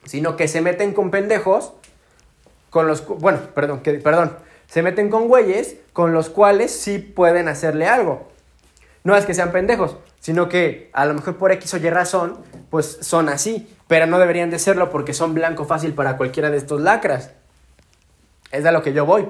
Sino 0.05 0.38
que 0.38 0.47
se 0.47 0.61
meten 0.61 0.93
con 0.93 1.09
pendejos, 1.09 1.73
con 2.69 2.86
los, 2.86 3.07
bueno, 3.07 3.39
perdón, 3.55 3.80
que, 3.80 3.93
perdón, 3.95 4.38
se 4.67 4.84
meten 4.84 5.09
con 5.09 5.28
güeyes 5.28 5.78
con 5.93 6.13
los 6.13 6.30
cuales 6.30 6.71
sí 6.71 6.99
pueden 6.99 7.47
hacerle 7.47 7.88
algo. 7.88 8.28
No 9.03 9.17
es 9.17 9.25
que 9.25 9.34
sean 9.34 9.51
pendejos, 9.51 9.97
sino 10.19 10.47
que 10.47 10.91
a 10.93 11.07
lo 11.07 11.15
mejor 11.15 11.38
por 11.38 11.51
X 11.53 11.73
o 11.73 11.78
Y 11.78 11.89
razón, 11.89 12.38
pues 12.69 12.99
son 13.01 13.30
así, 13.30 13.67
pero 13.88 14.05
no 14.05 14.19
deberían 14.19 14.51
de 14.51 14.59
serlo 14.59 14.91
porque 14.91 15.15
son 15.15 15.34
blanco 15.34 15.65
fácil 15.65 15.95
para 15.95 16.17
cualquiera 16.17 16.51
de 16.51 16.57
estos 16.57 16.82
lacras. 16.82 17.32
Es 18.51 18.63
a 18.63 18.71
lo 18.71 18.84
que 18.84 18.93
yo 18.93 19.07
voy. 19.07 19.28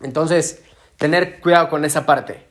Entonces, 0.00 0.62
tener 0.96 1.40
cuidado 1.40 1.68
con 1.68 1.84
esa 1.84 2.06
parte. 2.06 2.46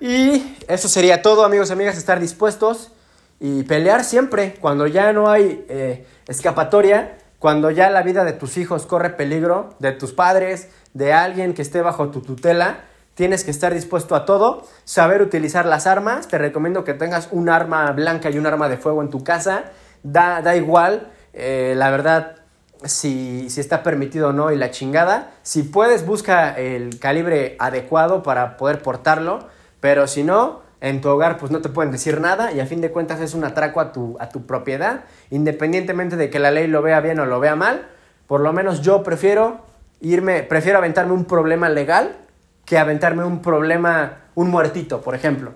Y 0.00 0.56
eso 0.68 0.88
sería 0.88 1.22
todo, 1.22 1.44
amigos 1.44 1.70
y 1.70 1.72
amigas, 1.72 1.96
estar 1.96 2.20
dispuestos 2.20 2.92
y 3.40 3.62
pelear 3.64 4.04
siempre 4.04 4.54
cuando 4.60 4.86
ya 4.86 5.12
no 5.12 5.30
hay 5.30 5.64
eh, 5.68 6.06
escapatoria, 6.26 7.18
cuando 7.38 7.70
ya 7.70 7.90
la 7.90 8.02
vida 8.02 8.24
de 8.24 8.32
tus 8.32 8.56
hijos 8.56 8.86
corre 8.86 9.10
peligro, 9.10 9.74
de 9.78 9.92
tus 9.92 10.12
padres, 10.12 10.68
de 10.94 11.12
alguien 11.12 11.54
que 11.54 11.62
esté 11.62 11.82
bajo 11.82 12.10
tu 12.10 12.20
tutela. 12.20 12.80
Tienes 13.14 13.44
que 13.44 13.50
estar 13.50 13.72
dispuesto 13.72 14.14
a 14.14 14.24
todo, 14.26 14.66
saber 14.84 15.22
utilizar 15.22 15.64
las 15.66 15.86
armas. 15.86 16.28
Te 16.28 16.38
recomiendo 16.38 16.84
que 16.84 16.94
tengas 16.94 17.28
un 17.30 17.48
arma 17.48 17.90
blanca 17.92 18.30
y 18.30 18.38
un 18.38 18.46
arma 18.46 18.68
de 18.68 18.76
fuego 18.76 19.02
en 19.02 19.10
tu 19.10 19.24
casa. 19.24 19.64
Da, 20.02 20.42
da 20.42 20.56
igual, 20.56 21.10
eh, 21.32 21.74
la 21.76 21.90
verdad, 21.90 22.36
si, 22.84 23.46
está 23.56 23.82
permitido 23.82 24.28
o 24.28 24.32
no 24.32 24.52
y 24.52 24.56
la 24.56 24.70
chingada. 24.70 25.32
Si 25.42 25.62
puedes, 25.62 26.06
busca 26.06 26.56
el 26.56 26.98
calibre 26.98 27.56
adecuado 27.58 28.22
para 28.22 28.56
poder 28.56 28.82
portarlo, 28.82 29.48
pero 29.80 30.06
si 30.06 30.22
no, 30.22 30.62
en 30.80 31.00
tu 31.00 31.08
hogar 31.08 31.38
pues 31.38 31.50
no 31.50 31.60
te 31.60 31.68
pueden 31.68 31.90
decir 31.90 32.20
nada 32.20 32.52
y 32.52 32.60
a 32.60 32.66
fin 32.66 32.80
de 32.80 32.90
cuentas 32.90 33.20
es 33.20 33.34
un 33.34 33.44
atraco 33.44 33.80
a 33.80 33.92
tu, 33.92 34.16
a 34.20 34.28
tu 34.28 34.46
propiedad, 34.46 35.04
independientemente 35.30 36.16
de 36.16 36.30
que 36.30 36.38
la 36.38 36.50
ley 36.50 36.66
lo 36.66 36.82
vea 36.82 37.00
bien 37.00 37.18
o 37.18 37.26
lo 37.26 37.40
vea 37.40 37.56
mal. 37.56 37.88
Por 38.26 38.40
lo 38.40 38.52
menos 38.52 38.82
yo 38.82 39.02
prefiero 39.02 39.60
irme, 40.00 40.42
prefiero 40.42 40.78
aventarme 40.78 41.12
un 41.12 41.24
problema 41.24 41.68
legal 41.68 42.16
que 42.64 42.78
aventarme 42.78 43.24
un 43.24 43.40
problema, 43.42 44.18
un 44.34 44.50
muertito, 44.50 45.00
por 45.00 45.14
ejemplo. 45.14 45.54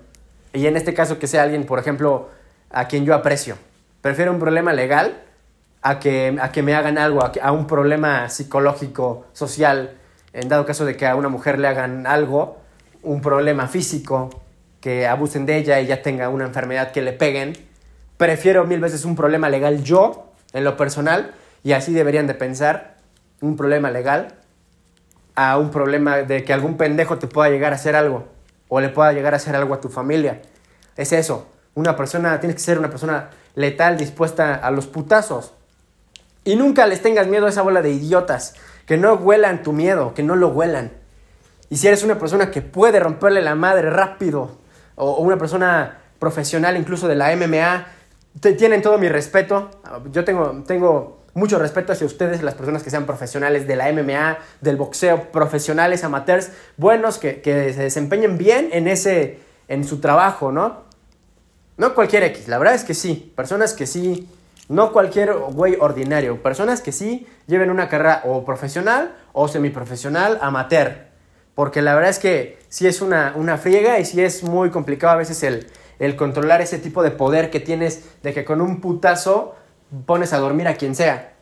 Y 0.53 0.67
en 0.67 0.77
este 0.77 0.95
caso 0.95 1.19
que 1.19 1.27
sea 1.27 1.43
alguien, 1.43 1.67
por 1.67 1.79
ejemplo, 1.79 2.31
a 2.71 2.87
quien 2.87 3.05
yo 3.05 3.15
aprecio. 3.15 3.57
Prefiero 4.01 4.33
un 4.33 4.39
problema 4.39 4.73
legal 4.73 5.21
a 5.83 5.99
que, 5.99 6.37
a 6.41 6.53
que 6.53 6.63
me 6.63 6.75
hagan 6.75 6.99
algo, 6.99 7.23
a, 7.23 7.53
un 7.53 7.67
problema 7.67 8.29
psicológico, 8.29 9.27
social, 9.33 9.97
en 10.33 10.49
dado 10.49 10.67
caso 10.67 10.85
de 10.85 10.97
que 10.97 11.07
a 11.07 11.17
una 11.17 11.29
mujer 11.29 11.59
le 11.59 11.69
hagan 11.69 12.07
algo, 12.07 12.59
un 13.03 13.21
problema 13.23 13.67
físico, 13.67 14.31
que 14.81 15.07
abusen 15.07 15.47
de 15.47 15.57
ella 15.57 15.81
y 15.81 15.87
ya 15.87 16.03
tenga 16.03 16.29
una 16.29 16.45
enfermedad 16.45 16.93
que 16.93 17.03
le 17.03 17.13
peguen, 17.13 17.55
prefiero 18.17 18.65
mil 18.65 18.81
veces 18.81 19.05
un 19.05 19.17
problema 19.17 19.49
legal 19.49 19.83
yo, 19.83 20.33
en 20.53 20.65
lo 20.65 20.77
personal, 20.77 21.33
y 21.63 21.73
así 21.73 21.93
deberían 21.93 22.27
de 22.27 22.35
pensar, 22.35 22.97
un 23.41 23.57
problema 23.57 23.91
legal, 23.91 24.35
a 25.35 25.57
un 25.59 25.71
problema 25.71 26.19
de 26.19 26.45
que 26.45 26.53
algún 26.53 26.77
pendejo 26.77 27.19
te 27.19 27.27
pueda 27.27 27.51
llegar 27.51 27.73
a 27.73 27.77
hacer 27.77 27.97
algo, 27.97 28.29
o 28.69 28.81
le 28.81 28.91
pueda 28.91 29.13
llegar 29.13 29.33
a 29.33 29.37
hacer 29.37 29.57
algo 29.57 29.75
a 29.75 29.81
tu 29.81 29.89
familia. 29.89 30.43
Es 30.97 31.13
eso, 31.13 31.49
una 31.75 31.97
persona, 31.97 32.39
tienes 32.41 32.57
que 32.57 32.63
ser 32.63 32.79
una 32.79 32.91
persona 32.91 33.31
letal, 33.55 33.97
dispuesta 33.97 34.55
a 34.55 34.71
los 34.71 34.87
putazos. 34.87 35.55
Y 36.45 36.57
nunca 36.57 36.87
les 36.87 37.03
tengas 37.03 37.27
miedo 37.27 37.47
a 37.47 37.51
esa 37.51 37.63
bola 37.63 37.83
de 37.83 37.91
idiotas. 37.91 38.55
Que 38.87 38.97
no 38.97 39.15
huelan 39.15 39.63
tu 39.63 39.73
miedo, 39.73 40.15
que 40.15 40.23
no 40.23 40.37
lo 40.37 40.49
huelan. 40.49 40.93
Y 41.69 41.77
si 41.77 41.87
eres 41.87 42.03
una 42.03 42.19
persona 42.19 42.51
que 42.51 42.63
puede 42.63 42.99
romperle 42.99 43.41
la 43.43 43.55
madre 43.55 43.91
rápido, 43.91 44.59
o, 44.97 45.19
una 45.19 45.39
persona 45.39 45.99
profesional 46.19 46.77
incluso 46.77 47.07
de 47.09 47.15
la 47.15 47.35
MMA, 47.37 47.87
te, 48.41 48.53
tienen 48.55 48.83
todo 48.83 48.99
mi 48.99 49.09
respeto. 49.09 49.71
Yo 50.11 50.25
tengo, 50.25 50.65
tengo 50.67 51.21
mucho 51.35 51.59
respeto 51.59 51.93
hacia 51.93 52.07
ustedes, 52.07 52.43
las 52.43 52.55
personas 52.55 52.83
que 52.83 52.91
sean 52.91 53.07
profesionales 53.07 53.67
de 53.67 53.77
la 53.77 53.93
MMA, 53.93 54.39
del 54.61 54.77
boxeo, 54.77 55.31
profesionales, 55.31 56.03
amateurs, 56.03 56.51
buenos, 56.77 57.19
que, 57.19 57.41
que 57.41 57.73
se 57.73 57.83
desempeñen 57.83 58.37
bien 58.37 58.71
en, 58.73 58.89
ese, 58.89 59.39
en 59.69 59.85
su 59.85 60.01
trabajo, 60.01 60.51
¿no? 60.51 60.91
No 61.77 61.95
cualquier 61.95 62.25
X, 62.25 62.49
la 62.49 62.59
verdad 62.59 62.75
es 62.75 62.85
que 62.85 62.93
sí, 62.93 63.33
personas 63.35 63.73
que 63.73 63.87
sí 63.87 64.29
no 64.71 64.93
cualquier 64.93 65.35
güey 65.35 65.77
ordinario. 65.81 66.41
Personas 66.43 66.81
que 66.81 66.93
sí 66.93 67.27
lleven 67.49 67.71
una 67.71 67.89
carrera 67.89 68.23
o 68.25 68.45
profesional 68.45 69.17
o 69.33 69.49
semiprofesional, 69.49 70.39
amateur. 70.41 71.09
Porque 71.57 71.83
la 71.83 71.93
verdad 71.97 72.11
es 72.11 72.21
que 72.21 72.61
sí 72.69 72.87
es 72.87 73.03
una, 73.03 73.35
una 73.35 73.59
friega 73.59 73.99
y 73.99 74.05
sí 74.05 74.23
es 74.23 74.45
muy 74.45 74.71
complicado 74.71 75.15
a 75.15 75.17
veces 75.17 75.43
el, 75.43 75.67
el 75.99 76.15
controlar 76.15 76.61
ese 76.61 76.79
tipo 76.79 77.03
de 77.03 77.11
poder 77.11 77.51
que 77.51 77.59
tienes 77.59 78.05
de 78.23 78.33
que 78.33 78.45
con 78.45 78.61
un 78.61 78.81
putazo 78.81 79.57
pones 80.07 80.33
a 80.33 80.39
dormir 80.39 80.69
a 80.69 80.77
quien 80.77 80.95
sea. 80.95 81.33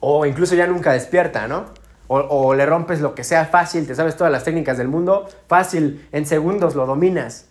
O 0.00 0.26
incluso 0.26 0.56
ya 0.56 0.66
nunca 0.66 0.92
despierta, 0.92 1.46
¿no? 1.46 1.66
O, 2.08 2.18
o, 2.18 2.54
le 2.54 2.66
rompes 2.66 3.00
lo 3.00 3.14
que 3.14 3.22
sea 3.22 3.44
fácil, 3.44 3.86
te 3.86 3.94
sabes 3.94 4.16
todas 4.16 4.32
las 4.32 4.42
técnicas 4.42 4.76
del 4.76 4.88
mundo, 4.88 5.28
fácil, 5.46 6.08
en 6.10 6.26
segundos 6.26 6.74
lo 6.74 6.84
dominas, 6.84 7.46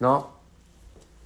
¿no? 0.00 0.34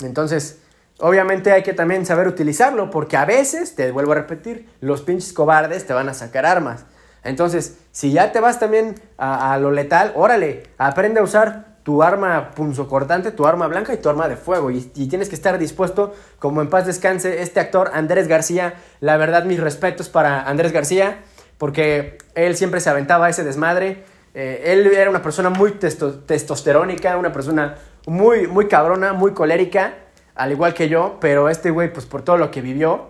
Entonces, 0.00 0.60
Obviamente 1.00 1.52
hay 1.52 1.62
que 1.62 1.74
también 1.74 2.04
saber 2.04 2.26
utilizarlo 2.26 2.90
porque 2.90 3.16
a 3.16 3.24
veces, 3.24 3.76
te 3.76 3.92
vuelvo 3.92 4.12
a 4.12 4.16
repetir, 4.16 4.68
los 4.80 5.02
pinches 5.02 5.32
cobardes 5.32 5.86
te 5.86 5.92
van 5.92 6.08
a 6.08 6.14
sacar 6.14 6.44
armas. 6.44 6.86
Entonces, 7.22 7.78
si 7.92 8.12
ya 8.12 8.32
te 8.32 8.40
vas 8.40 8.58
también 8.58 8.96
a, 9.16 9.56
lo 9.58 9.70
letal, 9.70 10.12
órale, 10.16 10.64
aprende 10.76 11.20
a 11.20 11.22
usar 11.22 11.78
tu 11.84 12.02
arma 12.02 12.50
punzocortante, 12.50 13.30
tu 13.30 13.46
arma 13.46 13.68
blanca 13.68 13.94
y 13.94 13.98
tu 13.98 14.08
arma 14.08 14.28
de 14.28 14.36
fuego. 14.36 14.70
Y, 14.70 14.80
tienes 14.80 15.28
que 15.28 15.36
estar 15.36 15.56
dispuesto, 15.58 16.14
como 16.38 16.62
en 16.62 16.68
paz 16.68 16.86
descanse 16.86 17.42
este 17.42 17.60
actor 17.60 17.90
Andrés 17.94 18.26
García. 18.26 18.74
La 19.00 19.16
verdad, 19.16 19.44
mis 19.44 19.60
respetos 19.60 20.08
para 20.08 20.42
Andrés 20.42 20.72
García, 20.72 21.18
porque 21.58 22.18
él 22.34 22.56
siempre 22.56 22.80
se 22.80 22.90
aventaba 22.90 23.28
ese 23.28 23.44
desmadre. 23.44 24.04
Eh, 24.34 24.62
él 24.66 24.86
era 24.86 25.10
una 25.10 25.22
persona 25.22 25.48
muy 25.48 25.72
testosterónica, 25.72 27.16
una 27.16 27.32
persona 27.32 27.76
muy, 28.06 28.46
muy 28.48 28.66
cabrona, 28.68 29.12
muy 29.12 29.32
colérica 29.32 29.94
al 30.38 30.52
igual 30.52 30.72
que 30.72 30.88
yo, 30.88 31.18
pero 31.20 31.48
este 31.48 31.70
güey, 31.70 31.92
pues 31.92 32.06
por 32.06 32.22
todo 32.22 32.38
lo 32.38 32.50
que 32.50 32.62
vivió, 32.62 33.08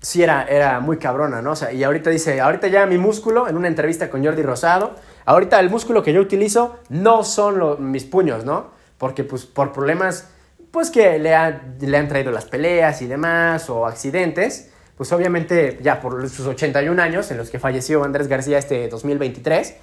sí 0.00 0.22
era, 0.22 0.44
era 0.44 0.80
muy 0.80 0.96
cabrona, 0.96 1.42
¿no? 1.42 1.52
O 1.52 1.56
sea, 1.56 1.72
y 1.72 1.84
ahorita 1.84 2.10
dice, 2.10 2.40
ahorita 2.40 2.68
ya 2.68 2.86
mi 2.86 2.96
músculo, 2.96 3.48
en 3.48 3.56
una 3.56 3.68
entrevista 3.68 4.08
con 4.08 4.24
Jordi 4.24 4.42
Rosado, 4.42 4.94
ahorita 5.26 5.60
el 5.60 5.68
músculo 5.68 6.02
que 6.02 6.12
yo 6.12 6.20
utilizo 6.20 6.78
no 6.88 7.24
son 7.24 7.90
mis 7.90 8.04
puños, 8.04 8.44
¿no? 8.44 8.70
Porque 8.98 9.24
pues 9.24 9.46
por 9.46 9.72
problemas, 9.72 10.28
pues 10.70 10.90
que 10.90 11.18
le, 11.18 11.36
le 11.80 11.96
han 11.96 12.08
traído 12.08 12.30
las 12.30 12.46
peleas 12.46 13.02
y 13.02 13.06
demás, 13.06 13.68
o 13.68 13.86
accidentes, 13.86 14.70
pues 14.96 15.12
obviamente 15.12 15.78
ya 15.82 16.00
por 16.00 16.28
sus 16.28 16.46
81 16.46 17.00
años 17.02 17.30
en 17.30 17.38
los 17.38 17.50
que 17.50 17.58
falleció 17.58 18.04
Andrés 18.04 18.28
García 18.28 18.58
este 18.58 18.88
2023, 18.88 19.76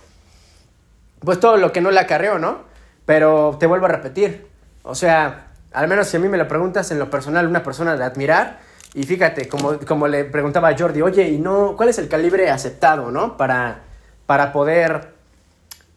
pues 1.19 1.39
todo 1.39 1.57
lo 1.57 1.71
que 1.71 1.81
no 1.81 1.91
le 1.91 1.99
acarreó, 1.99 2.39
¿no? 2.39 2.61
Pero 3.05 3.57
te 3.59 3.65
vuelvo 3.65 3.85
a 3.85 3.89
repetir, 3.89 4.47
o 4.83 4.95
sea, 4.95 5.46
al 5.73 5.87
menos 5.87 6.07
si 6.07 6.17
a 6.17 6.19
mí 6.19 6.27
me 6.27 6.37
lo 6.37 6.47
preguntas 6.47 6.91
en 6.91 6.99
lo 6.99 7.09
personal, 7.09 7.47
una 7.47 7.63
persona 7.63 7.95
de 7.95 8.03
admirar, 8.03 8.59
y 8.93 9.03
fíjate, 9.03 9.47
como, 9.47 9.77
como 9.79 10.07
le 10.07 10.25
preguntaba 10.25 10.69
a 10.69 10.77
Jordi, 10.77 11.01
oye, 11.01 11.27
¿y 11.29 11.37
no, 11.37 11.75
cuál 11.75 11.89
es 11.89 11.97
el 11.99 12.07
calibre 12.07 12.49
aceptado, 12.49 13.11
no? 13.11 13.37
Para, 13.37 13.81
para 14.25 14.51
poder 14.51 15.13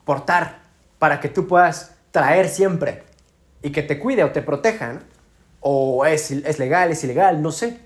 portar, 0.05 0.59
para 0.99 1.21
que 1.21 1.29
tú 1.29 1.47
puedas 1.47 1.95
traer 2.11 2.49
siempre 2.49 3.05
y 3.63 3.71
que 3.71 3.83
te 3.83 3.99
cuide 3.99 4.25
o 4.25 4.33
te 4.33 4.43
proteja. 4.43 4.99
O 5.61 6.05
es, 6.07 6.31
es 6.31 6.59
legal, 6.59 6.91
es 6.91 7.05
ilegal, 7.05 7.43
no 7.43 7.53
sé. 7.53 7.81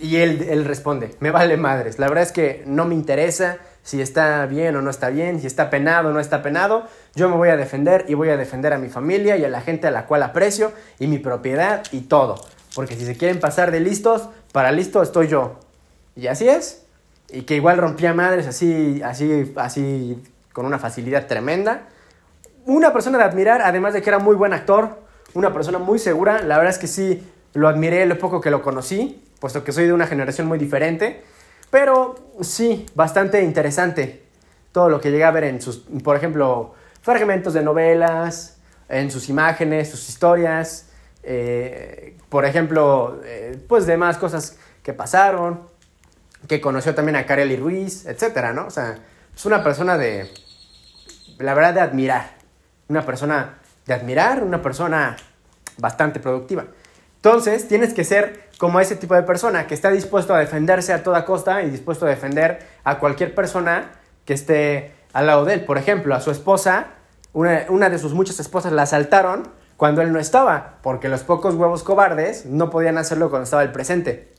Y 0.00 0.16
él, 0.16 0.46
él 0.48 0.64
responde, 0.64 1.14
me 1.20 1.30
vale 1.30 1.56
madres, 1.56 1.98
la 1.98 2.08
verdad 2.08 2.24
es 2.24 2.32
que 2.32 2.62
no 2.66 2.86
me 2.86 2.94
interesa 2.94 3.58
si 3.82 4.00
está 4.00 4.46
bien 4.46 4.76
o 4.76 4.82
no 4.82 4.90
está 4.90 5.08
bien, 5.08 5.40
si 5.40 5.46
está 5.46 5.70
penado 5.70 6.10
o 6.10 6.12
no 6.12 6.20
está 6.20 6.42
penado, 6.42 6.84
yo 7.14 7.28
me 7.28 7.36
voy 7.36 7.48
a 7.48 7.56
defender 7.56 8.04
y 8.08 8.14
voy 8.14 8.28
a 8.28 8.36
defender 8.36 8.72
a 8.72 8.78
mi 8.78 8.88
familia 8.88 9.36
y 9.36 9.44
a 9.44 9.48
la 9.48 9.60
gente 9.60 9.86
a 9.86 9.90
la 9.90 10.06
cual 10.06 10.22
aprecio 10.22 10.72
y 10.98 11.06
mi 11.06 11.18
propiedad 11.18 11.82
y 11.92 12.02
todo. 12.02 12.36
Porque 12.74 12.94
si 12.94 13.04
se 13.04 13.16
quieren 13.16 13.40
pasar 13.40 13.70
de 13.70 13.80
listos, 13.80 14.28
para 14.52 14.70
listo 14.70 15.02
estoy 15.02 15.28
yo. 15.28 15.58
Y 16.14 16.26
así 16.28 16.48
es. 16.48 16.84
Y 17.30 17.42
que 17.42 17.56
igual 17.56 17.78
rompía 17.78 18.12
madres 18.12 18.46
así, 18.46 19.00
así, 19.02 19.52
así, 19.56 20.22
con 20.52 20.66
una 20.66 20.78
facilidad 20.78 21.26
tremenda. 21.26 21.88
Una 22.66 22.92
persona 22.92 23.18
de 23.18 23.24
admirar, 23.24 23.62
además 23.62 23.94
de 23.94 24.02
que 24.02 24.10
era 24.10 24.18
muy 24.18 24.36
buen 24.36 24.52
actor, 24.52 25.00
una 25.34 25.52
persona 25.52 25.78
muy 25.78 25.98
segura. 25.98 26.42
La 26.42 26.58
verdad 26.58 26.74
es 26.74 26.78
que 26.78 26.86
sí, 26.86 27.26
lo 27.54 27.68
admiré 27.68 28.06
lo 28.06 28.18
poco 28.18 28.40
que 28.40 28.50
lo 28.50 28.62
conocí, 28.62 29.22
puesto 29.40 29.64
que 29.64 29.72
soy 29.72 29.86
de 29.86 29.92
una 29.92 30.06
generación 30.06 30.46
muy 30.46 30.58
diferente. 30.58 31.24
Pero 31.70 32.14
sí, 32.40 32.86
bastante 32.94 33.42
interesante 33.42 34.22
todo 34.72 34.88
lo 34.88 35.00
que 35.00 35.10
llegué 35.10 35.24
a 35.24 35.30
ver 35.30 35.44
en 35.44 35.60
sus, 35.60 35.78
por 36.04 36.16
ejemplo, 36.16 36.74
fragmentos 37.02 37.54
de 37.54 37.62
novelas, 37.62 38.58
en 38.88 39.10
sus 39.10 39.28
imágenes, 39.28 39.90
sus 39.90 40.08
historias, 40.08 40.90
eh, 41.22 42.16
por 42.28 42.44
ejemplo, 42.44 43.20
eh, 43.24 43.58
pues 43.68 43.86
demás 43.86 44.18
cosas 44.18 44.58
que 44.82 44.92
pasaron, 44.92 45.60
que 46.48 46.60
conoció 46.60 46.94
también 46.94 47.16
a 47.16 47.26
Kareli 47.26 47.56
Ruiz, 47.56 48.06
etcétera, 48.06 48.52
¿no? 48.52 48.66
O 48.66 48.70
sea, 48.70 48.98
es 49.34 49.46
una 49.46 49.62
persona 49.62 49.98
de, 49.98 50.30
la 51.38 51.54
verdad, 51.54 51.74
de 51.74 51.80
admirar, 51.80 52.36
una 52.88 53.04
persona 53.04 53.58
de 53.86 53.94
admirar, 53.94 54.42
una 54.42 54.62
persona 54.62 55.16
bastante 55.78 56.20
productiva. 56.20 56.66
Entonces, 57.22 57.68
tienes 57.68 57.92
que 57.92 58.02
ser 58.02 58.48
como 58.56 58.80
ese 58.80 58.96
tipo 58.96 59.14
de 59.14 59.22
persona 59.22 59.66
que 59.66 59.74
está 59.74 59.90
dispuesto 59.90 60.34
a 60.34 60.38
defenderse 60.38 60.94
a 60.94 61.02
toda 61.02 61.26
costa 61.26 61.62
y 61.62 61.68
dispuesto 61.70 62.06
a 62.06 62.08
defender 62.08 62.66
a 62.82 62.98
cualquier 62.98 63.34
persona 63.34 63.90
que 64.24 64.32
esté 64.32 64.94
al 65.12 65.26
lado 65.26 65.44
de 65.44 65.54
él. 65.54 65.64
Por 65.66 65.76
ejemplo, 65.76 66.14
a 66.14 66.20
su 66.20 66.30
esposa, 66.30 66.86
una, 67.34 67.90
de 67.90 67.98
sus 67.98 68.14
muchas 68.14 68.40
esposas 68.40 68.72
la 68.72 68.82
asaltaron 68.82 69.48
cuando 69.76 70.00
él 70.00 70.12
no 70.12 70.18
estaba, 70.18 70.78
porque 70.82 71.08
los 71.10 71.22
pocos 71.22 71.54
huevos 71.56 71.82
cobardes 71.82 72.46
no 72.46 72.70
podían 72.70 72.96
hacerlo 72.96 73.28
cuando 73.28 73.44
estaba 73.44 73.62
el 73.62 73.72
presente, 73.72 74.32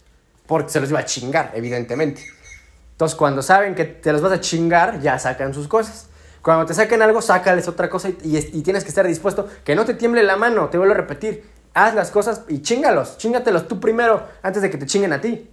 porque 0.47 0.69
se 0.71 0.79
los 0.79 0.89
iba 0.89 0.99
a 0.99 1.05
chingar, 1.05 1.51
evidentemente. 1.53 2.23
Entonces, 2.93 3.15
cuando 3.15 3.43
saben 3.43 3.75
que 3.75 3.85
te 3.85 4.11
los 4.11 4.21
vas 4.21 4.31
a 4.31 4.39
chingar, 4.39 5.01
ya 5.01 5.19
sacan 5.19 5.53
sus 5.53 5.67
cosas. 5.67 6.07
Cuando 6.41 6.65
te 6.65 6.73
saquen 6.73 7.03
algo, 7.03 7.21
sácales 7.21 7.67
otra 7.67 7.89
cosa 7.89 8.09
y, 8.09 8.61
tienes 8.63 8.83
que 8.83 8.89
estar 8.89 9.05
dispuesto, 9.05 9.47
que 9.63 9.75
no 9.75 9.85
te 9.85 9.93
tiemble 9.93 10.23
la 10.23 10.35
mano, 10.35 10.69
te 10.69 10.77
vuelvo 10.79 10.93
a 10.93 10.97
repetir, 10.97 11.43
haz 11.73 11.95
las 11.95 12.11
cosas 12.11 12.43
y 12.47 12.61
chingalos, 12.61 13.17
chingatelos 13.17 13.67
tú 13.67 13.79
primero 13.79 14.27
antes 14.41 14.61
de 14.61 14.69
que 14.69 14.77
te 14.77 14.85
chinguen 14.85 15.13
a 15.13 15.21
ti. 15.21 15.49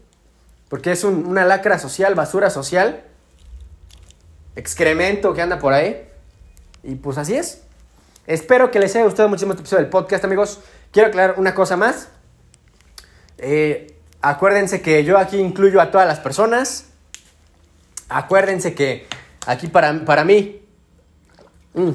Porque 0.68 0.92
es 0.92 1.04
una 1.04 1.44
lacra 1.44 1.78
social, 1.78 2.14
basura 2.14 2.50
social, 2.50 3.02
excremento 4.54 5.32
que 5.32 5.42
anda 5.42 5.58
por 5.58 5.72
ahí. 5.72 6.08
Y 6.82 6.96
pues 6.96 7.16
así 7.18 7.34
es. 7.34 7.62
Espero 8.26 8.70
que 8.70 8.78
les 8.78 8.94
haya 8.94 9.04
gustado 9.06 9.28
muchísimo 9.28 9.52
este 9.52 9.62
episodio 9.62 9.84
del 9.84 9.90
podcast, 9.90 10.24
amigos. 10.24 10.60
Quiero 10.92 11.08
aclarar 11.08 11.38
una 11.38 11.54
cosa 11.54 11.76
más. 11.78 12.08
Eh, 13.38 13.96
acuérdense 14.20 14.82
que 14.82 15.04
yo 15.04 15.16
aquí 15.16 15.38
incluyo 15.38 15.80
a 15.80 15.90
todas 15.90 16.06
las 16.06 16.20
personas. 16.20 16.86
Acuérdense 18.10 18.74
que 18.74 19.06
aquí 19.46 19.68
para, 19.68 20.04
para 20.04 20.24
mí... 20.24 20.60
Mm, 21.72 21.92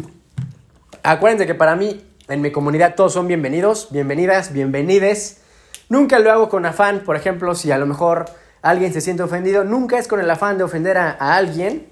acuérdense 1.04 1.46
que 1.46 1.56
para 1.56 1.76
mí, 1.76 2.04
en 2.34 2.42
mi 2.42 2.52
comunidad, 2.52 2.96
todos 2.96 3.14
son 3.14 3.28
bienvenidos, 3.28 3.90
bienvenidas, 3.92 4.52
bienvenides. 4.52 5.42
Nunca 5.88 6.18
lo 6.18 6.32
hago 6.32 6.50
con 6.50 6.66
afán, 6.66 7.02
por 7.06 7.16
ejemplo, 7.16 7.54
si 7.54 7.72
a 7.72 7.78
lo 7.78 7.86
mejor 7.86 8.26
alguien 8.64 8.92
se 8.92 9.02
siente 9.02 9.22
ofendido, 9.22 9.64
nunca 9.64 10.00
es 10.00 10.08
con 10.08 10.20
el 10.20 10.30
afán 10.30 10.58
de 10.58 10.64
ofender 10.64 10.98
a, 10.98 11.12
alguien, 11.36 11.88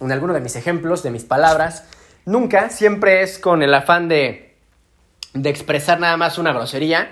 en 0.00 0.10
alguno 0.10 0.34
de 0.34 0.40
mis 0.40 0.56
ejemplos, 0.56 1.02
de 1.02 1.10
mis 1.10 1.24
palabras, 1.24 1.84
Nunca, 2.26 2.70
siempre 2.70 3.22
es 3.22 3.38
con 3.38 3.62
el 3.62 3.74
afán 3.74 4.08
de, 4.08 4.56
de 5.34 5.50
expresar 5.50 6.00
nada 6.00 6.16
más 6.16 6.38
una 6.38 6.54
grosería 6.54 7.10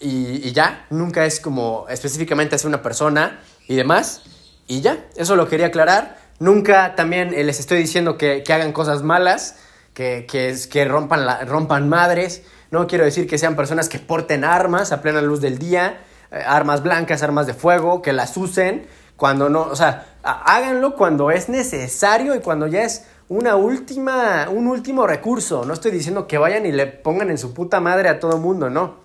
y, 0.00 0.52
ya. 0.52 0.86
Nunca 0.90 1.24
es 1.24 1.38
como 1.38 1.86
específicamente 1.88 2.56
hacia 2.56 2.68
una 2.68 2.82
persona 2.82 3.40
y 3.68 3.76
demás. 3.76 4.22
Y 4.66 4.80
ya, 4.80 5.06
eso 5.16 5.36
lo 5.36 5.48
quería 5.48 5.66
aclarar. 5.66 6.18
Nunca 6.40 6.96
también 6.96 7.30
les 7.30 7.60
estoy 7.60 7.78
diciendo 7.78 8.18
que, 8.18 8.42
hagan 8.48 8.72
cosas 8.72 9.04
malas, 9.04 9.56
que, 9.94 10.26
que, 10.70 10.84
rompan, 10.84 11.48
rompan 11.48 11.88
madres. 11.88 12.42
No 12.70 12.86
quiero 12.86 13.04
decir 13.04 13.26
que 13.26 13.38
sean 13.38 13.56
personas 13.56 13.88
que 13.88 13.98
porten 13.98 14.44
armas 14.44 14.92
a 14.92 15.00
plena 15.00 15.22
luz 15.22 15.40
del 15.40 15.58
día, 15.58 16.00
eh, 16.30 16.42
armas 16.44 16.82
blancas, 16.82 17.22
armas 17.22 17.46
de 17.46 17.54
fuego, 17.54 18.02
que 18.02 18.12
las 18.12 18.36
usen 18.36 18.86
cuando 19.16 19.48
no, 19.48 19.62
o 19.62 19.76
sea, 19.76 20.06
háganlo 20.22 20.96
cuando 20.96 21.30
es 21.30 21.48
necesario 21.48 22.34
y 22.34 22.40
cuando 22.40 22.66
ya 22.66 22.82
es 22.82 23.06
una 23.28 23.56
última, 23.56 24.48
un 24.50 24.66
último 24.66 25.06
recurso. 25.06 25.64
No 25.64 25.72
estoy 25.72 25.92
diciendo 25.92 26.26
que 26.26 26.36
vayan 26.36 26.66
y 26.66 26.72
le 26.72 26.86
pongan 26.86 27.30
en 27.30 27.38
su 27.38 27.54
puta 27.54 27.80
madre 27.80 28.08
a 28.08 28.18
todo 28.18 28.38
mundo, 28.38 28.70
no. 28.70 29.04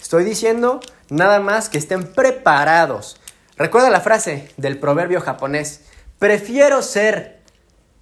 Estoy 0.00 0.24
diciendo 0.24 0.80
nada 1.08 1.40
más 1.40 1.68
que 1.68 1.78
estén 1.78 2.12
preparados. 2.12 3.20
Recuerda 3.56 3.90
la 3.90 4.00
frase 4.00 4.50
del 4.56 4.78
proverbio 4.78 5.20
japonés. 5.20 5.82
Prefiero 6.18 6.82
ser 6.82 7.40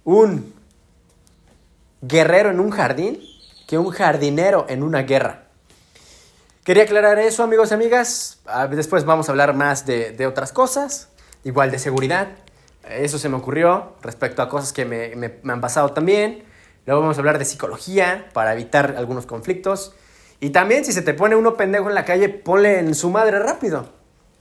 un 0.03 0.58
guerrero 2.01 2.49
en 2.49 2.59
un 2.59 2.71
jardín 2.71 3.19
que 3.67 3.77
un 3.77 3.91
jardinero 3.91 4.65
en 4.69 4.83
una 4.83 5.03
guerra. 5.03 5.43
Quería 6.63 6.83
aclarar 6.83 7.19
eso, 7.19 7.43
amigos 7.43 7.71
y 7.71 7.73
amigas. 7.73 8.39
Ah, 8.45 8.67
después 8.67 9.05
vamos 9.05 9.29
a 9.29 9.31
hablar 9.31 9.53
más 9.53 9.85
de, 9.85 10.11
de 10.11 10.27
otras 10.27 10.51
cosas, 10.51 11.09
igual 11.43 11.71
de 11.71 11.79
seguridad. 11.79 12.27
Eso 12.89 13.19
se 13.19 13.29
me 13.29 13.35
ocurrió 13.35 13.93
respecto 14.01 14.41
a 14.41 14.49
cosas 14.49 14.73
que 14.73 14.85
me, 14.85 15.51
han 15.51 15.61
pasado 15.61 15.93
también. 15.93 16.43
Luego 16.85 17.01
vamos 17.01 17.17
a 17.17 17.21
hablar 17.21 17.37
de 17.37 17.45
psicología 17.45 18.27
para 18.33 18.53
evitar 18.53 18.95
algunos 18.97 19.25
conflictos. 19.25 19.93
Y 20.39 20.49
también 20.49 20.85
si 20.85 20.93
se 20.93 21.01
te 21.01 21.13
pone 21.13 21.35
uno 21.35 21.55
pendejo 21.55 21.89
en 21.89 21.95
la 21.95 22.05
calle, 22.05 22.29
ponle 22.29 22.79
en 22.79 22.95
su 22.95 23.11
madre 23.11 23.39
rápido. 23.39 23.89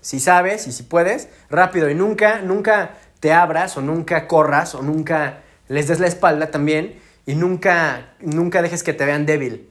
Si 0.00 0.20
sabes 0.20 0.66
y 0.66 0.72
si 0.72 0.84
puedes, 0.84 1.28
rápido. 1.50 1.90
Y 1.90 1.94
nunca, 1.94 2.40
nunca 2.40 2.92
te 3.20 3.32
abras 3.32 3.76
o 3.76 3.82
nunca 3.82 4.26
corras 4.28 4.74
o 4.74 4.82
nunca 4.82 5.42
les 5.68 5.88
des 5.88 6.00
la 6.00 6.06
espalda 6.06 6.50
también. 6.50 7.00
Y 7.28 7.34
nunca, 7.34 8.14
nunca 8.20 8.62
dejes 8.62 8.82
que 8.82 8.94
te 8.94 9.04
vean 9.04 9.26
débil. 9.26 9.68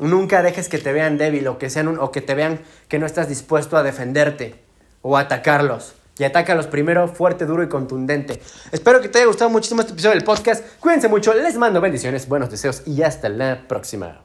Nunca 0.00 0.42
dejes 0.42 0.68
que 0.68 0.78
te 0.78 0.92
vean 0.92 1.16
débil 1.16 1.46
o 1.46 1.56
que, 1.56 1.70
sean 1.70 1.86
o 1.86 2.10
que 2.10 2.20
te 2.20 2.34
vean 2.34 2.58
que 2.88 2.98
no 2.98 3.06
estás 3.06 3.28
dispuesto 3.28 3.76
a 3.76 3.84
defenderte 3.84 4.56
o 5.00 5.16
a 5.16 5.20
atacarlos 5.20 5.94
y 6.18 6.24
atácalos 6.24 6.66
primero 6.66 7.06
fuerte, 7.06 7.46
duro 7.46 7.62
y 7.62 7.68
contundente. 7.68 8.42
Espero 8.72 9.00
que 9.00 9.08
te 9.08 9.18
haya 9.18 9.28
gustado 9.28 9.48
muchísimo 9.48 9.82
este 9.82 9.92
episodio 9.92 10.16
del 10.16 10.24
podcast. 10.24 10.64
Cuídense 10.80 11.06
mucho, 11.06 11.32
les 11.34 11.56
mando 11.56 11.80
bendiciones, 11.80 12.26
buenos 12.26 12.50
deseos 12.50 12.82
y 12.84 13.00
hasta 13.02 13.28
la 13.28 13.68
próxima. 13.68 14.20